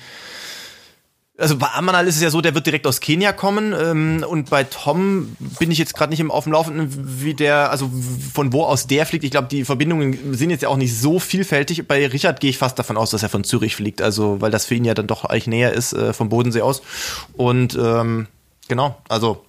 [1.38, 4.50] also bei Amanal ist es ja so, der wird direkt aus Kenia kommen ähm, und
[4.50, 7.92] bei Tom bin ich jetzt gerade nicht im auf dem Laufenden, wie der, also
[8.34, 9.24] von wo aus der fliegt.
[9.24, 11.88] Ich glaube, die Verbindungen sind jetzt ja auch nicht so vielfältig.
[11.88, 14.66] Bei Richard gehe ich fast davon aus, dass er von Zürich fliegt, also weil das
[14.66, 16.82] für ihn ja dann doch eigentlich näher ist äh, vom Bodensee aus.
[17.34, 18.28] Und ähm,
[18.68, 19.46] genau, also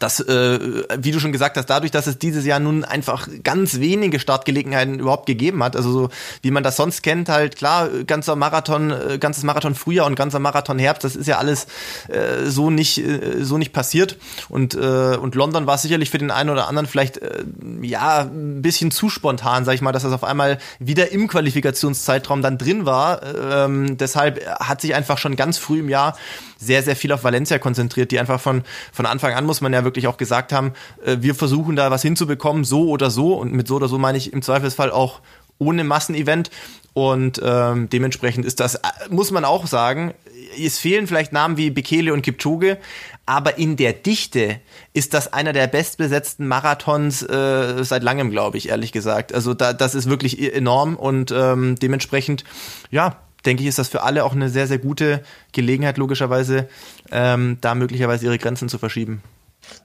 [0.00, 0.58] das, äh,
[0.98, 4.98] wie du schon gesagt hast, dadurch, dass es dieses Jahr nun einfach ganz wenige Startgelegenheiten
[4.98, 6.08] überhaupt gegeben hat, also so
[6.42, 10.38] wie man das sonst kennt, halt klar, ganzer Marathon, äh, ganzes Marathon Frühjahr und ganzer
[10.38, 11.66] Marathon Herbst, das ist ja alles
[12.08, 14.16] äh, so nicht äh, so nicht passiert
[14.48, 17.44] und äh, und London war sicherlich für den einen oder anderen vielleicht äh,
[17.82, 22.40] ja ein bisschen zu spontan, sag ich mal, dass das auf einmal wieder im Qualifikationszeitraum
[22.40, 23.20] dann drin war.
[23.22, 26.16] Ähm, deshalb hat sich einfach schon ganz früh im Jahr
[26.60, 29.82] sehr, sehr viel auf Valencia konzentriert, die einfach von, von Anfang an, muss man ja
[29.82, 30.72] wirklich auch gesagt haben,
[31.04, 33.34] äh, wir versuchen da was hinzubekommen, so oder so.
[33.34, 35.20] Und mit so oder so meine ich im Zweifelsfall auch
[35.58, 36.50] ohne Massenevent.
[36.92, 38.80] Und ähm, dementsprechend ist das, äh,
[39.10, 40.14] muss man auch sagen,
[40.58, 42.78] es fehlen vielleicht Namen wie Bekele und Kipchoge,
[43.26, 44.60] aber in der Dichte
[44.92, 49.32] ist das einer der bestbesetzten Marathons äh, seit langem, glaube ich, ehrlich gesagt.
[49.32, 52.44] Also da, das ist wirklich e-, enorm und ähm, dementsprechend,
[52.90, 53.16] ja,
[53.46, 55.22] denke ich, ist das für alle auch eine sehr, sehr gute
[55.52, 56.68] Gelegenheit, logischerweise,
[57.12, 59.22] ähm, da möglicherweise ihre Grenzen zu verschieben.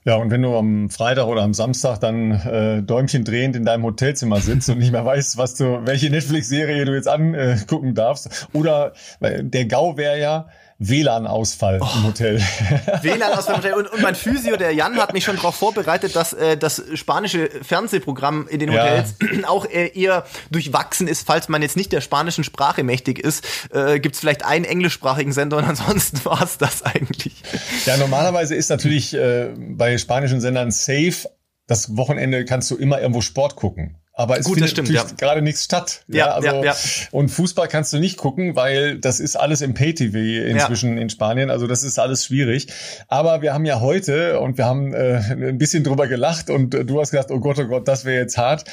[0.04, 3.84] Ja, und wenn du am Freitag oder am Samstag dann äh, Däumchen drehend in deinem
[3.84, 8.92] Hotelzimmer sitzt und nicht mehr weißt, was du, welche Netflix-Serie du jetzt angucken darfst, oder
[9.20, 10.48] der GAU wäre ja,
[10.78, 11.88] WLAN-Ausfall oh.
[11.96, 12.38] im Hotel.
[13.02, 13.72] WLAN-Ausfall im Hotel.
[13.74, 17.48] Und, und, mein Physio, der Jan, hat mich schon darauf vorbereitet, dass äh, das spanische
[17.62, 19.44] Fernsehprogramm in den Hotels ja.
[19.48, 23.44] auch äh, eher durchwachsen ist, falls man jetzt nicht der spanischen Sprache mächtig ist.
[23.72, 27.42] Äh, Gibt es vielleicht einen englischsprachigen Sender und ansonsten war es das eigentlich.
[27.86, 31.28] Ja, normalerweise ist natürlich äh, bei spanischen Sendern safe,
[31.66, 33.96] das Wochenende kannst du immer irgendwo Sport gucken.
[34.18, 35.16] Aber es Gut, findet stimmt, natürlich ja.
[35.18, 36.02] gerade nichts statt.
[36.08, 36.74] Ja, ja, also, ja,
[37.10, 40.16] Und Fußball kannst du nicht gucken, weil das ist alles im Pay-TV
[40.48, 41.50] inzwischen in Spanien.
[41.50, 42.68] Also das ist alles schwierig.
[43.08, 46.86] Aber wir haben ja heute und wir haben äh, ein bisschen drüber gelacht und äh,
[46.86, 48.64] du hast gesagt, oh Gott, oh Gott, das wäre jetzt hart.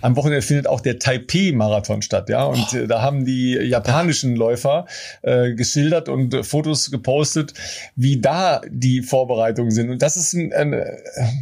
[0.00, 2.44] Am Wochenende findet auch der Taipei-Marathon statt, ja.
[2.44, 2.86] Und oh.
[2.86, 4.86] da haben die japanischen Läufer
[5.22, 7.54] äh, geschildert und äh, Fotos gepostet,
[7.94, 9.90] wie da die Vorbereitungen sind.
[9.90, 10.74] Und das ist ein, ein,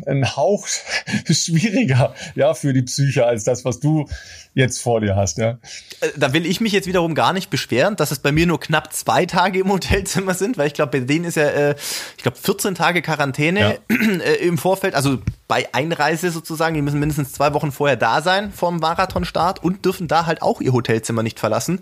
[0.06, 0.66] ein Hauch
[1.30, 4.06] schwieriger, ja, für die Psyche als das, was du
[4.54, 5.58] jetzt vor dir hast, ja.
[6.00, 8.60] Äh, da will ich mich jetzt wiederum gar nicht beschweren, dass es bei mir nur
[8.60, 11.74] knapp zwei Tage im Hotelzimmer sind, weil ich glaube, bei denen ist ja, äh,
[12.16, 13.96] ich glaube, 14 Tage Quarantäne ja.
[14.24, 15.18] äh, im Vorfeld, also
[15.48, 20.08] bei Einreise sozusagen, die müssen mindestens zwei Wochen vorher da sein vom Marathonstart und dürfen
[20.08, 21.80] da halt auch ihr Hotelzimmer nicht verlassen.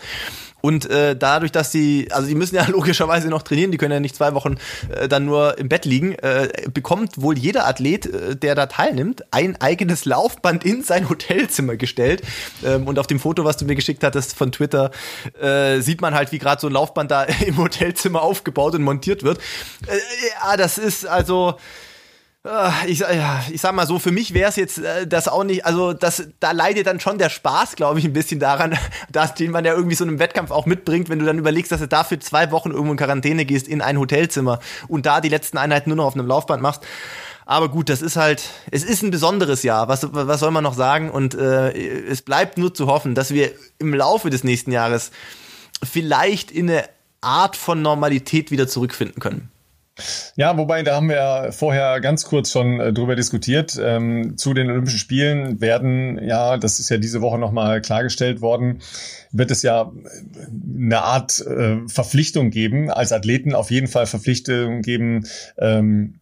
[0.62, 4.00] Und äh, dadurch, dass sie, also die müssen ja logischerweise noch trainieren, die können ja
[4.00, 4.56] nicht zwei Wochen
[4.94, 9.24] äh, dann nur im Bett liegen, äh, bekommt wohl jeder Athlet, äh, der da teilnimmt,
[9.32, 12.22] ein eigenes Laufband in sein Hotelzimmer gestellt.
[12.64, 14.92] Ähm, und auf dem Foto, was du mir geschickt hattest von Twitter,
[15.40, 19.24] äh, sieht man halt, wie gerade so ein Laufband da im Hotelzimmer aufgebaut und montiert
[19.24, 19.38] wird.
[19.88, 19.98] Äh,
[20.28, 21.56] ja, das ist also
[22.86, 25.64] ich, ja, ich sag mal so, für mich wäre es jetzt äh, das auch nicht,
[25.64, 28.76] also das, da leidet dann schon der Spaß, glaube ich, ein bisschen daran,
[29.12, 31.80] dass, den man ja irgendwie so einem Wettkampf auch mitbringt, wenn du dann überlegst, dass
[31.80, 34.58] du dafür zwei Wochen irgendwo in Quarantäne gehst in ein Hotelzimmer
[34.88, 36.82] und da die letzten Einheiten nur noch auf einem Laufband machst.
[37.46, 38.42] Aber gut, das ist halt,
[38.72, 39.86] es ist ein besonderes Jahr.
[39.86, 41.10] Was, was soll man noch sagen?
[41.10, 45.12] Und äh, es bleibt nur zu hoffen, dass wir im Laufe des nächsten Jahres
[45.82, 46.88] vielleicht in eine
[47.20, 49.51] Art von Normalität wieder zurückfinden können.
[50.36, 53.78] Ja, wobei, da haben wir ja vorher ganz kurz schon äh, drüber diskutiert.
[53.80, 58.80] Ähm, zu den Olympischen Spielen werden, ja, das ist ja diese Woche nochmal klargestellt worden,
[59.32, 64.80] wird es ja äh, eine Art äh, Verpflichtung geben, als Athleten auf jeden Fall Verpflichtung
[64.80, 65.26] geben,
[65.58, 66.20] ähm,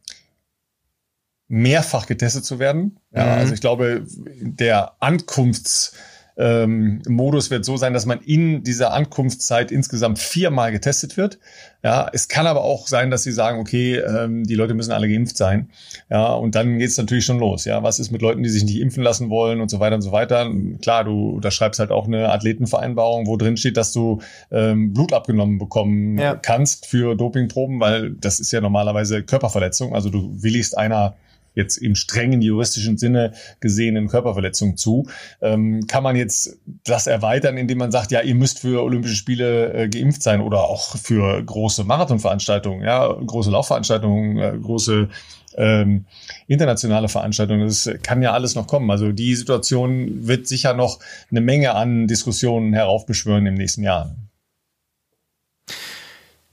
[1.46, 2.98] mehrfach getestet zu werden.
[3.12, 3.32] Ja, mhm.
[3.32, 4.04] Also ich glaube,
[4.40, 5.92] der Ankunfts-
[6.40, 11.38] ähm, Modus wird so sein, dass man in dieser Ankunftszeit insgesamt viermal getestet wird.
[11.84, 15.08] Ja, es kann aber auch sein, dass sie sagen, okay, ähm, die Leute müssen alle
[15.08, 15.68] geimpft sein.
[16.08, 17.66] Ja, und dann geht es natürlich schon los.
[17.66, 20.02] Ja, was ist mit Leuten, die sich nicht impfen lassen wollen und so weiter und
[20.02, 20.50] so weiter?
[20.80, 25.58] Klar, du unterschreibst halt auch eine Athletenvereinbarung, wo drin steht, dass du ähm, Blut abgenommen
[25.58, 26.36] bekommen ja.
[26.36, 29.94] kannst für Dopingproben, weil das ist ja normalerweise Körperverletzung.
[29.94, 31.16] Also du willigst einer
[31.60, 35.06] jetzt im strengen juristischen Sinne gesehenen Körperverletzung zu.
[35.40, 39.72] Ähm, kann man jetzt das erweitern, indem man sagt, ja, ihr müsst für Olympische Spiele
[39.72, 45.08] äh, geimpft sein oder auch für große Marathonveranstaltungen, ja, große Laufveranstaltungen, äh, große
[45.56, 46.06] ähm,
[46.46, 47.66] internationale Veranstaltungen.
[47.66, 48.90] Das kann ja alles noch kommen.
[48.90, 51.00] Also die Situation wird sicher noch
[51.30, 54.14] eine Menge an Diskussionen heraufbeschwören im nächsten Jahr.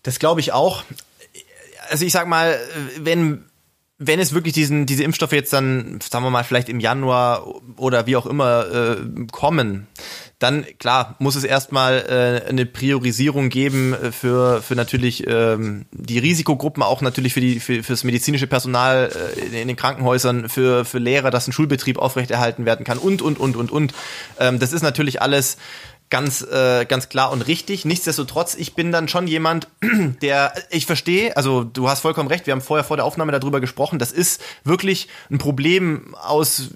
[0.04, 0.84] Das glaube ich auch.
[1.90, 2.58] Also ich sag mal,
[3.00, 3.44] wenn
[4.00, 7.48] wenn es wirklich diesen, diese Impfstoffe jetzt dann, sagen wir mal, vielleicht im Januar
[7.78, 8.98] oder wie auch immer äh,
[9.32, 9.88] kommen,
[10.38, 12.06] dann klar muss es erstmal
[12.46, 17.82] äh, eine Priorisierung geben für, für natürlich ähm, die Risikogruppen, auch natürlich für die für,
[17.82, 22.86] fürs medizinische Personal äh, in den Krankenhäusern, für, für Lehrer, dass ein Schulbetrieb aufrechterhalten werden
[22.86, 23.94] kann und und und und und.
[24.40, 25.58] Ähm, das ist natürlich alles
[26.10, 27.84] ganz, äh, ganz klar und richtig.
[27.84, 29.68] Nichtsdestotrotz, ich bin dann schon jemand,
[30.22, 33.60] der, ich verstehe, also du hast vollkommen recht, wir haben vorher vor der Aufnahme darüber
[33.60, 36.70] gesprochen, das ist wirklich ein Problem aus,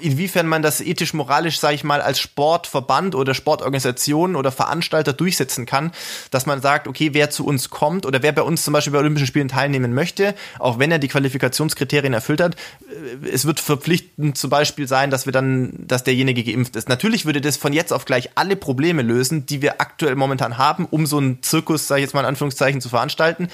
[0.00, 5.92] inwiefern man das ethisch-moralisch, sage ich mal, als Sportverband oder Sportorganisation oder Veranstalter durchsetzen kann,
[6.30, 8.98] dass man sagt, okay, wer zu uns kommt oder wer bei uns zum Beispiel bei
[8.98, 14.36] Olympischen Spielen teilnehmen möchte, auch wenn er die Qualifikationskriterien erfüllt hat, äh, es wird verpflichtend
[14.36, 16.90] zum Beispiel sein, dass wir dann, dass derjenige geimpft ist.
[16.90, 20.58] Natürlich würde das von jetzt auf gleich alle Probleme Probleme lösen, die wir aktuell momentan
[20.58, 23.48] haben, um so einen Zirkus, sage ich jetzt mal in Anführungszeichen, zu veranstalten.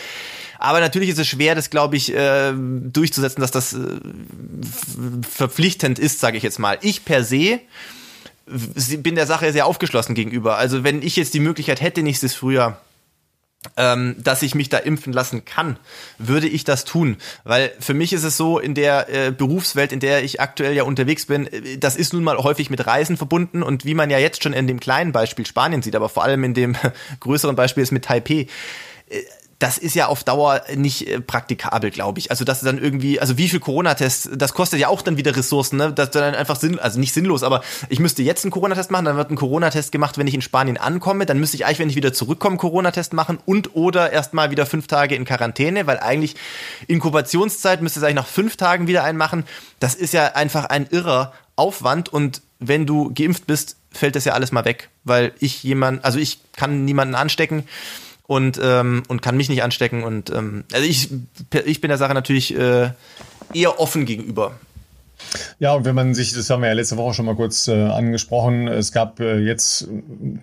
[0.59, 4.01] Aber natürlich ist es schwer, das glaube ich äh, durchzusetzen, dass das äh,
[5.31, 6.79] verpflichtend ist, sage ich jetzt mal.
[6.81, 7.61] Ich per se
[8.47, 10.57] bin der Sache sehr aufgeschlossen gegenüber.
[10.57, 12.81] Also wenn ich jetzt die Möglichkeit hätte, nächstes Frühjahr
[13.77, 15.79] ähm, dass ich mich da impfen lassen kann,
[16.19, 17.17] würde ich das tun.
[17.45, 20.85] Weil für mich ist es so, in der äh, Berufswelt, in der ich aktuell ja
[20.85, 24.19] unterwegs bin, äh, das ist nun mal häufig mit Reisen verbunden und wie man ja
[24.19, 26.75] jetzt schon in dem kleinen Beispiel Spanien sieht, aber vor allem in dem
[27.21, 28.47] größeren Beispiel ist mit Taipei,
[29.09, 29.23] äh,
[29.61, 32.31] das ist ja auf Dauer nicht äh, praktikabel, glaube ich.
[32.31, 35.37] Also das ist dann irgendwie, also wie viel Corona-Tests, das kostet ja auch dann wieder
[35.37, 35.93] Ressourcen, ne?
[35.93, 39.05] Das ist dann einfach sinn, also nicht sinnlos, aber ich müsste jetzt einen Corona-Test machen,
[39.05, 41.91] dann wird ein Corona-Test gemacht, wenn ich in Spanien ankomme, dann müsste ich eigentlich, wenn
[41.91, 46.37] ich wieder zurückkomme, Corona-Test machen und oder erstmal wieder fünf Tage in Quarantäne, weil eigentlich
[46.87, 49.45] Inkubationszeit müsste es eigentlich nach fünf Tagen wieder einmachen.
[49.79, 54.33] Das ist ja einfach ein irrer Aufwand und wenn du geimpft bist, fällt das ja
[54.33, 57.65] alles mal weg, weil ich jemand, also ich kann niemanden anstecken
[58.31, 60.05] und, ähm, und kann mich nicht anstecken.
[60.05, 61.09] Und ähm, also ich,
[61.65, 62.91] ich bin der Sache natürlich äh,
[63.53, 64.53] eher offen gegenüber.
[65.59, 67.73] Ja, und wenn man sich, das haben wir ja letzte Woche schon mal kurz äh,
[67.73, 69.89] angesprochen, es gab äh, jetzt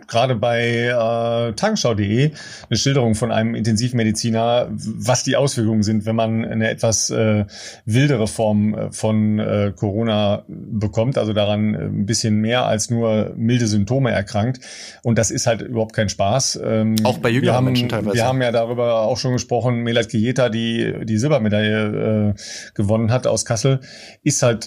[0.08, 2.32] gerade bei äh, tagesschau.de
[2.70, 7.46] eine Schilderung von einem Intensivmediziner, was die Auswirkungen sind, wenn man eine etwas äh,
[7.86, 13.34] wildere Form äh, von äh, Corona bekommt, also daran äh, ein bisschen mehr als nur
[13.36, 14.60] milde Symptome erkrankt.
[15.04, 16.60] Und das ist halt überhaupt kein Spaß.
[16.64, 18.16] Ähm, auch bei jüngeren haben, Menschen teilweise.
[18.16, 23.28] Wir haben ja darüber auch schon gesprochen, Melat Gieta, die die Silbermedaille äh, gewonnen hat
[23.28, 23.80] aus Kassel,
[24.24, 24.67] ist halt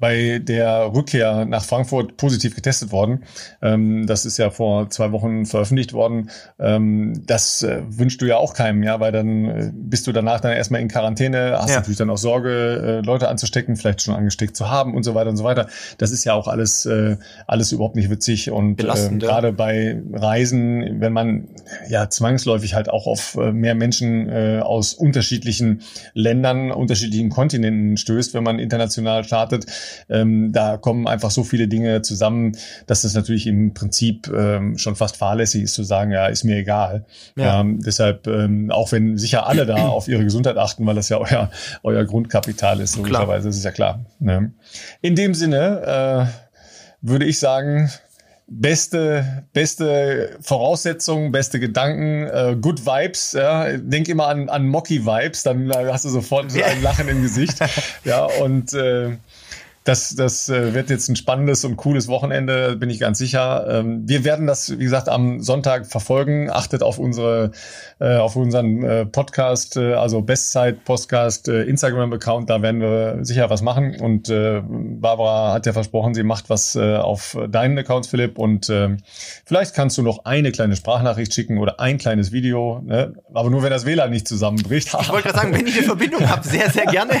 [0.00, 3.24] bei der Rückkehr nach Frankfurt positiv getestet worden.
[3.60, 6.30] Ähm, das ist ja vor zwei Wochen veröffentlicht worden.
[6.58, 10.40] Ähm, das äh, wünschst du ja auch keinem, ja, weil dann äh, bist du danach
[10.40, 11.76] dann erstmal in Quarantäne, hast ja.
[11.76, 15.30] natürlich dann auch Sorge, äh, Leute anzustecken, vielleicht schon angesteckt zu haben und so weiter
[15.30, 15.68] und so weiter.
[15.98, 21.00] Das ist ja auch alles, äh, alles überhaupt nicht witzig und äh, gerade bei Reisen,
[21.00, 21.48] wenn man
[21.88, 25.82] ja zwangsläufig halt auch auf äh, mehr Menschen äh, aus unterschiedlichen
[26.14, 29.66] Ländern, unterschiedlichen Kontinenten stößt, wenn man international startet,
[30.08, 32.56] ähm, da kommen einfach so viele Dinge zusammen,
[32.86, 36.56] dass das natürlich im Prinzip ähm, schon fast fahrlässig ist zu sagen, ja, ist mir
[36.56, 37.04] egal.
[37.36, 37.60] Ja.
[37.60, 41.18] Ähm, deshalb, ähm, auch wenn sicher alle da auf ihre Gesundheit achten, weil das ja
[41.18, 41.50] euer,
[41.82, 44.04] euer Grundkapital ist, logischerweise, das ist ja klar.
[44.18, 44.52] Ne?
[45.00, 47.90] In dem Sinne äh, würde ich sagen,
[48.50, 53.32] beste, beste Voraussetzungen, beste Gedanken, äh, good Vibes.
[53.32, 53.76] Ja.
[53.78, 57.58] Denk immer an, an Mocky Vibes, dann hast du sofort ein Lachen im Gesicht.
[58.04, 59.16] ja, und äh,
[59.84, 63.66] das, das äh, wird jetzt ein spannendes und cooles Wochenende, bin ich ganz sicher.
[63.66, 66.50] Ähm, wir werden das, wie gesagt, am Sonntag verfolgen.
[66.50, 67.52] Achtet auf unsere,
[67.98, 72.50] äh, auf unseren äh, Podcast, also Bestzeit Podcast Instagram-Account.
[72.50, 73.98] Da werden wir sicher was machen.
[74.00, 78.38] Und Barbara hat ja versprochen, sie macht was auf deinen Accounts, Philipp.
[78.38, 78.72] Und
[79.44, 82.80] vielleicht kannst du noch eine kleine Sprachnachricht schicken oder ein kleines Video.
[82.84, 83.14] Ne?
[83.32, 84.88] Aber nur wenn das WLAN nicht zusammenbricht.
[84.88, 87.14] Ich wollte gerade sagen, wenn ich eine Verbindung habe, sehr, sehr gerne.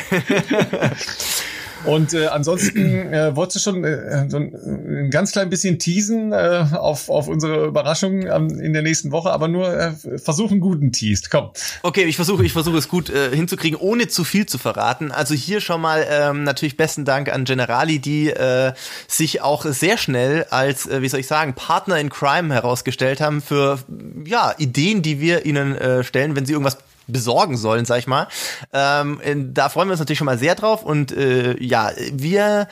[1.84, 6.32] Und äh, ansonsten äh, wolltest du schon äh, so ein, ein ganz klein bisschen teasen
[6.32, 10.92] äh, auf, auf unsere Überraschung ähm, in der nächsten Woche, aber nur äh, versuchen guten
[10.92, 11.30] Teased.
[11.30, 11.50] Komm.
[11.82, 15.10] Okay, ich versuche ich versuche es gut äh, hinzukriegen, ohne zu viel zu verraten.
[15.10, 18.72] Also hier schon mal ähm, natürlich besten Dank an Generali, die äh,
[19.08, 23.40] sich auch sehr schnell als, äh, wie soll ich sagen, Partner in Crime herausgestellt haben
[23.40, 23.78] für
[24.24, 26.78] ja Ideen, die wir ihnen äh, stellen, wenn sie irgendwas
[27.10, 28.28] besorgen sollen, sag ich mal.
[28.72, 29.20] Ähm,
[29.54, 32.68] da freuen wir uns natürlich schon mal sehr drauf und äh, ja, wir,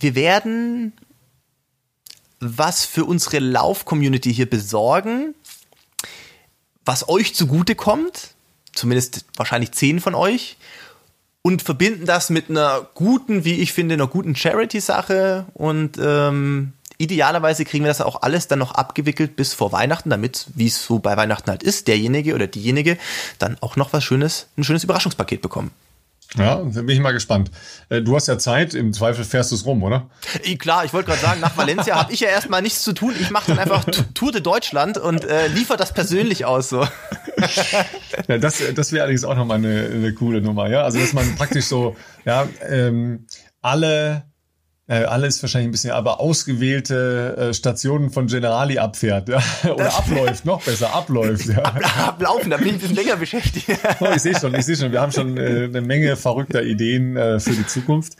[0.00, 0.92] wir werden
[2.40, 5.34] was für unsere Lauf-Community hier besorgen,
[6.84, 8.34] was euch zugute kommt,
[8.74, 10.56] zumindest wahrscheinlich zehn von euch,
[11.46, 17.64] und verbinden das mit einer guten, wie ich finde, einer guten Charity-Sache und ähm, idealerweise
[17.64, 20.98] kriegen wir das auch alles dann noch abgewickelt bis vor Weihnachten, damit, wie es so
[20.98, 22.98] bei Weihnachten halt ist, derjenige oder diejenige
[23.38, 25.70] dann auch noch was Schönes, ein schönes Überraschungspaket bekommen.
[26.36, 27.50] Ja, da bin ich mal gespannt.
[27.90, 30.08] Äh, du hast ja Zeit, im Zweifel fährst du es rum, oder?
[30.58, 33.14] Klar, ich wollte gerade sagen, nach Valencia habe ich ja erstmal nichts zu tun.
[33.20, 33.84] Ich mache dann einfach
[34.14, 36.68] Tour de Deutschland und äh, liefere das persönlich aus.
[36.68, 36.86] So.
[38.28, 40.82] Ja, das das wäre allerdings auch nochmal eine, eine coole Nummer, ja.
[40.82, 41.94] Also dass man praktisch so,
[42.24, 43.26] ja, ähm,
[43.60, 44.24] alle
[44.86, 49.42] äh, alles wahrscheinlich ein bisschen, aber ausgewählte äh, Stationen von Generali abfährt ja?
[49.64, 51.46] oder abläuft, noch besser, abläuft.
[51.46, 51.62] Ja.
[51.62, 53.66] Ab, ablaufen, da bin ich ein bisschen länger beschäftigt.
[54.00, 57.16] oh, ich sehe schon, ich sehe schon, wir haben schon äh, eine Menge verrückter Ideen
[57.16, 58.14] äh, für die Zukunft.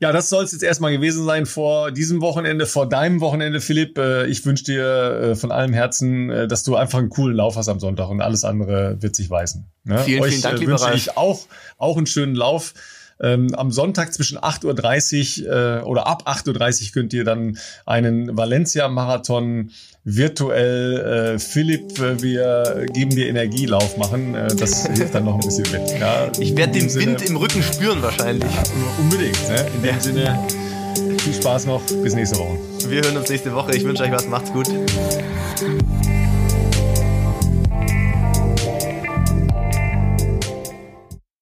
[0.00, 3.98] Ja, das soll es jetzt erstmal gewesen sein vor diesem Wochenende, vor deinem Wochenende, Philipp.
[3.98, 7.56] Äh, ich wünsche dir äh, von allem Herzen, äh, dass du einfach einen coolen Lauf
[7.56, 9.66] hast am Sonntag und alles andere wird sich weisen.
[9.84, 9.98] Ne?
[9.98, 10.96] Vielen, Euch vielen Dank, äh, lieber wünsche Ralf.
[10.96, 11.40] ich auch,
[11.76, 12.74] auch einen schönen Lauf.
[13.20, 18.36] Ähm, am Sonntag zwischen 8.30 Uhr äh, oder ab 8.30 Uhr könnt ihr dann einen
[18.36, 19.70] Valencia-Marathon
[20.04, 24.34] virtuell äh, Philipp, äh, wir geben dir Energielauf machen.
[24.34, 26.00] Äh, das hilft dann noch ein bisschen mit.
[26.00, 28.50] Ja, ich werde den Sinne, Wind im Rücken spüren wahrscheinlich.
[28.54, 28.62] Ja,
[28.98, 29.48] unbedingt.
[29.48, 29.66] Ne?
[29.74, 30.00] In dem ja.
[30.00, 30.38] Sinne,
[31.18, 31.82] viel Spaß noch.
[32.02, 32.58] Bis nächste Woche.
[32.88, 33.74] Wir hören uns nächste Woche.
[33.76, 34.26] Ich wünsche euch was.
[34.26, 34.68] Macht's gut.